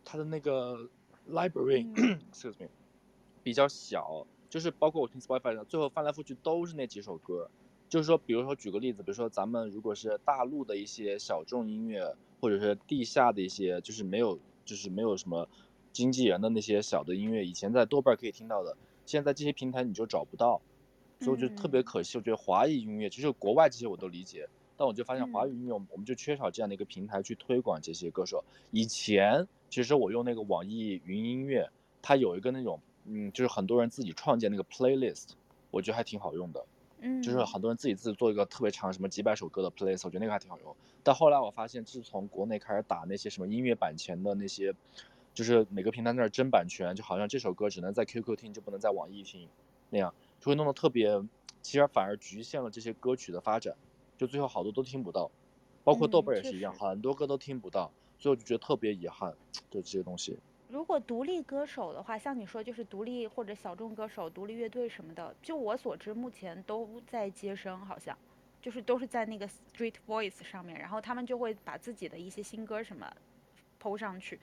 [0.02, 0.88] 它的那个
[1.30, 2.66] library，excuse me，
[3.44, 7.48] 比较小，就是包括我听 Spotify 的，最后翻来覆去都是那几首歌。
[7.88, 15.48] 就是说，比如说举个例子，比如说咱们如果是大陆的一些小众音乐，或者是地下的一些，就是没有，就是没有什么
[15.92, 18.76] 经纪人的那些小的音乐，以前在豆瓣可以听到的，
[19.06, 20.60] 现在这些平台你就找不到，
[21.18, 22.16] 所以我觉得特别可惜。
[22.18, 24.48] 我觉得华语音乐，其实国外这些我都理解。
[24.76, 28.42] 但我就发现华语音乐，我们就缺少这样的一个平台去推广这些歌手。
[28.70, 31.68] 以前其实我用那个网易云音乐，
[32.00, 35.32] 它有一个那种，嗯，就是很多人自己创建那个 playlist，
[35.70, 36.64] 我觉得还挺好用的。
[37.02, 40.74] 嗯，就是很多人自己自己做一个特别长，什么几百首歌的 playlist，我觉得那个还挺好用。
[41.02, 44.74] 但后来我发现，自从国内开始打那些什么音乐版权的那些，
[45.40, 49.48] 就是每个平台在那争版权，就好像这首歌只能在 QQ 听，就不能在网易听，
[49.88, 51.18] 那样就会弄得特别，
[51.62, 53.74] 其实反而局限了这些歌曲的发展。
[54.18, 55.30] 就最后好多都听不到，
[55.82, 59.32] 包括豆瓣也是一样，嗯、很多歌都听不到，所以我就觉得特别遗憾，
[59.70, 60.38] 就这些东西。
[60.68, 68.14] 如果独立歌手的话，像你说就是独立或者小众歌手、独立乐队什么的，就我所知目前都在接生，好像
[68.60, 73.10] 就是都是在那个 Street Voice 上面，然后他们就会把自己的一些新歌什么
[73.82, 74.38] PO 上去。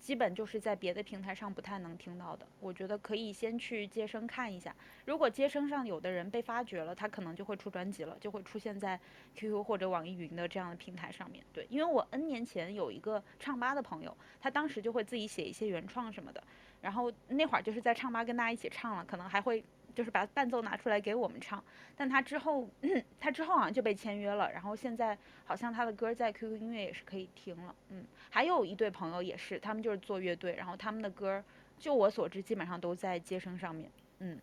[0.00, 4.74] 基本就是在别的平台上不太能听到的，我觉得可以先去接生看一下。
[5.04, 8.98] 如果接生上有的人被发掘了，他可能就会出专辑了，就会出现在
[9.34, 11.44] QQ 或者网易云的这样的平台上面。
[11.52, 16.42] 对，因为我 N 年前有一个唱吧的朋友，他当时就会自己写一些原创什么的，
[16.80, 19.62] 然后那会儿就是在唱吧跟大家一起唱了，可能还会。
[19.94, 21.62] 就是把伴奏拿出来给我们唱，
[21.96, 22.68] 但他之后，
[23.18, 31.42] 他之后好像就被签约了，然后现在好像他的歌在 QQ 音乐也是可以听了，嗯，还有一对朋友也是，他们就是做乐队，然后他们的歌，
[31.78, 34.40] 就我所知基本上都在街声上面，嗯。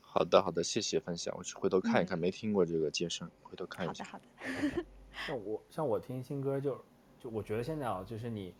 [0.00, 4.02] 好的，好的，谢谢分享，我去回头看一看，嗯、没听过这个街声，回头看一下。
[4.04, 4.46] 好的，好
[4.76, 4.84] 的。
[5.26, 6.82] 像我像我听新歌就
[7.18, 8.54] 就我觉得现在啊，就是你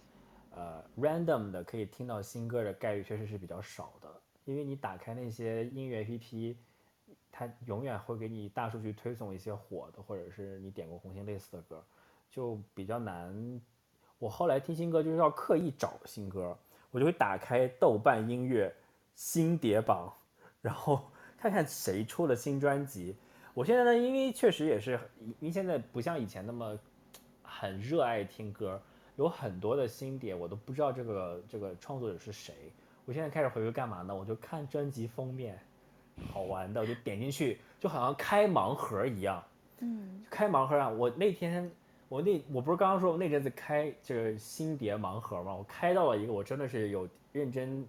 [0.50, 4.22] 呃 random 的可以听到新歌的概率确实是比较少的。
[4.46, 6.56] 因为你打开那些音乐 APP，
[7.30, 11.84] 它永远会给你大数据推送一些火的，或者是你点过红心类似的歌，
[12.30, 13.60] 就比较难。
[14.18, 16.56] 我后来听新歌就是要刻意找新歌，
[16.90, 18.72] 我就会打开豆瓣音乐
[19.16, 20.10] 新碟榜，
[20.62, 21.02] 然后
[21.36, 23.16] 看看谁出了新专辑。
[23.52, 24.98] 我现在呢，因为确实也是，
[25.40, 26.78] 因为现在不像以前那么
[27.42, 28.80] 很热爱听歌，
[29.16, 32.72] 有很多的新碟我都不知道这个这个创作者是谁。
[33.06, 34.14] 我现在开始回归干嘛呢？
[34.14, 35.56] 我就看专辑封面，
[36.32, 39.40] 好玩的，我就点进去，就好像开盲盒一样。
[39.78, 40.88] 嗯，开盲盒啊！
[40.88, 41.70] 我那天，
[42.08, 45.54] 我那我不是刚刚说我那阵子开这个新碟盲盒吗？
[45.54, 47.86] 我开到了一个我真的是有认真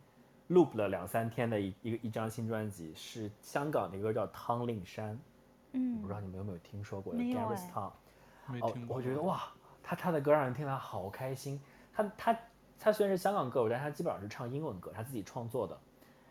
[0.49, 5.18] loop 了两三天的一一个一张新专辑，是香港的一个叫汤令山。
[5.72, 7.11] 嗯，我不知道你们有没有听说过？
[7.13, 9.51] 没有 Gareth T 哦，我觉得哇，
[9.82, 11.59] 他他的歌让人听了好开心，
[11.91, 12.38] 他他。
[12.80, 15.78] 他虽然是香港歌手，但他基本上是唱英文歌，他自己创作的。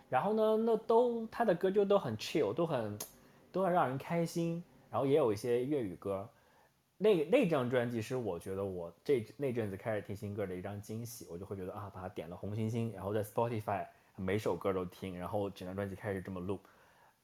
[0.08, 2.98] 然后呢，那都他的歌就都很 chill，都很
[3.50, 4.62] 都很让人开心。
[4.88, 6.28] 然后也有一些粤语歌。
[6.96, 16.58] 那那张专辑是我觉得我这那阵子开始听新歌的一张惊喜，我就会觉得啊，把它点了红心心，然后在 Spotify 每首歌都听，然后整张专辑开始这么录。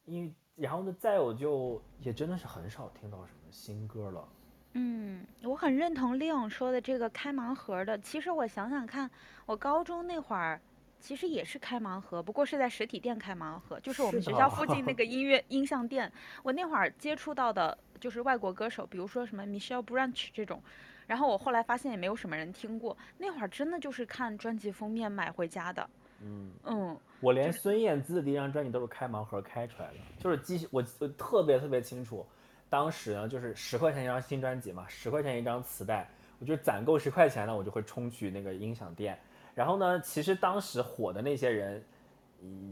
[0.04, 4.28] 因为然后呢，再有就也真的是很少听到什么新歌了。
[4.74, 7.98] 嗯，我很认同 Leon 说的这个开盲盒的。
[7.98, 9.10] 其实我想想看，
[9.46, 10.60] 我高中那会儿
[10.98, 16.10] 其实也是开盲盒，不过是在实体店开盲盒，就是我们学校附近那 个音乐音像店。
[16.42, 20.62] 我那会儿接触到的就是外国歌手，比如说什么 Michelle Branch 这种。
[21.06, 22.96] 然后我后来发现也没有什么人听过。
[23.18, 25.86] 那会儿真的就是看专辑封面买回家的。
[26.22, 32.24] 嗯嗯，我连孙燕姿的第一张专辑都是开盲盒开出来的，就是记我我特别特别清楚。
[32.72, 36.08] 当时呢，就是十块钱一张新专辑嘛，十块钱一张磁带，
[36.38, 39.18] 我就攒够十块钱呢，我就会冲去那个音响店。
[39.54, 41.84] 然后呢，其实当时火的那些人，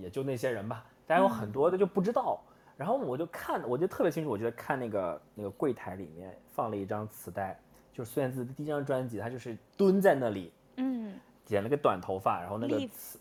[0.01, 2.40] 也就那些人吧，但有很多的就不知道。
[2.78, 7.61] 然后我就看，我就特别清楚，我记得看那个那个柜台里面放了一张磁带，
[7.92, 11.12] 就是孙燕姿的第一张专辑，她就是蹲在那里，嗯，
[11.44, 13.18] 剪了个短头发，然后那个磁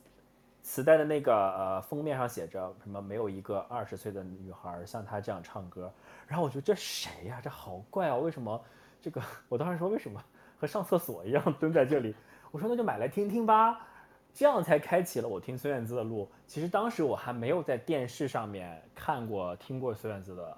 [0.63, 5.91] 磁带的那个呃封面上写着什么没有一个二十岁的女孩像她这样唱歌，
[6.30, 7.41] 然后我觉得这谁呀？
[7.43, 8.63] 这好怪哦，为什么
[9.01, 9.19] 这个？
[9.49, 10.23] 我当时说为什么
[10.59, 12.15] 和上厕所一样蹲在这里？
[12.51, 13.88] 我说那就买来听听吧。
[14.32, 16.30] 这样才开启了我听孙燕姿的路。
[16.45, 20.57] 其实当时我还没有在电视上面看过、听过孙燕姿的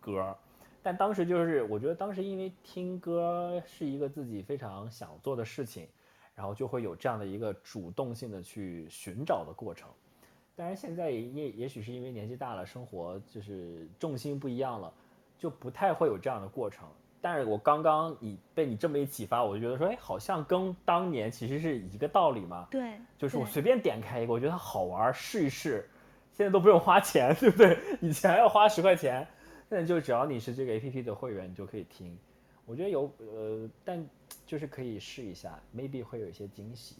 [0.00, 0.36] 歌，
[0.82, 5.88] 但当时就是我觉得当时因为听歌是一个自己非常想做的事情，
[6.34, 9.88] 然后就会有这样的一个主动性的去寻找的过程。
[10.56, 14.92] 当然现在也也许是因为年纪大了，生活就是重心不一样了，
[15.38, 16.86] 就不太会有这样的过程。
[17.20, 22.68] 但是我刚刚你被你这么一启发，我就觉得说，哎，好像跟当年其实是一个道理嘛。
[22.70, 25.88] 对，就是我随便点开一个，我觉得好玩，试一试。
[26.32, 27.78] 现在都不用花钱，对不对？
[28.00, 29.26] 以前要花十块钱，
[29.68, 32.14] 现在就只要你是这个 APP 的会员，你就可以听。
[32.66, 34.04] 我觉得有呃，但
[34.44, 36.96] 就是可以试一下，maybe 会有一些惊喜。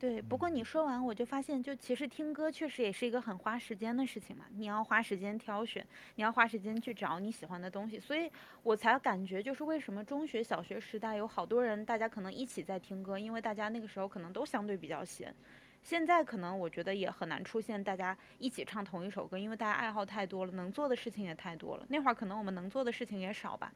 [0.00, 4.46] 对，不过你说完我就发现，就其实听歌确实也是一个很花时间的事情嘛。
[4.56, 8.32] 你要花时间挑选，你要花时间去找你喜欢的东西，所以
[8.62, 15.34] 我才感觉就是为什么中学、小学时代有好多人，大家可能一起在听歌，因为大家那个时候可能都相对比较闲。
[15.82, 21.84] 现在可能我觉得也很难出现大家一起唱同一首歌，因为大家爱好太多了，能做的事情也太多了。
[21.90, 23.70] 那会儿可能我们能做的事情也少吧。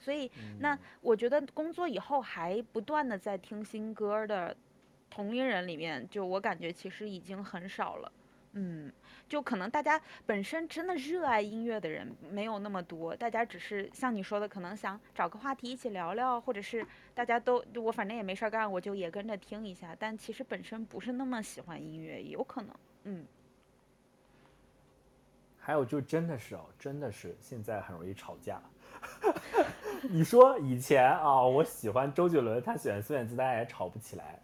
[0.00, 4.56] 所以那我觉得工作以后还不断的在听新歌的。
[5.10, 8.12] 同龄人里面，就我感觉其实已经很少了，
[8.52, 8.90] 嗯，
[9.28, 23.26] 就可能大家本身真的热爱音乐的人没有那么多，大家只是像你说的，可能想找个话题一起聊聊，或者是大家都我反正也没事儿干，我就也跟着听一下，但其实本身不是那么喜欢音乐，有可能，嗯。
[25.62, 28.60] 还有就真的是哦，真的是现在很容易吵架。
[30.08, 34.40] 你说以前啊，我喜欢周杰伦，他喜欢孙燕姿，大家也吵不起来。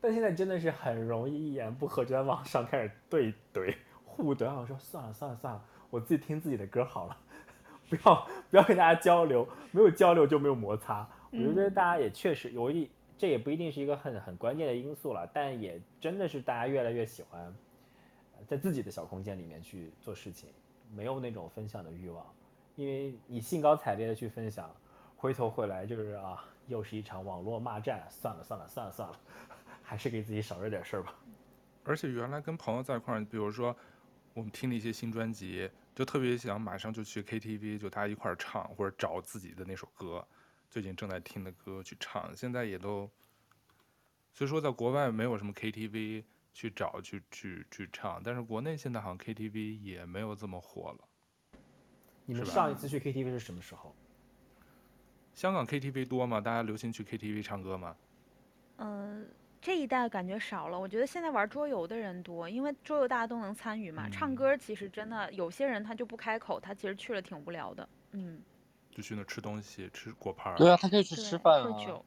[0.00, 3.74] 但现在真的是很容易一言不合就在网上开始对怼
[4.04, 7.16] 互怼，我说算了算了算了，我自己听自己的歌好了，
[7.88, 11.06] 不要不要跟大家交流，没有交流就没有摩擦。
[11.30, 17.54] 我觉得大家也确实有一，这也不一定是一个很很关键的因素了，但也真的是大家越来越喜欢
[18.48, 20.48] 在自己的小空间里面去做事情，
[20.94, 22.24] 没有那种分享的欲望，
[22.74, 24.70] 因为你兴高采烈的去分享，
[25.16, 29.16] 回头回来就是啊，又是一场网络骂战，算了算了算了算了。
[29.90, 31.12] 还是给自己少惹点事儿吧。
[31.82, 33.76] 而且原来跟朋友在一块儿，比如说
[34.34, 40.24] 我们听了一些新专辑，就特别想马上就去 KTV，就大家一块儿唱，或者找自己的那首歌，
[40.68, 42.30] 最近正在听的歌去唱。
[42.36, 43.10] 现在也都，
[44.32, 46.22] 所以说在国外没有什么 KTV
[46.52, 51.58] 去找去去去唱，但是国内现在好像 KTV 也没有这么火了。
[52.26, 53.92] 你们上一次去 KTV 是什么时候？
[55.34, 56.40] 香港 KTV 多吗？
[56.40, 57.96] 大家流行去 KTV 唱歌吗？
[58.76, 59.26] 嗯。
[59.60, 64.06] 这一代感觉少了，我觉得现在玩桌游的人多，因为桌游大家都能参与嘛。
[64.06, 67.88] 嗯、唱歌其实真的有些人他就不开口，他其实去了挺无聊的。
[68.12, 68.40] 嗯，
[68.90, 70.54] 就去那吃东西，吃果盘。
[70.56, 71.64] 对啊，他可以去吃 饭啊。
[71.64, 72.04] 喝酒。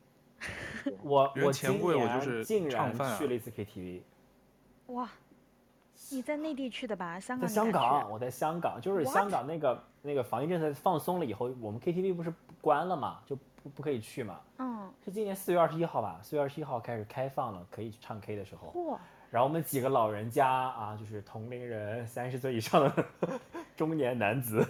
[1.01, 4.01] 我我钱柜我就是竟然去了一次 KTV。
[4.87, 5.09] 哇，
[6.09, 7.19] 你在内地去的吧？
[7.19, 7.47] 香港。
[7.47, 14.39] 在香港，我在香港，就是香港那个那个防疫政策放松了以后，我们 KTV 不是关了嘛，就不不可以去嘛。
[14.59, 14.91] 嗯。
[15.03, 16.19] 是今年四月二十一号吧？
[16.21, 18.71] 四月二十一号开始开放了，可以去唱 K 的时候。
[18.73, 18.97] 嚯！
[19.29, 23.05] 然后我们几个老人家啊，就是同龄人，三十岁以上的
[23.75, 24.63] 中年男子，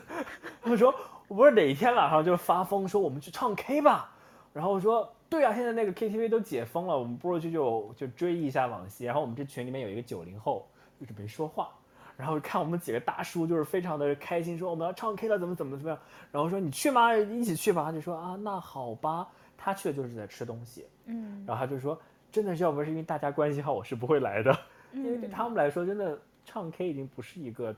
[0.62, 0.96] 他们说
[1.28, 4.16] ：“我不是哪一天晚上就发疯说我们去唱 K 吧？”
[4.54, 10.66] 然后我说：“对啊，现在那个 KTV 都解封了，我们不如就就就追忆一下往昔。”然后我们这群里面有一个九零后，
[10.98, 11.70] 就是没说话。
[12.18, 16.00] 然后看我们几个大叔就是非常的开心，说我们要唱 K 了，怎么怎么怎么样。
[16.32, 17.16] 然后说你去吗？
[17.16, 17.84] 一起去吧。
[17.84, 19.28] 他就说啊，那好吧。
[19.56, 21.98] 他去的就是在吃东西，嗯，然后他就说，
[22.30, 24.54] 真的是要不是因为大家关系好，我是不会来的，
[24.92, 27.74] 因为对他们来说，真的唱 K 已经不是一个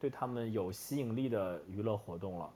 [0.00, 2.48] 对他们有吸引力的娱乐活动了。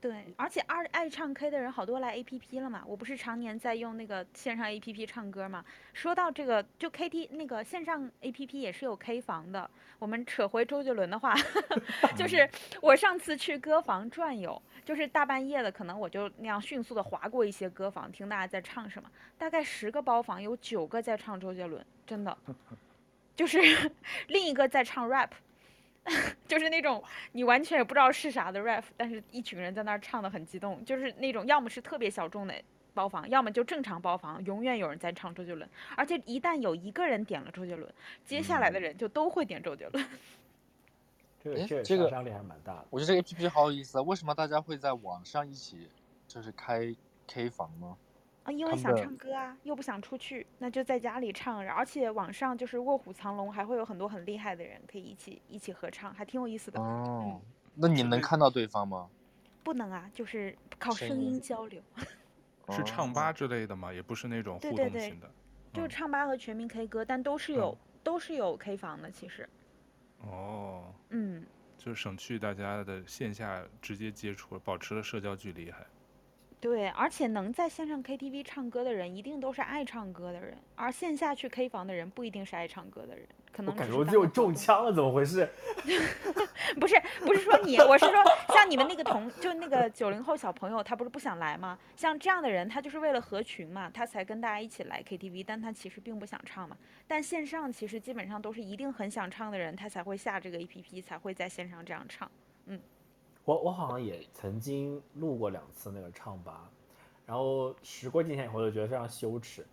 [0.00, 2.82] 对，而且爱爱唱 K 的人好多来 APP 了嘛。
[2.86, 5.62] 我不是常年在用那个线上 APP 唱歌嘛。
[5.92, 9.70] 说到这个，就 KT 那个线上 APP 也是有 K 房的。
[9.98, 11.34] 我们扯回周杰伦的话，
[12.16, 12.48] 就是
[12.80, 19.10] 我上次去歌房转悠，就是大半夜的，可能我就那样迅速的划过一些歌房，听大家在唱什么。
[19.36, 22.34] 大概十个包房有九个在唱周杰伦，真的，
[23.36, 23.58] 就是
[24.28, 25.28] 另一个在唱 rap。
[26.48, 32.54] 就是那种你完全也不知道是啥的 rap，但是一群人在那儿唱的很激动，就是那种要么是特别小众的
[32.94, 37.92] 包房，要么就正常包房，永远有人在唱周杰伦，而且一旦有一个人点了周杰伦，
[38.24, 40.04] 接下来的人就都会点周杰伦。
[41.42, 42.86] 这个这个杀伤力还是蛮大的。
[42.90, 44.02] 我觉得这个 A P P 好有意思啊！
[44.02, 45.88] 为什么大家会在网上一起
[46.28, 46.94] 就是开
[47.26, 47.96] K 房呢？
[48.44, 51.58] 啊，因为想唱歌啊，又不想出去，那就在家里唱。
[51.58, 56.80] 而且网上就是卧虎藏龙，还会有很多很厉害的人可以一起一起合唱，还挺有意思的。
[56.80, 57.40] 哦，嗯、
[57.74, 59.08] 那你能看到对方吗？
[59.62, 61.82] 不能啊，就是靠声音交流。
[62.70, 63.92] 是唱吧之类的吗？
[63.92, 64.90] 也不是那种互动型的。
[64.90, 65.30] 对对对，
[65.74, 69.48] 就是唱吧和全民 K 歌，但都是有、嗯、都是有 K 房的，其实。
[70.20, 70.94] 哦。
[71.10, 71.44] 嗯。
[71.76, 75.84] 就是省去大家的线下直接接触，保持了社交距离还。
[76.60, 83.26] 对，而且能在线上 KTV 唱歌的人，一定都是爱唱歌的人，而线下去 K 房的人，不一定是爱唱歌的人。
[83.50, 85.48] 可能我感觉我就中枪了，怎么回事？
[86.78, 88.14] 不是，不是说你，我是说
[88.54, 91.78] 像你们那个同，就那个九零后小朋友，他不是不想来吗？
[91.96, 96.76] 像这样的人，他就是为了合群嘛，他才跟大家一起来 KTV，但他其实并不想唱嘛。
[97.08, 102.30] 但线上其实基本上都是一定很想唱的人，他才会下这个 APP，才会在线上这样唱。
[102.66, 102.78] 嗯。
[103.44, 106.68] 我我好像也曾经录过两次那个唱吧，
[107.26, 109.66] 然后时过境迁以后就觉得非常羞耻，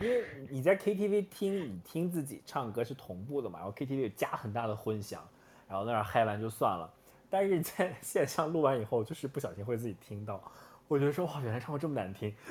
[0.00, 5.26] 因为你在 KTV 听，你听自己唱歌是同步的嘛，然后 KTV 加很大的混响，
[5.68, 6.90] 然后那样嗨完就算了，
[7.28, 10.40] 但是在 线上录完以后，就是不小心会自己听到，
[10.88, 12.34] 我觉得说哇，原来唱歌这么难听，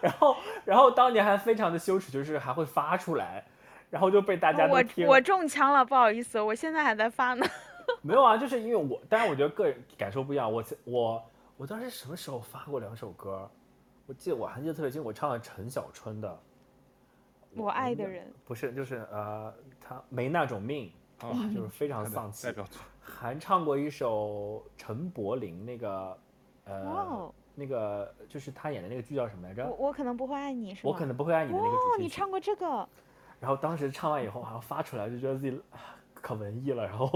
[0.00, 3.44] 然后然后当年还非常的羞耻，就是还会发出来，
[3.90, 5.06] 然后就被大家都听。
[5.06, 7.46] 我我中枪了，不好意思，我现在还在发呢。
[8.06, 10.52] 没有啊，就是因为我，当然我觉得个人感受不一样。
[10.52, 11.24] 我我
[11.56, 13.50] 我当时什么时候发过两首歌？
[14.06, 16.28] 我记得我还记得特别清，我唱了陈小春的
[17.62, 19.50] 《我爱的人》，不是，就是呃，
[19.80, 20.92] 他没那种命，
[21.22, 22.46] 哦、就是非常丧气。
[22.46, 22.82] 代表作。
[23.00, 26.18] 还唱过一首陈柏霖那个
[26.64, 29.66] 呃、哦、那个就是他演的那个剧叫什么来着？
[29.66, 30.92] 我我可能不会爱你，是吗？
[30.92, 31.94] 我可能不会爱你的那个主题曲。
[31.94, 32.86] 哦，你唱过这个？
[33.40, 35.58] 然后当时唱完以后，好像发出来就觉得自己
[36.12, 37.08] 可文艺了，然后。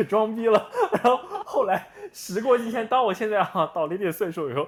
[0.00, 4.66] 可装逼了，然后后来时过境迁，当我现在哈到了一定岁数以后，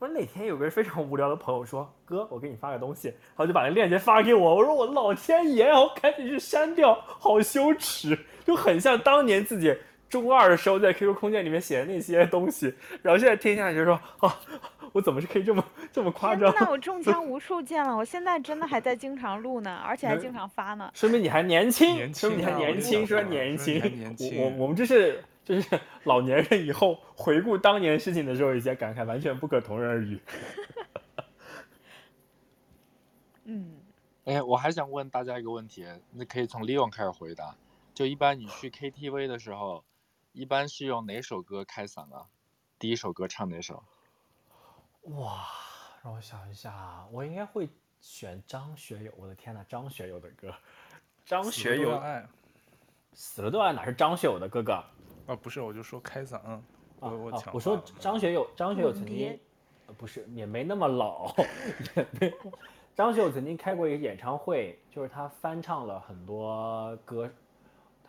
[0.00, 9.72] 我哪天有个非常无聊的朋友说：“哥，我给你发个东西。”然后就把那链接发给我，我说：“我老天爷！”然后赶紧去删掉，好羞耻，就很像当年自己
[10.08, 12.74] 中二的时候在 QQ 空间里面写的那些东西。
[13.02, 14.40] 然后现在听下去就说：“啊。”
[14.92, 16.54] 我怎么是可以这么这么夸张？
[16.58, 20.90] 那我中枪无数件了，我现在真的还在经常录呢，而且还经常发呢。
[20.94, 24.38] 说明你还年轻，年轻说明你还年轻，说年轻，年轻。
[24.38, 30.20] 我我们这是就是 老年人以后回顾当年事情的时候一些感慨，完全不可同日而语。
[33.44, 33.80] 嗯，
[34.24, 37.56] 哎，我还想问大家一个问题，那可以从 Leon 开始回答。
[37.94, 39.84] 就一般你去 KTV 的时候，
[40.32, 42.26] 一般是用哪首歌开嗓啊？
[42.78, 43.82] 第一首歌唱哪首？
[45.02, 45.46] 哇，
[46.02, 47.68] 让我想一下，我应该会
[48.00, 49.12] 选张学友。
[49.16, 50.54] 我的天呐，张学友的歌，
[51.24, 52.24] 张学友爱，
[53.12, 54.72] 死了都爱哪是张学友的哥哥？
[55.26, 56.62] 啊，不是，我就说开嗓，啊、
[57.00, 57.52] 我我抢。
[57.52, 59.38] 我说张学友，张学友曾经，
[59.86, 61.34] 呃，不是，也没那么老，
[61.96, 62.32] 也没。
[62.94, 67.28] 张学友曾经开过一个演唱会，就是他翻唱了很多歌。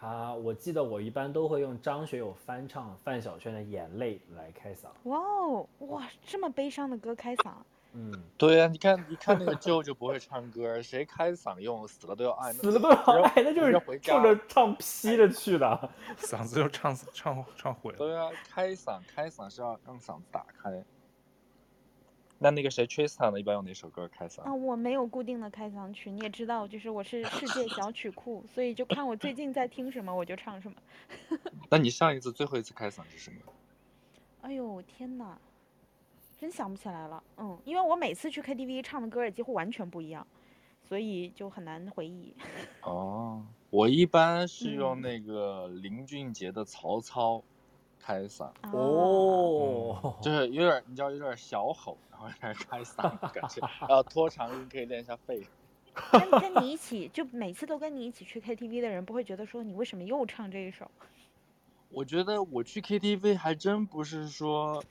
[0.03, 4.87] 啊，我记得我一般都会用张学友翻唱范晓萱的《眼泪》来开嗓。
[5.03, 7.53] 哇哦，哇，这么悲伤的歌开嗓。
[7.93, 17.97] 嗯，对呀、啊，你看，你看那个舅舅不会唱歌，谁开嗓用死了都要爱，死了都要爱，那就是冲着唱劈着去的，嗓子就唱唱唱毁了。
[17.97, 20.83] 对啊，开嗓开嗓是要让嗓子打开。
[22.43, 24.41] 那那个谁，Tristan 的一般用哪首歌开嗓？
[24.41, 30.75] 啊，我没有固定的开嗓曲，你也知道，就是我是世界小曲库，所以就看我最近在听什么，我就唱什么。
[31.71, 33.39] 那你上一次最后一次开嗓是什么？
[34.41, 35.39] 哎呦天哪，
[36.37, 37.23] 真想不起来了。
[37.37, 40.27] 嗯，因为我每次去 KTV 唱的歌也几乎完全不一样，
[40.85, 42.35] 所以就很难回忆。
[42.83, 47.37] 哦，我一般是用那个林俊杰的《曹操》
[48.03, 48.49] 开嗓。
[48.71, 51.97] 哦、嗯，就是有点，你知道，有点小吼。
[52.39, 55.45] 开开嗓的感觉， 然后拖长音可以练一下肺。
[56.11, 60.89] 跟跟你一起，就每次都跟你一起去 KTV 的人，不会觉得说你为什么又唱这一首？
[61.89, 64.81] 我觉得我去 KTV 还真不是说，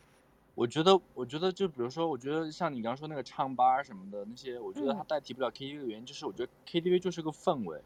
[0.54, 7.80] 我觉得我觉得就比如说，我觉得像你刚刚说那个唱吧什么的那些，我觉得它代替不了 KTV 的原因，就是我觉得 KTV 就是个氛围，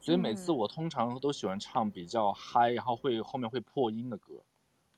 [0.00, 4.34] 所以每次我通常都喜欢唱比较嗨，然后会后面会破音的歌。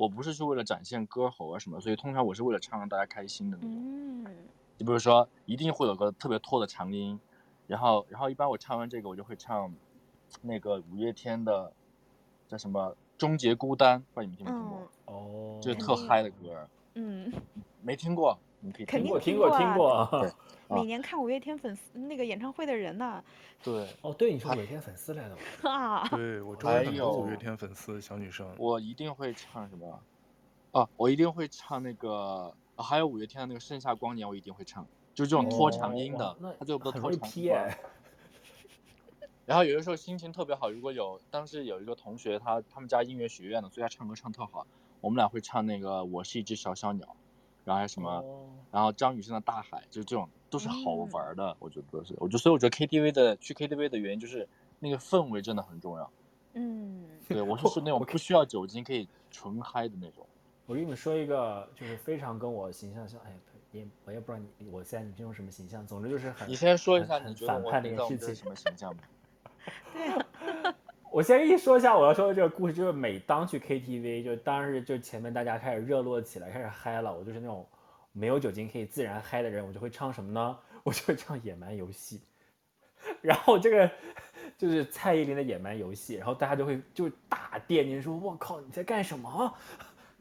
[0.00, 3.76] 我不是去为了展现歌喉啊什么，所以通常我是为了唱让大家开心的那种。
[4.24, 4.24] 嗯，
[4.78, 7.20] 你比如说一定会有个特别拖的长音，
[7.66, 9.70] 然后然后一般我唱完这个我就会唱
[10.40, 11.70] 那个五月天的
[12.48, 14.90] 叫什么《终结孤单》，不知道你们听没听过？
[15.04, 16.66] 哦，就是特嗨的歌。
[16.94, 17.30] 嗯，
[17.82, 18.38] 没听过。
[18.60, 19.90] 你可以肯定听过听过。
[19.92, 20.34] 啊，
[20.68, 23.22] 每年看五月天粉丝那个演唱会的人呢？
[23.62, 25.36] 对，哦，对，你是五月天粉丝来的
[25.70, 26.06] 啊？
[26.08, 28.48] 对，我周围很多五月天粉丝小女生。
[28.58, 30.00] 我一定会唱什么？
[30.72, 37.52] 哦，我一定会唱那个，还有五月天的那个《盛夏光年》，我一定会唱，就是这种拖长音的，他最后不都拖长音。
[39.46, 44.64] 然后有的时候心情特别好，如果有当时有一个同学，他他们家音乐学院的，所以他唱歌唱特好，
[45.00, 47.04] 我们俩会唱那个《我是一只小小鸟》，
[47.70, 52.12] 然后还有什么，哦、然后张雨生的《大海》，就是这种都是好玩的，嗯、我觉得都是。
[52.18, 54.48] 我觉得所以我觉得 KTV 的去 KTV 的原因就是
[54.80, 56.10] 那个氛围真的很重要。
[56.54, 60.26] 嗯，对，我就是那种不需要酒精可以纯嗨的那种。
[60.66, 63.32] 我跟你们说一个，就是非常跟我形象像，哎，
[63.70, 66.48] 也我也不知道你我现在你这种什么形象，总之就是很。
[66.48, 69.04] 你先说一下你反叛的一个事情什么形象吧。
[69.92, 70.26] 对啊，
[71.12, 77.66] 我先跟你说一下我要说的这个故事，就是每当去 KTV，就当时就前面大家开始热络起来，开始嗨了，我就是那种
[78.12, 80.56] 没有酒精可以自然嗨的人，我就会唱什么呢？
[80.84, 82.18] 我就会唱《野蛮游戏》，
[83.20, 83.90] 然后这个
[84.56, 89.52] 就是蔡依林的《野蛮游戏》，然后大家就会就大电，你说我靠你在干什么？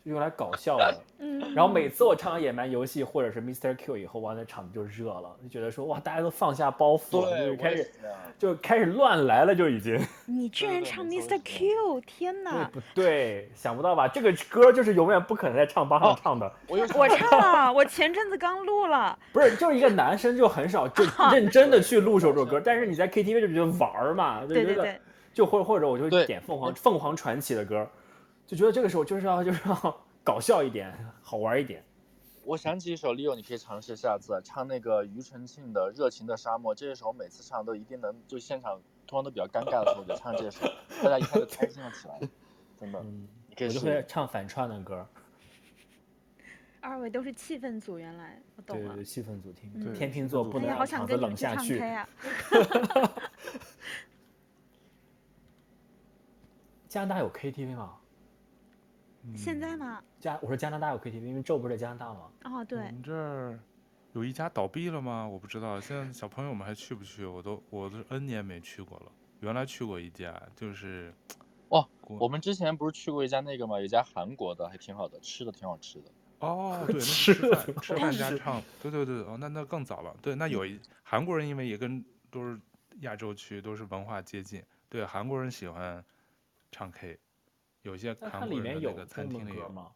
[0.03, 0.95] 就用来搞笑的。
[1.21, 3.75] 嗯，然后每次我唱完《野蛮游戏》或者是 Mr.
[3.75, 7.91] Q 以后，完了场子就热了，就觉得说哇，大家都放下包袱了，就开始
[8.37, 9.99] 就开始乱来了，就已经。
[10.25, 11.37] 你居然唱 Mr.
[11.43, 12.51] Q，天哪！
[12.51, 13.51] 对不对？
[13.53, 14.07] 想不到吧？
[14.07, 16.47] 这个歌就是永远不可能在唱吧上唱的。
[16.47, 19.17] 哦、我我唱了， 我前阵子刚录了。
[19.33, 25.01] 不是，就是一个男生就很少就 认真的去录首这首歌，但是你在 KTV 就觉得玩嘛，就觉得对对对，
[25.33, 27.85] 就或或者我就会点凤凰凤凰传奇的歌，
[28.49, 30.05] 就觉得这个时候就是要 就是要。
[30.21, 30.93] 搞笑一点，
[31.23, 31.83] 好玩一点。
[32.43, 36.75] 我想起一首 Leo，你可以尝试下次唱那个庾澄庆的《热情的沙漠》。
[36.77, 40.67] 这首每次唱都一定能，就现场通常都比较尴尬的时候就唱这首，
[41.01, 42.19] 大家一看就开心了起来。
[42.79, 45.07] 真的，嗯、你可以我就会唱反串的歌。
[46.81, 48.93] 二位都是气氛组，原来我懂了。
[48.93, 49.71] 对对对，气氛组听。
[49.73, 51.79] 嗯、天秤座不能让场子冷下去。
[51.79, 52.07] 哎、
[56.87, 57.95] 加拿大有 KTV 吗？
[59.35, 60.01] 现在吗？
[60.19, 62.31] 加我说加拿大有 KTV，因为这不是在加拿大吗？
[62.45, 62.79] 哦，对。
[62.79, 63.59] 我们这儿
[64.13, 65.27] 有一家倒闭了吗？
[65.27, 65.79] 我不知道。
[65.79, 67.25] 现在小朋友们还去不去？
[67.25, 69.11] 我都我都 N 年没去过了。
[69.41, 71.13] 原来去过一家，就是，
[71.69, 73.79] 哦，我们之前不是去过一家那个吗？
[73.79, 76.11] 有一家韩国的，还挺好的，吃的挺好吃的。
[76.39, 80.15] 哦， 对，吃饭吃饭加唱，对对对，哦，那那更早了。
[80.21, 82.59] 对，那有一韩国人，因为也跟都是
[83.01, 86.03] 亚洲区，都是文化接近，对，韩国人喜欢
[86.71, 87.17] 唱 K。
[87.89, 89.91] 有些韩国人那个餐厅里有吗？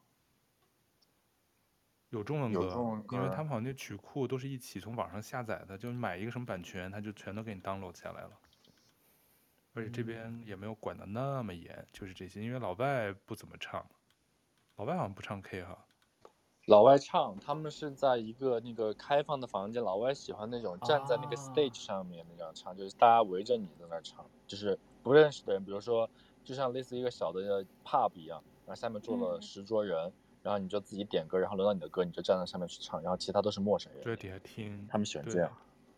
[2.10, 8.32] 有中文歌，因为他们好像那曲库都是一起从网上下载的，就你买一个什么版权，他就全都给你 download 下来了。
[9.74, 13.84] 而且这边也没有管的那么严，就是这些，因为老外不怎么唱，
[14.76, 15.86] 老外好像不唱 K 哈。
[16.68, 26.10] 老外唱，他们是在一个那个开放的房间，老外喜欢那种站在那个 stage 上面那样唱，啊、就是大家围着你在那唱，就是不认识的人，比如说。
[26.44, 30.14] 就像类似一个小的 pub 一样，然后下面坐了十桌人，嗯、
[30.44, 34.04] 然后你就自己点歌，然后轮到你的歌，你就站在上面去唱，然后其他都是陌生人。
[34.04, 34.88] 对，底下听。
[34.90, 35.52] 他们喜欢这样。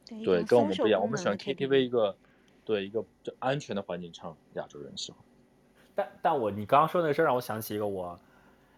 [0.08, 2.16] 对，对，跟我们不一样，我们喜欢 KTV 一个，
[2.64, 5.20] 对一个就安全的环境唱，亚洲人喜欢。
[5.96, 8.20] 但但我你刚刚说的那事儿让我想起一个我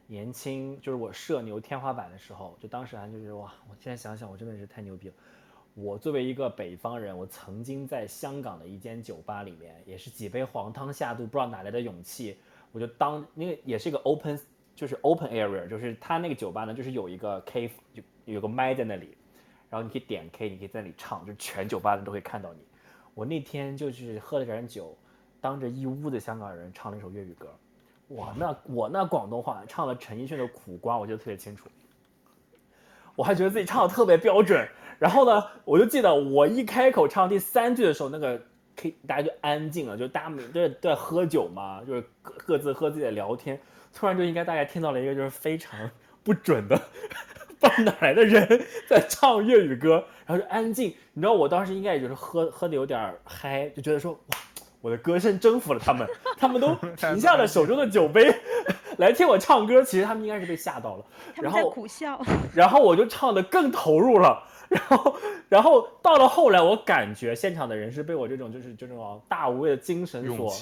[0.05, 5.13] 年轻就是我社牛天花板的时候，就当时还就是哇，我现在想想我真的是太牛逼了。
[5.79, 12.35] 我作为一个北方人，我曾经在香港的一间酒吧里面，也是几杯黄汤下肚，不知道哪来的勇气，
[12.71, 14.39] 我就当那个也是一个 open，
[14.75, 19.15] 就是 open area，就是他那个酒吧呢，就是有一个 K，就有个麦在那里，
[19.69, 22.59] 然后你可以点 K，你可以在那里唱，就全酒吧的人都会看到你。
[23.13, 24.97] 我那天就是喝了点酒，
[25.39, 27.55] 当着一屋的香港人唱了一首粤语歌，
[28.15, 31.69] 哇，那我那广东话唱了陈奕迅的《苦瓜》，我记得特别清楚，
[33.17, 34.65] 我还觉得自己唱的特别标准。
[34.99, 38.41] 然后呢，我就记得我一开口唱第三句的时候，那个
[38.75, 43.59] K 大家就安静了，就大家都在都在喝酒嘛，就是各自喝自己的聊天。
[43.93, 45.89] 突然就应该大家听到了一个就是非常
[46.23, 46.79] 不准的，
[47.59, 48.47] 不知道哪来的人
[48.87, 50.93] 在唱粤语歌，然后就安静。
[51.13, 54.37] 你知道我当时应该也就是喝喝的有点嗨，就觉得说哇，
[54.81, 56.07] 我的歌声征服了他们，
[56.37, 58.31] 他们都 停下了手中的酒杯
[58.99, 59.83] 来听我唱歌。
[59.83, 61.05] 其实他们应该是被吓到了，
[61.35, 62.19] 然后苦笑，
[62.53, 64.43] 然后我就唱的更投入了。
[64.69, 65.17] 然后，
[65.47, 70.53] 然后到了后来，我感觉现场的人是被我这种就是这种大无畏的精神所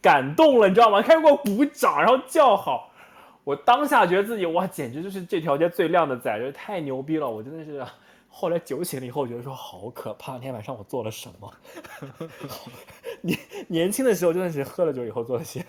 [0.00, 1.02] 感动了，你知道吗？
[1.02, 2.92] 开始给我鼓掌，然后叫好。
[3.42, 7.28] 我当下觉得自己哇，简直就是这条街最靓的仔，就是太牛逼了！
[7.28, 7.84] 我真的是，
[8.28, 10.34] 后来酒醒了以后，觉得说好可怕。
[10.34, 11.52] 那天晚上我做了什么？
[13.20, 15.64] 年年轻的时候真的是喝了酒以后做了些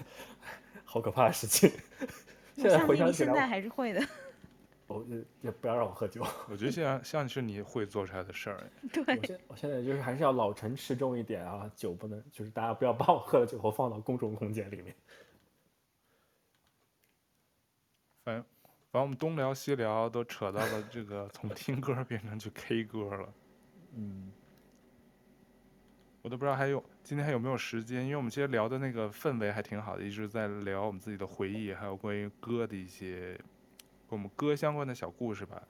[0.95, 1.69] 好可怕的事情。
[2.55, 4.01] 现在回想起来，现在还是会的。
[4.87, 5.05] 我
[5.41, 6.25] 也不要让我喝酒。
[6.49, 8.71] 我觉得现在像是你会做出来的事儿。
[8.93, 14.95] 对，我现我现在就是还是要老成持重一点啊，酒不能就是大家不要把我喝了酒后放到公众空间里面。
[18.23, 18.45] 反正
[18.89, 23.33] 反正我们东聊西聊都扯到了这个从听歌变成去 K 歌了。
[23.95, 24.31] 嗯。
[26.25, 33.39] 我都不知道还有今天还有没有时间，因为我们其实聊的那个氛围还挺好的，一直在聊我们自己的回忆，还有关于歌的一些
[34.09, 35.61] 跟我们歌相关的小故事吧。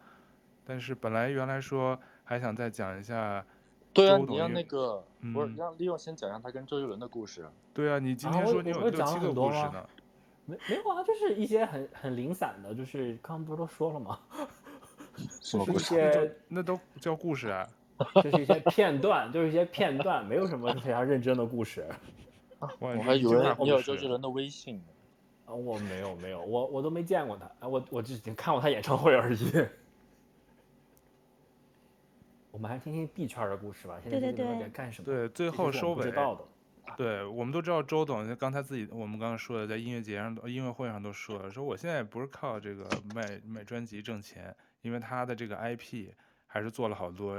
[0.63, 3.45] 但是本来原来说还想再讲一下，
[3.91, 7.45] 对啊，你让那个、嗯、不是让利用先讲一下他跟周杰伦的故事。
[7.73, 9.79] 对啊，你今天说你有六七个故事呢。
[9.79, 9.89] 啊、
[10.45, 14.17] 没没有啊，就是一些很很零散的，就是刚刚不是都说了吗？
[15.41, 16.33] 什么故事？
[16.47, 17.67] 那，那都叫故事啊。
[18.23, 21.87] 就是一些片段，就是一些片段，没有什么非常认真的故事。
[22.79, 24.83] 我还以为你有周杰伦的微信呢。
[25.45, 29.51] 啊，我没有没有，我我都没见过他，啊，我我只看过他演唱会而已。
[32.49, 33.99] 我们还听听 B 圈的故事吧。
[34.01, 35.05] 现在在干什么？
[35.05, 36.11] 对，最后收尾。
[36.97, 46.09] 对，我们都知道周董，刚才自己我们刚刚说的，在音乐节上、音乐会上都说了，说我现在不是靠这个卖卖专辑挣钱，因为他的这个 IP
[46.47, 47.37] 还是做了好多。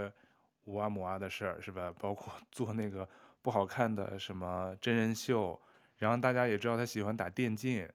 [0.67, 1.93] 五啊五啊的事儿是吧？
[1.99, 3.09] 包括 做那个
[3.43, 5.61] 不好看的什么真人秀，
[5.97, 7.89] 然后大家也知道他喜欢打电竞，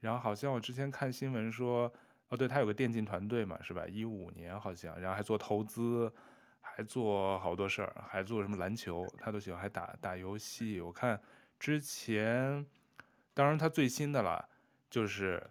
[0.00, 1.92] 然后好像我之前看新闻说，
[2.28, 3.86] 哦，对他有个电竞团队嘛，是吧？
[3.86, 6.12] 一五年好像，然后还做投资，
[6.60, 10.80] 还做好多事儿，还做什么篮球，他都喜欢，还打打游戏。
[10.80, 11.20] 我看
[11.58, 12.66] 之前，
[13.34, 14.48] 当然他最新的了，
[14.88, 15.42] 就是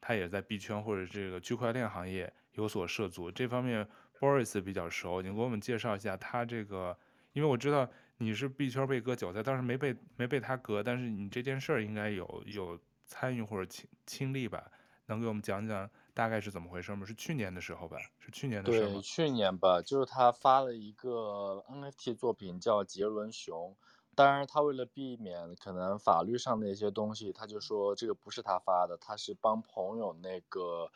[0.00, 3.86] 他也在币圈或者这个区块链行业有所涉足这方面。
[4.24, 6.96] Boris 比较熟，你给我们介绍一下他这个，
[7.34, 7.86] 因为我知道
[8.16, 14.64] 你是币圈被割韭菜，但是没被没被他割，但是你这件事儿应该有有参与或者亲亲历吧？
[15.06, 17.04] 能给我们讲讲大概是怎么回事吗？
[17.04, 17.98] 是去年的时候吧？
[18.18, 18.92] 是去年的时候。
[18.94, 23.76] 对，去年吧，就是他发了一个 NFT 作品叫杰伦熊，
[24.14, 30.90] 当然他为了避免可能法律上的一些东西，他就说这个不是他发的，他是帮朋友那个。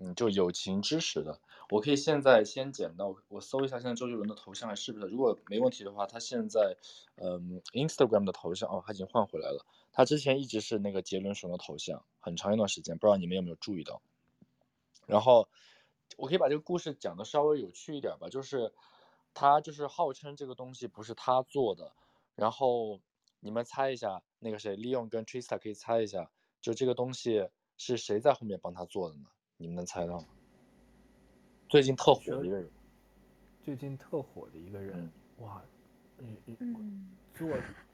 [0.00, 5.06] 嗯，就友情支持的，我可以现在先捡到，我搜一下现在周杰伦的头像还是不是？
[5.06, 6.76] 如果没问题的话，他现在，
[7.16, 9.66] 嗯，Instagram 的头像哦，他已经换回来了。
[9.90, 14.00] 他之前一直是那个杰伦熊的头像，很长一段时间，不知道你们有没有注意到。
[15.06, 15.48] 然后，
[16.16, 18.72] 我可以把这个故事讲的稍微有趣一点吧，就是
[19.34, 21.92] 他就是号称这个东西不是他做的，
[22.36, 23.00] 然后
[23.40, 26.30] 你们猜一下，那个谁，Leon 跟 Trista 可以猜一下，
[26.60, 29.24] 就这个东西是谁在后面帮他做的呢？
[29.58, 30.24] 你们能猜到吗？
[31.68, 32.70] 最近特火的一个人，
[33.62, 35.62] 最近特火的一个人，嗯、哇，
[36.18, 37.48] 嗯嗯，做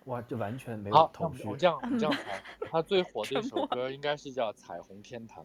[0.05, 1.49] 哇，这完全没有头绪。
[1.49, 5.45] 我这样这样 猜，他最火的一首歌应该是叫《彩虹天堂》。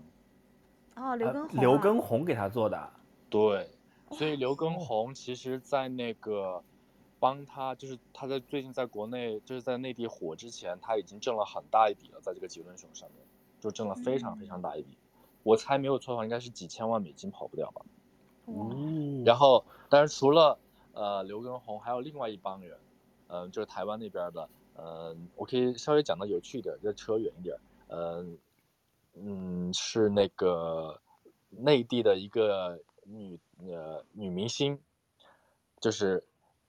[1.02, 2.94] 哦，刘畊宏、啊，刘畊宏给他做的。
[3.30, 3.72] 对，
[4.12, 6.62] 所以刘畊宏其实，在那个
[7.20, 13.26] 帮他，就是他在最近在国内，就是在内地火之前，他已经挣了很大一笔了，在这个杰伦熊上面，
[13.62, 14.90] 就挣了非常非常大一笔。
[14.92, 14.98] 嗯
[15.50, 17.82] 我猜没有错的话，应该是几千万美金跑不掉吧。
[18.46, 20.60] 嗯，然后，但是除了
[20.94, 22.78] 呃刘畊宏，还有另外一帮人，
[23.28, 27.58] 嗯、呃，就是台湾那边的，嗯、呃，我可以稍微讲的有趣一点，就扯远一点，
[27.88, 28.26] 嗯、呃，
[29.16, 31.02] 嗯，是那个
[31.50, 34.80] 内地的一个女呃女明星，
[35.80, 36.24] 就是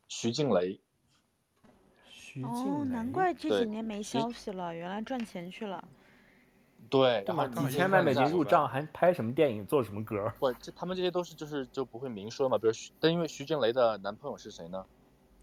[0.09, 0.81] 徐静蕾。
[2.07, 5.86] 徐静蕾，难怪这几年没消息了，原来赚钱去了。
[6.90, 10.30] 对，然后几千万美金入账，还拍什么电影，做什么歌？
[10.40, 12.58] 不，这他们这些都是就是就不会明说嘛。
[12.58, 14.84] 比如徐，但因为徐静蕾的男朋友是谁呢？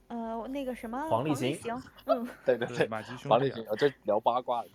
[0.09, 1.81] 呃，那个什么黄立行。
[2.05, 2.87] 嗯，对对对，
[3.29, 3.65] 黄立行。
[3.71, 4.69] 呃，这聊八卦了，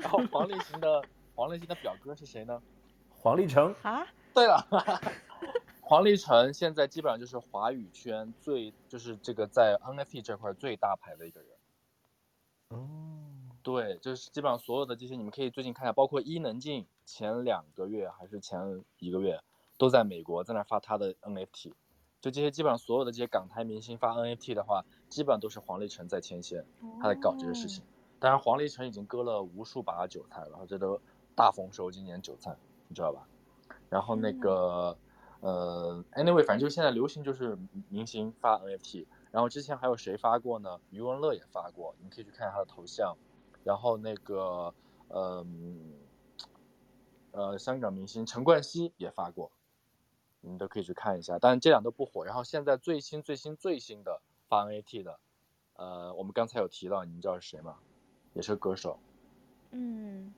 [0.00, 2.62] 然后黄立行的黄立行的表哥是谁呢？
[3.10, 4.06] 黄立成啊？
[4.32, 4.66] 对了，
[5.82, 11.50] 黄立成现在基本上就是华语圈最就是这个在 NFT 这块最大牌的一个人。
[12.68, 13.15] 哦。
[13.66, 19.42] 对，就是基本上所有的这些，你们可以最近看一下，包括伊能静前两个月还是前一个月，
[19.76, 21.72] 都在美国在那发他的 NFT，
[22.20, 26.64] 就这些基本上所有的这些港台明星发 NFT 的话，基本上都是黄立成在牵线，
[27.02, 27.82] 他在搞这些事情。
[28.20, 31.00] 当然，黄立成已经割了无数把韭菜了，然后这都
[31.34, 32.56] 大丰收，今年韭菜，
[32.86, 33.26] 你知道吧？
[33.90, 34.96] 然后那个，
[35.40, 40.78] 呃，anyway，反正就是现在流行就是明星发 NFT，然后之前还有谁发过呢？
[40.90, 43.16] 余文乐也发过，你可以去看他的头像。
[43.66, 44.72] 然后那个，
[45.08, 45.92] 嗯，
[47.32, 49.50] 呃，香港明星陈冠希也发过，
[50.40, 51.36] 你们都可以去看一下。
[51.40, 52.24] 但是这两都不火。
[52.24, 55.18] 然后现在最新最新最新的发 NAT 的，
[55.74, 57.78] 呃，我们刚才有提到，你们知道是谁吗？
[58.34, 59.00] 也是歌手。
[59.72, 60.32] 嗯，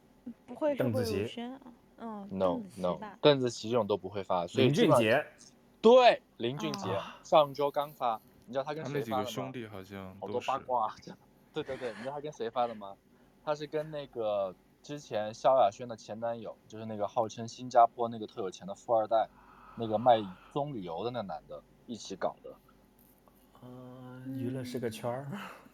[0.46, 1.60] 不会是魏如萱啊？
[1.98, 4.46] 嗯，no no，邓紫棋这种都不会发。
[4.46, 5.22] 所以林俊杰，
[5.82, 9.10] 对，林俊杰、哦、上周刚发，你知道他跟谁发的吗？
[9.10, 10.94] 他们几个兄弟好像好多八卦。
[11.52, 12.96] 对对对，你知道他跟谁发的吗？
[13.48, 19.26] 他是跟那个之前萧亚轩的前男友，就是那个号称新加坡那个特有钱的富二代，
[19.74, 20.20] 那个卖
[20.52, 22.54] 棕榈油的那个男的一起搞的。
[23.62, 25.26] 嗯，娱乐是个圈儿。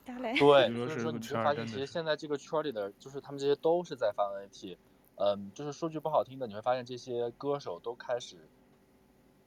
[0.04, 4.76] 对，所以说你会发现，其实现在这个圈里的，就是他们这些都是在发 NFT。
[5.16, 8.36] 嗯，就是说句不好听的，你会发现这些歌手都开始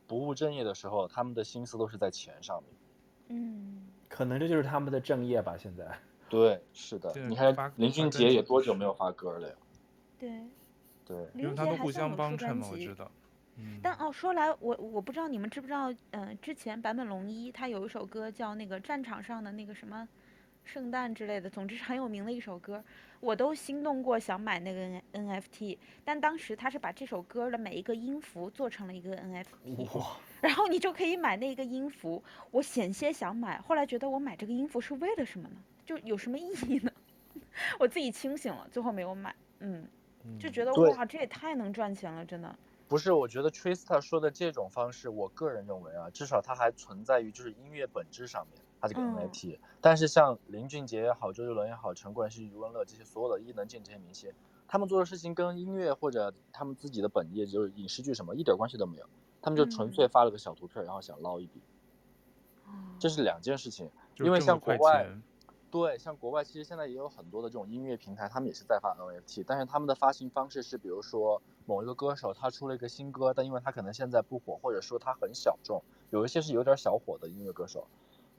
[0.05, 2.73] 不务正业的时候，他们的心思都是在钱上面。
[3.29, 5.97] 嗯，可能这就是他们的正业吧，现在。
[6.29, 7.13] 对，是的。
[7.27, 9.55] 你看林俊杰也多久没有发歌了呀？
[10.19, 10.29] 对。
[11.05, 11.29] 对。
[11.33, 13.09] 因为他们互相帮衬嘛，我知道。
[13.57, 13.79] 嗯。
[13.81, 20.07] 但哦，说来我我不知道你们知不知道，嗯、呃，之前坂本龙一他有一首歌叫那个战场上的那个什么。
[20.65, 22.83] 圣诞之类的，总之是很有名的一首歌，
[23.21, 29.45] 我都心动过想买那个 NFT，但当时他是把这首歌的每一个音符做成了一个 NFT，
[30.43, 32.21] 然后你就可以买那个音符。
[32.51, 35.55] 我险些想买，后来觉得我买这个音符是为了什么呢？
[35.87, 36.91] 就有什么意义呢？
[37.79, 39.35] 我自己清醒了，最后没有买。
[39.59, 39.87] 嗯，
[40.39, 42.55] 就觉得哇，这也太能赚钱了，真的。
[42.87, 48.61] 不是，我觉得 Trista 说的这种方式，我个人认为啊，至少它还存在于就是音乐本质上面。
[48.79, 54.31] 他这个 NFT，、嗯、但是像林俊杰也好，周杰伦也好，陈冠希、余文乐这些所有的艺能界这些明星，
[54.67, 59.09] 他们做的事情跟音乐或者他们自己的本业就是影视剧什么一点关系都没有，
[59.41, 61.59] 他们就纯粹发了个小图片，然后想捞一笔，
[62.67, 63.89] 嗯、这是两件事情。
[64.19, 65.07] 因为像国外，
[65.77, 77.87] 对，像国外其实现在也有很多的这种音乐平台，他们也是在发 NFT，但是他们的发行方式是，比如说某一个歌手他出了一个新歌，但因为他可能现在不火，或者说他很小众，有一些是有点小火的音乐歌手。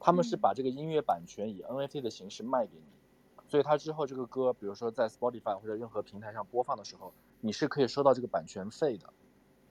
[0.01, 9.13] 他们是把这个音乐版权以 NFT 的形式卖给你，所以他之后这个歌，比如说在 Spotify 或者任何平台上播放的时候，你是可以收到这个版权费的，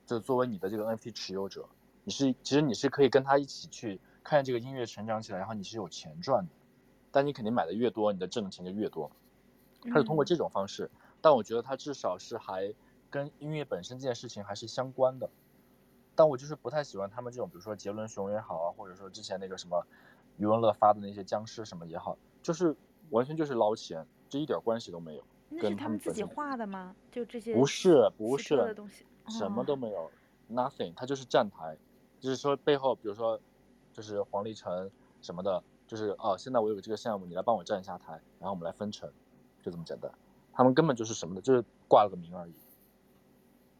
[0.06, 1.68] 就作为你的这个 NFT 持有者，
[2.04, 6.50] 你是其实你是可以跟他一起去看这个音乐成长起来，然后你是有钱赚的，
[7.18, 9.10] 但你肯定买的越多，你的挣的钱就越多。
[9.90, 10.88] 他是通过这种方式，
[11.20, 12.72] 但我觉得他至少是还
[13.10, 15.28] 跟音乐本身这件事情还是相关的，
[16.14, 19.84] 但我就是不太喜欢他们这种，比如说杰伦熊也好啊，或者说之前那个什么。
[20.36, 22.72] 余文乐发的那些僵尸什么也好，就是
[23.10, 25.24] 完全就是捞钱，这一点关系都没有。
[25.48, 26.94] 那是他们自己画的吗？
[27.10, 27.52] 就这些？
[27.52, 30.08] 不是，不是的东西，什么都没有
[30.48, 30.94] ，nothing。
[30.94, 31.76] 他就是站台，
[32.20, 33.40] 就是说背后，比如说，
[33.92, 34.88] 就是黄立成
[35.22, 39.10] 什么的，就是哦，现在我有个这个项目，你来帮我站一下台，然后我们来分成，
[39.60, 40.08] 就这么简单。
[40.52, 42.52] 他们根本就是什么的，就是挂了个名而已。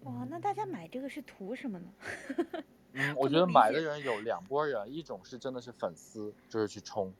[0.04, 1.88] 哇，那大家买这个是图什么呢？
[2.94, 7.12] 嗯，我觉得买的人有两拨人，一种是真的是粉丝，就是去冲，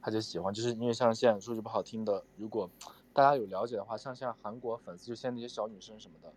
[0.00, 2.68] 他就喜欢，就是因为像现在说句不好听的，如果
[3.12, 6.32] 大家有了解的话，像像韩国粉丝，就现在那些小女生什么的，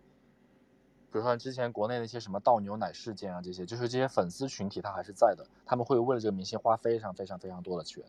[1.16, 8.04] 比如说之前国内那些什么倒牛奶事件啊，这些就是这些粉丝群体他还是在的，他们会为了这个明星花非常非常非常多的钱，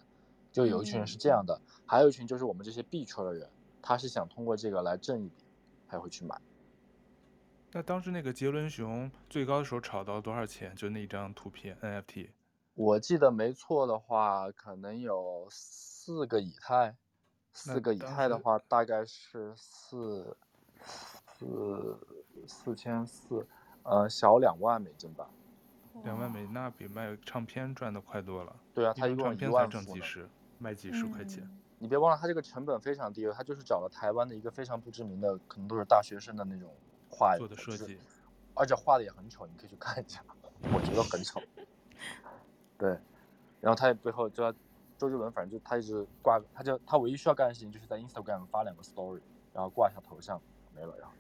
[0.51, 3.49] 就有一群人是这样的，嗯、还有一群就是我们这些币圈的人，
[3.81, 5.45] 他是想通过这个来挣一笔，
[5.88, 6.38] 还会去买。
[7.71, 10.75] 那当时那个杰伦熊最高的时候炒到多少钱？
[10.75, 12.31] 就那张图片 NFT，
[12.73, 16.97] 我记得没错的话，可能有四个以太，
[17.53, 20.35] 四个以太的话大概是四
[21.38, 21.99] 四
[22.45, 23.45] 四千四，
[23.84, 25.30] 呃，小两万美金吧。
[26.03, 28.55] 两万美，那比卖唱片赚的快多了。
[28.73, 30.27] 对啊，他一共一万才挣几十，
[30.59, 31.43] 卖几十块钱。
[31.43, 36.69] 嗯、你别忘了，他这个成本非常低，他就是找了台湾的一个非常不知名的，可能都是大学生的那种。
[37.09, 37.97] 画做的设计，
[38.53, 40.22] 而且画的也很丑，你可以去看一下，
[40.73, 41.41] 我觉得很丑。
[42.77, 42.89] 对，
[43.61, 44.53] 然后他背后就
[44.97, 49.22] 周杰伦，反正就他一直挂，他就他唯一需要干的事情就是在 Instagram 发两个 Story，
[49.53, 50.39] 然后挂一下头像，
[50.76, 51.15] 没了，然后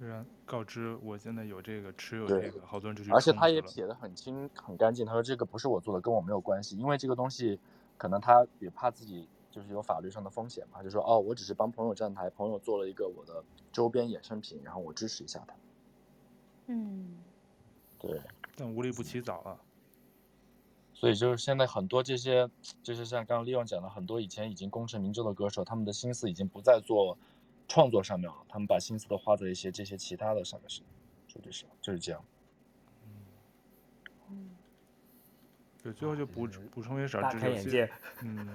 [0.00, 0.06] 就。
[0.06, 3.10] 虽然告知我现在有这个持有这个，好多人就去。
[3.10, 7.60] 而且他也写的很清很干净，他说这个不是我做的，跟我没有关系，因为这个东西
[7.98, 9.28] 可能他也怕自己。
[9.52, 15.52] 就是有法律上的风险嘛，就说哦，我只是帮朋友站台，朋友做了一个我的周边衍生品，然后我支持一下他。
[16.68, 17.16] 嗯，
[17.98, 18.20] 对，
[18.54, 19.58] 但无利不起早啊。
[20.94, 22.48] 所以就是现在很多这些，
[22.80, 27.18] 就是像刚刚利用讲的，很多以前已经功成名就的歌手，他们的心思已经不再做
[27.70, 30.82] 创作上面了，他们把心思都花在一些这些其他的上面是，
[31.28, 32.20] 说的是就是这样。
[35.80, 37.88] 对，最后就补补充一点，大开眼界。
[38.22, 38.48] 嗯，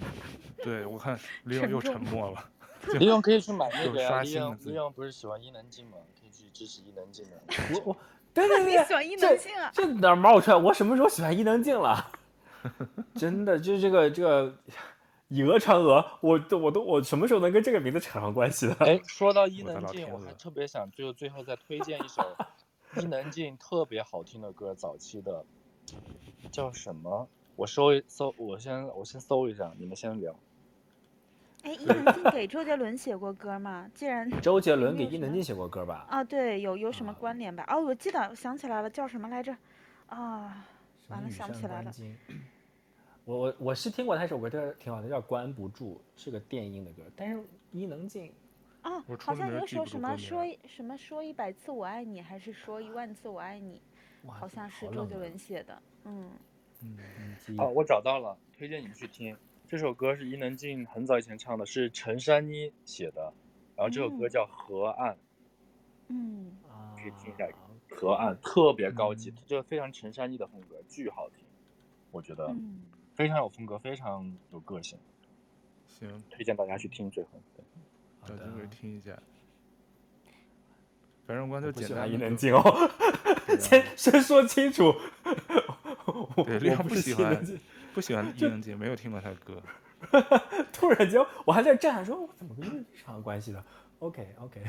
[0.58, 2.52] 对，我看 李勇又沉默了。
[3.00, 5.98] 李勇可以去买那个呀，李勇李勇不是喜欢伊能静吗？
[6.20, 7.42] 可以去支持伊能静的。
[7.74, 7.98] 我我，
[8.34, 9.72] 对对对，喜欢伊能静啊？
[9.74, 10.58] 这哪冒出来？
[10.58, 12.12] 我什么时候喜欢伊能静了？
[13.16, 14.54] 真的，就是这个这个
[15.30, 18.76] 以讹传讹，我都我都我什么时候能跟这个名字扯上关系的？
[18.80, 22.23] 哎，说到伊能静，我还特别想就最后再推荐一首
[23.02, 25.43] 伊能静特别好听的歌，早期的
[26.52, 27.27] 叫什么？
[27.56, 30.35] 我搜一搜，我先我先搜一下，你们先聊。
[31.64, 33.89] 哎，伊能静给周杰伦写过歌吗？
[33.95, 36.06] 既然周杰伦给伊能静写过歌吧？
[36.10, 37.65] 啊，对，有有什么关联吧？
[37.68, 39.56] 哦，我记得，想起来了，叫什么来着？
[40.07, 40.65] 啊，
[41.07, 41.91] 完了，想不起来了。
[43.26, 47.02] 我我我是听过他一首歌，这挺好的，叫《关不住》，是个电音的歌。
[47.15, 48.31] 但是伊能静，
[48.81, 53.81] 啊，好像有一首什么说什么说一百次我爱你，还是说一万次我爱你，
[54.27, 55.81] 好像是周杰伦写的。
[56.03, 56.30] 嗯
[56.81, 56.97] 嗯。
[57.57, 59.35] 哦，我找到了，推荐你们去听。
[59.68, 63.34] 这首歌是伊能静很早以前唱的，是陈珊妮写的，
[63.76, 65.14] 然后这首歌叫《河岸》。
[66.10, 66.56] 嗯。
[66.95, 67.45] 可以听一下，
[67.89, 71.43] 《河岸》特别高级，就非常陈珊妮的风格，巨好听，
[72.11, 72.45] 我觉得。
[72.49, 72.84] 嗯。
[73.16, 75.00] 非常有风格，非常有个性。
[75.88, 77.30] 行，推荐大家去听最后。
[77.56, 77.64] 对，
[78.28, 79.18] 找机会听一下。
[81.26, 82.62] 反正我就简单伊能静哦，
[83.60, 84.94] 先先说清楚。
[86.46, 87.44] 对， 李阳不喜欢，
[87.94, 89.60] 不喜欢伊能静，没有听过他的歌。
[90.72, 93.64] 突然间，我还在站，说我怎么跟这有啥关系的
[94.00, 94.62] ？OK OK。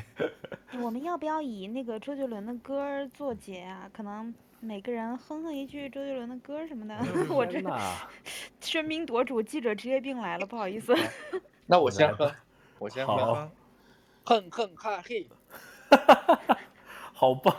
[0.81, 3.87] 我们要不要以那个周杰伦的歌做结啊？
[3.93, 4.33] 可能。
[4.59, 6.95] 每个人哼哼一句周杰伦的歌什么的，
[7.29, 7.59] 我这
[8.61, 10.95] 喧宾夺主，记者职业病来了，不好意思。
[11.67, 12.31] 那我先哼，
[12.79, 13.49] 我先哼，
[14.23, 15.27] 哼哼哈嘿，
[17.13, 17.53] 好棒，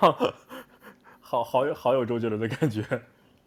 [1.21, 2.85] 好好有好有周杰伦的感觉。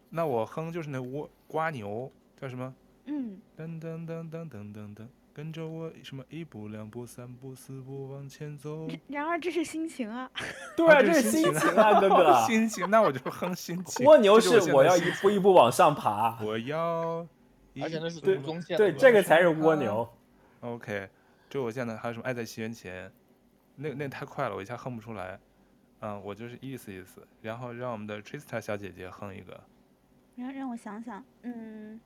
[0.08, 2.10] 那我哼就是那蜗瓜牛
[2.40, 2.74] 叫什么？
[3.04, 3.38] 嗯。
[3.56, 5.06] 噔噔噔噔噔噔噔。
[5.32, 8.86] 跟着我什么一步两步三步四步往前走。
[9.08, 10.30] 然而这是心情啊。
[10.76, 12.46] 对啊，这是心情啊，哥哥。
[12.46, 14.04] 心情，那我就哼心情。
[14.06, 16.38] 蜗牛是我要一步一步往上爬。
[16.42, 17.26] 我要。
[17.80, 18.36] 而且那是对
[18.76, 20.06] 对，这个才是蜗牛。
[20.60, 21.08] OK，
[21.48, 23.10] 就我现在还有什么爱在西元前，
[23.76, 25.40] 那那太快了，我一下哼不出来。
[26.00, 29.58] 嗯，我就是意思意思，然后让我们的 Trista 小姐姐哼一个。
[30.36, 31.98] 让让我想想，嗯。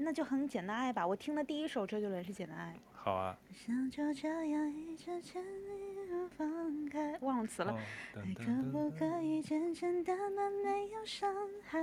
[0.00, 2.72] 那就很简单爱吧，我听的第一首周杰伦是《简单爱》。
[2.94, 3.36] 好啊。
[3.52, 7.76] 想就这样一直牵你而放开，忘了词了。
[8.14, 11.34] 爱可不可以简简单单没有伤
[11.66, 11.80] 害？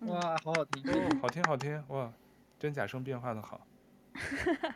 [0.00, 2.12] 哇，好好听，哦，好听好听，哇，
[2.58, 3.66] 真假声变化的好。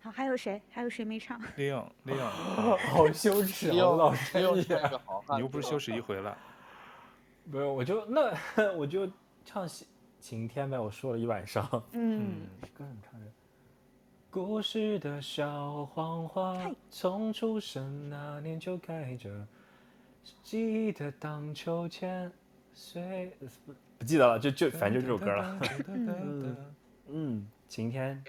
[0.00, 0.62] 好，还有谁？
[0.70, 1.40] 还有谁没唱？
[1.56, 4.44] 李颖，李颖， 好羞耻啊，老师，你
[5.40, 6.38] 又不是羞耻一回了。
[7.44, 8.32] 没有，我就那
[8.74, 9.10] 我就
[9.44, 9.68] 唱
[10.20, 11.64] 晴天呗，我说了一晚上。
[11.92, 13.26] 嗯，歌怎么唱着？
[14.30, 19.46] 故事的小黄花，从出生那年就开着。
[20.42, 22.30] 记得荡秋千，
[22.74, 23.30] 随
[23.98, 25.60] 不记得了，就就反正就这首歌了。
[27.08, 28.22] 嗯，晴天，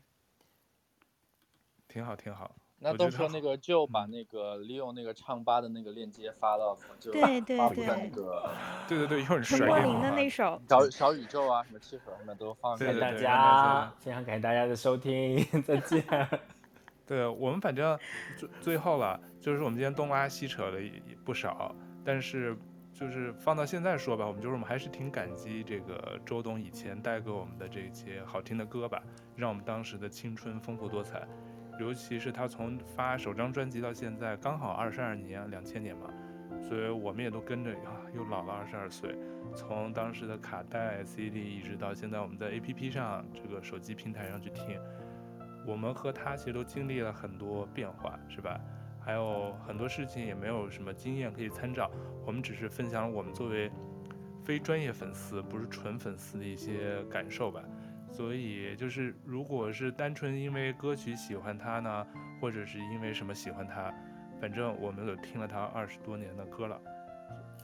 [1.88, 2.55] 挺好，挺好。
[2.80, 8.49] 那到时候那个就把那个利用那个唱吧的那个链接发到，就发对对对，那个
[8.88, 9.80] 对对对，有人甩给我。
[9.80, 12.78] 林的那首小小宇宙啊，什么汽水什么都放。
[12.78, 16.04] 谢谢大家，非常感谢大家的收听， 再见。
[17.08, 17.98] 对我们反正
[18.36, 20.91] 最最后了，就是我们今天东拉西扯的也
[21.26, 21.74] 不少，
[22.06, 22.56] 但是
[22.94, 29.02] 就是放到现在说吧，我们就是我们还是挺感激这个周董以前带给我们的这些好听的歌吧，
[29.36, 31.26] 让我们当时的青春丰富多彩。
[31.80, 36.12] 尤其是他从发首张专辑到现在，刚好二十二年，两千年嘛，
[36.62, 39.16] 所以我们也都跟着啊，又老了二十二岁。
[39.56, 44.80] 从当时的卡带、CD，一直到现在我们在 APP 上这个手机平台上去听，
[45.66, 48.60] 我们和他其实都经历了很多变化，是吧？
[48.99, 51.90] 还有很多事情也没有什么经验可以参照，
[52.26, 53.72] 我们只是分享我们作为
[54.44, 57.64] 非专业粉丝，不是纯粉丝的一些感受吧。
[58.10, 62.08] 所以就是，如果是单纯因为歌曲喜欢他呢，
[62.42, 63.94] 或者是因为什么喜欢他，
[64.42, 66.80] 反正我们都听了他二十多年的歌了。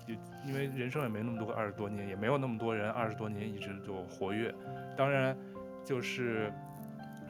[0.05, 0.15] 也
[0.45, 4.53] 因为人生也没那么多个二十多年，也没有那么多人二十多年一直就活跃。
[4.97, 5.35] 当然，
[5.83, 6.51] 就是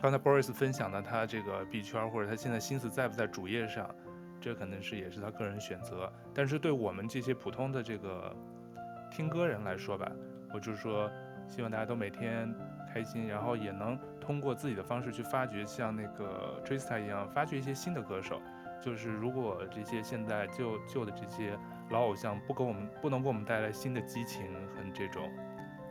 [0.02, 3.90] 刚才 Boris 分享的他这个币圈，或者他现在心思在不在主业上，
[4.41, 6.11] 这可能是也是他个人选择。
[6.34, 8.35] 但是对我们这些普通的这个
[9.11, 10.11] 听歌人来说吧，
[10.52, 11.10] 我就是说，
[11.48, 12.53] 希望大家都每天。
[12.93, 18.39] 开心，然后也能通过自己的方式去发掘，像那个 Trista 一样，发掘一些新的歌手。
[18.79, 21.57] 就是如果这些现在旧旧的这些
[21.89, 24.45] 老偶像不给我们不能给我们带来新的激情
[24.75, 25.31] 和这种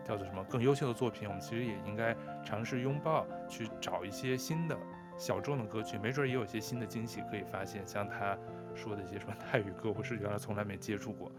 [0.04, 2.14] 叫做什么更优秀的作品，我们其实也应该
[2.44, 4.78] 尝试拥抱，去找一些新的
[5.16, 7.82] 小众的歌曲，没准也有一些新的惊喜可以发现。
[7.86, 8.36] 像他
[8.74, 11.32] 说的一些什么 泰语歌，我是原来从来没接触过，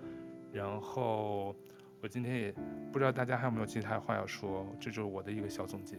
[0.51, 1.55] 然后。
[2.03, 2.53] 我今天也
[2.91, 5.95] 不知道大家还有没有其他话要说，这就是我的一个小总结。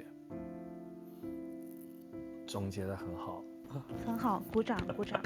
[2.46, 3.42] 总结的很好，
[4.04, 5.18] 很好，鼓掌鼓掌。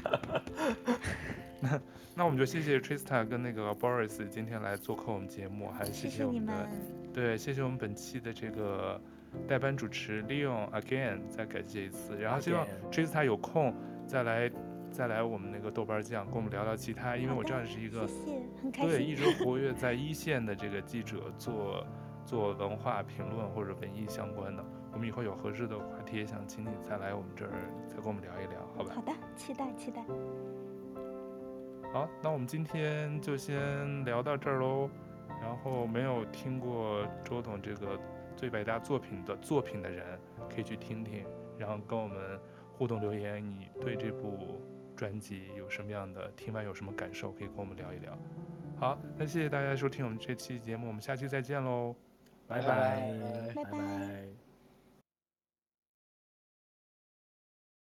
[1.59, 1.81] 那
[2.15, 9.01] 那我们就谢谢 Trista 跟那个 Boris 今天来做客我们节目，还谢谢我们的，谢谢对，谢谢我们本期的这个
[9.45, 13.75] 代班主持 Leon again，再感谢一次，然后希望 Trista 有空
[14.07, 14.49] 再来
[14.91, 18.07] 再来我们那个豆瓣酱跟我们聊聊其他，因为我知道你是一个
[18.71, 21.85] 对一直 活跃在一线的这个记者，做
[22.25, 27.51] 做文化评论或者文艺相关的，我们以后有合适的话题也想请你再来我们这儿
[27.87, 28.93] 再跟我们聊一聊，好吧？
[28.95, 30.03] 好的，期待期待。
[31.93, 34.89] 好，那我们今天就先聊到这儿喽。
[35.41, 37.97] 然后没有听过周董这个
[38.35, 40.19] 最百大作品的作品的人，
[40.53, 41.23] 可以去听听，
[41.57, 42.17] 然后跟我们
[42.73, 43.41] 互动留言。
[43.41, 44.61] 你对这部
[44.99, 48.17] 专辑有什么样的听完有什么感受，可以跟我们聊一聊。
[48.77, 51.95] 好，那谢谢大家收听我们这期节目，我们下期再见喽，
[52.45, 53.13] 拜拜，
[53.55, 54.48] 拜拜。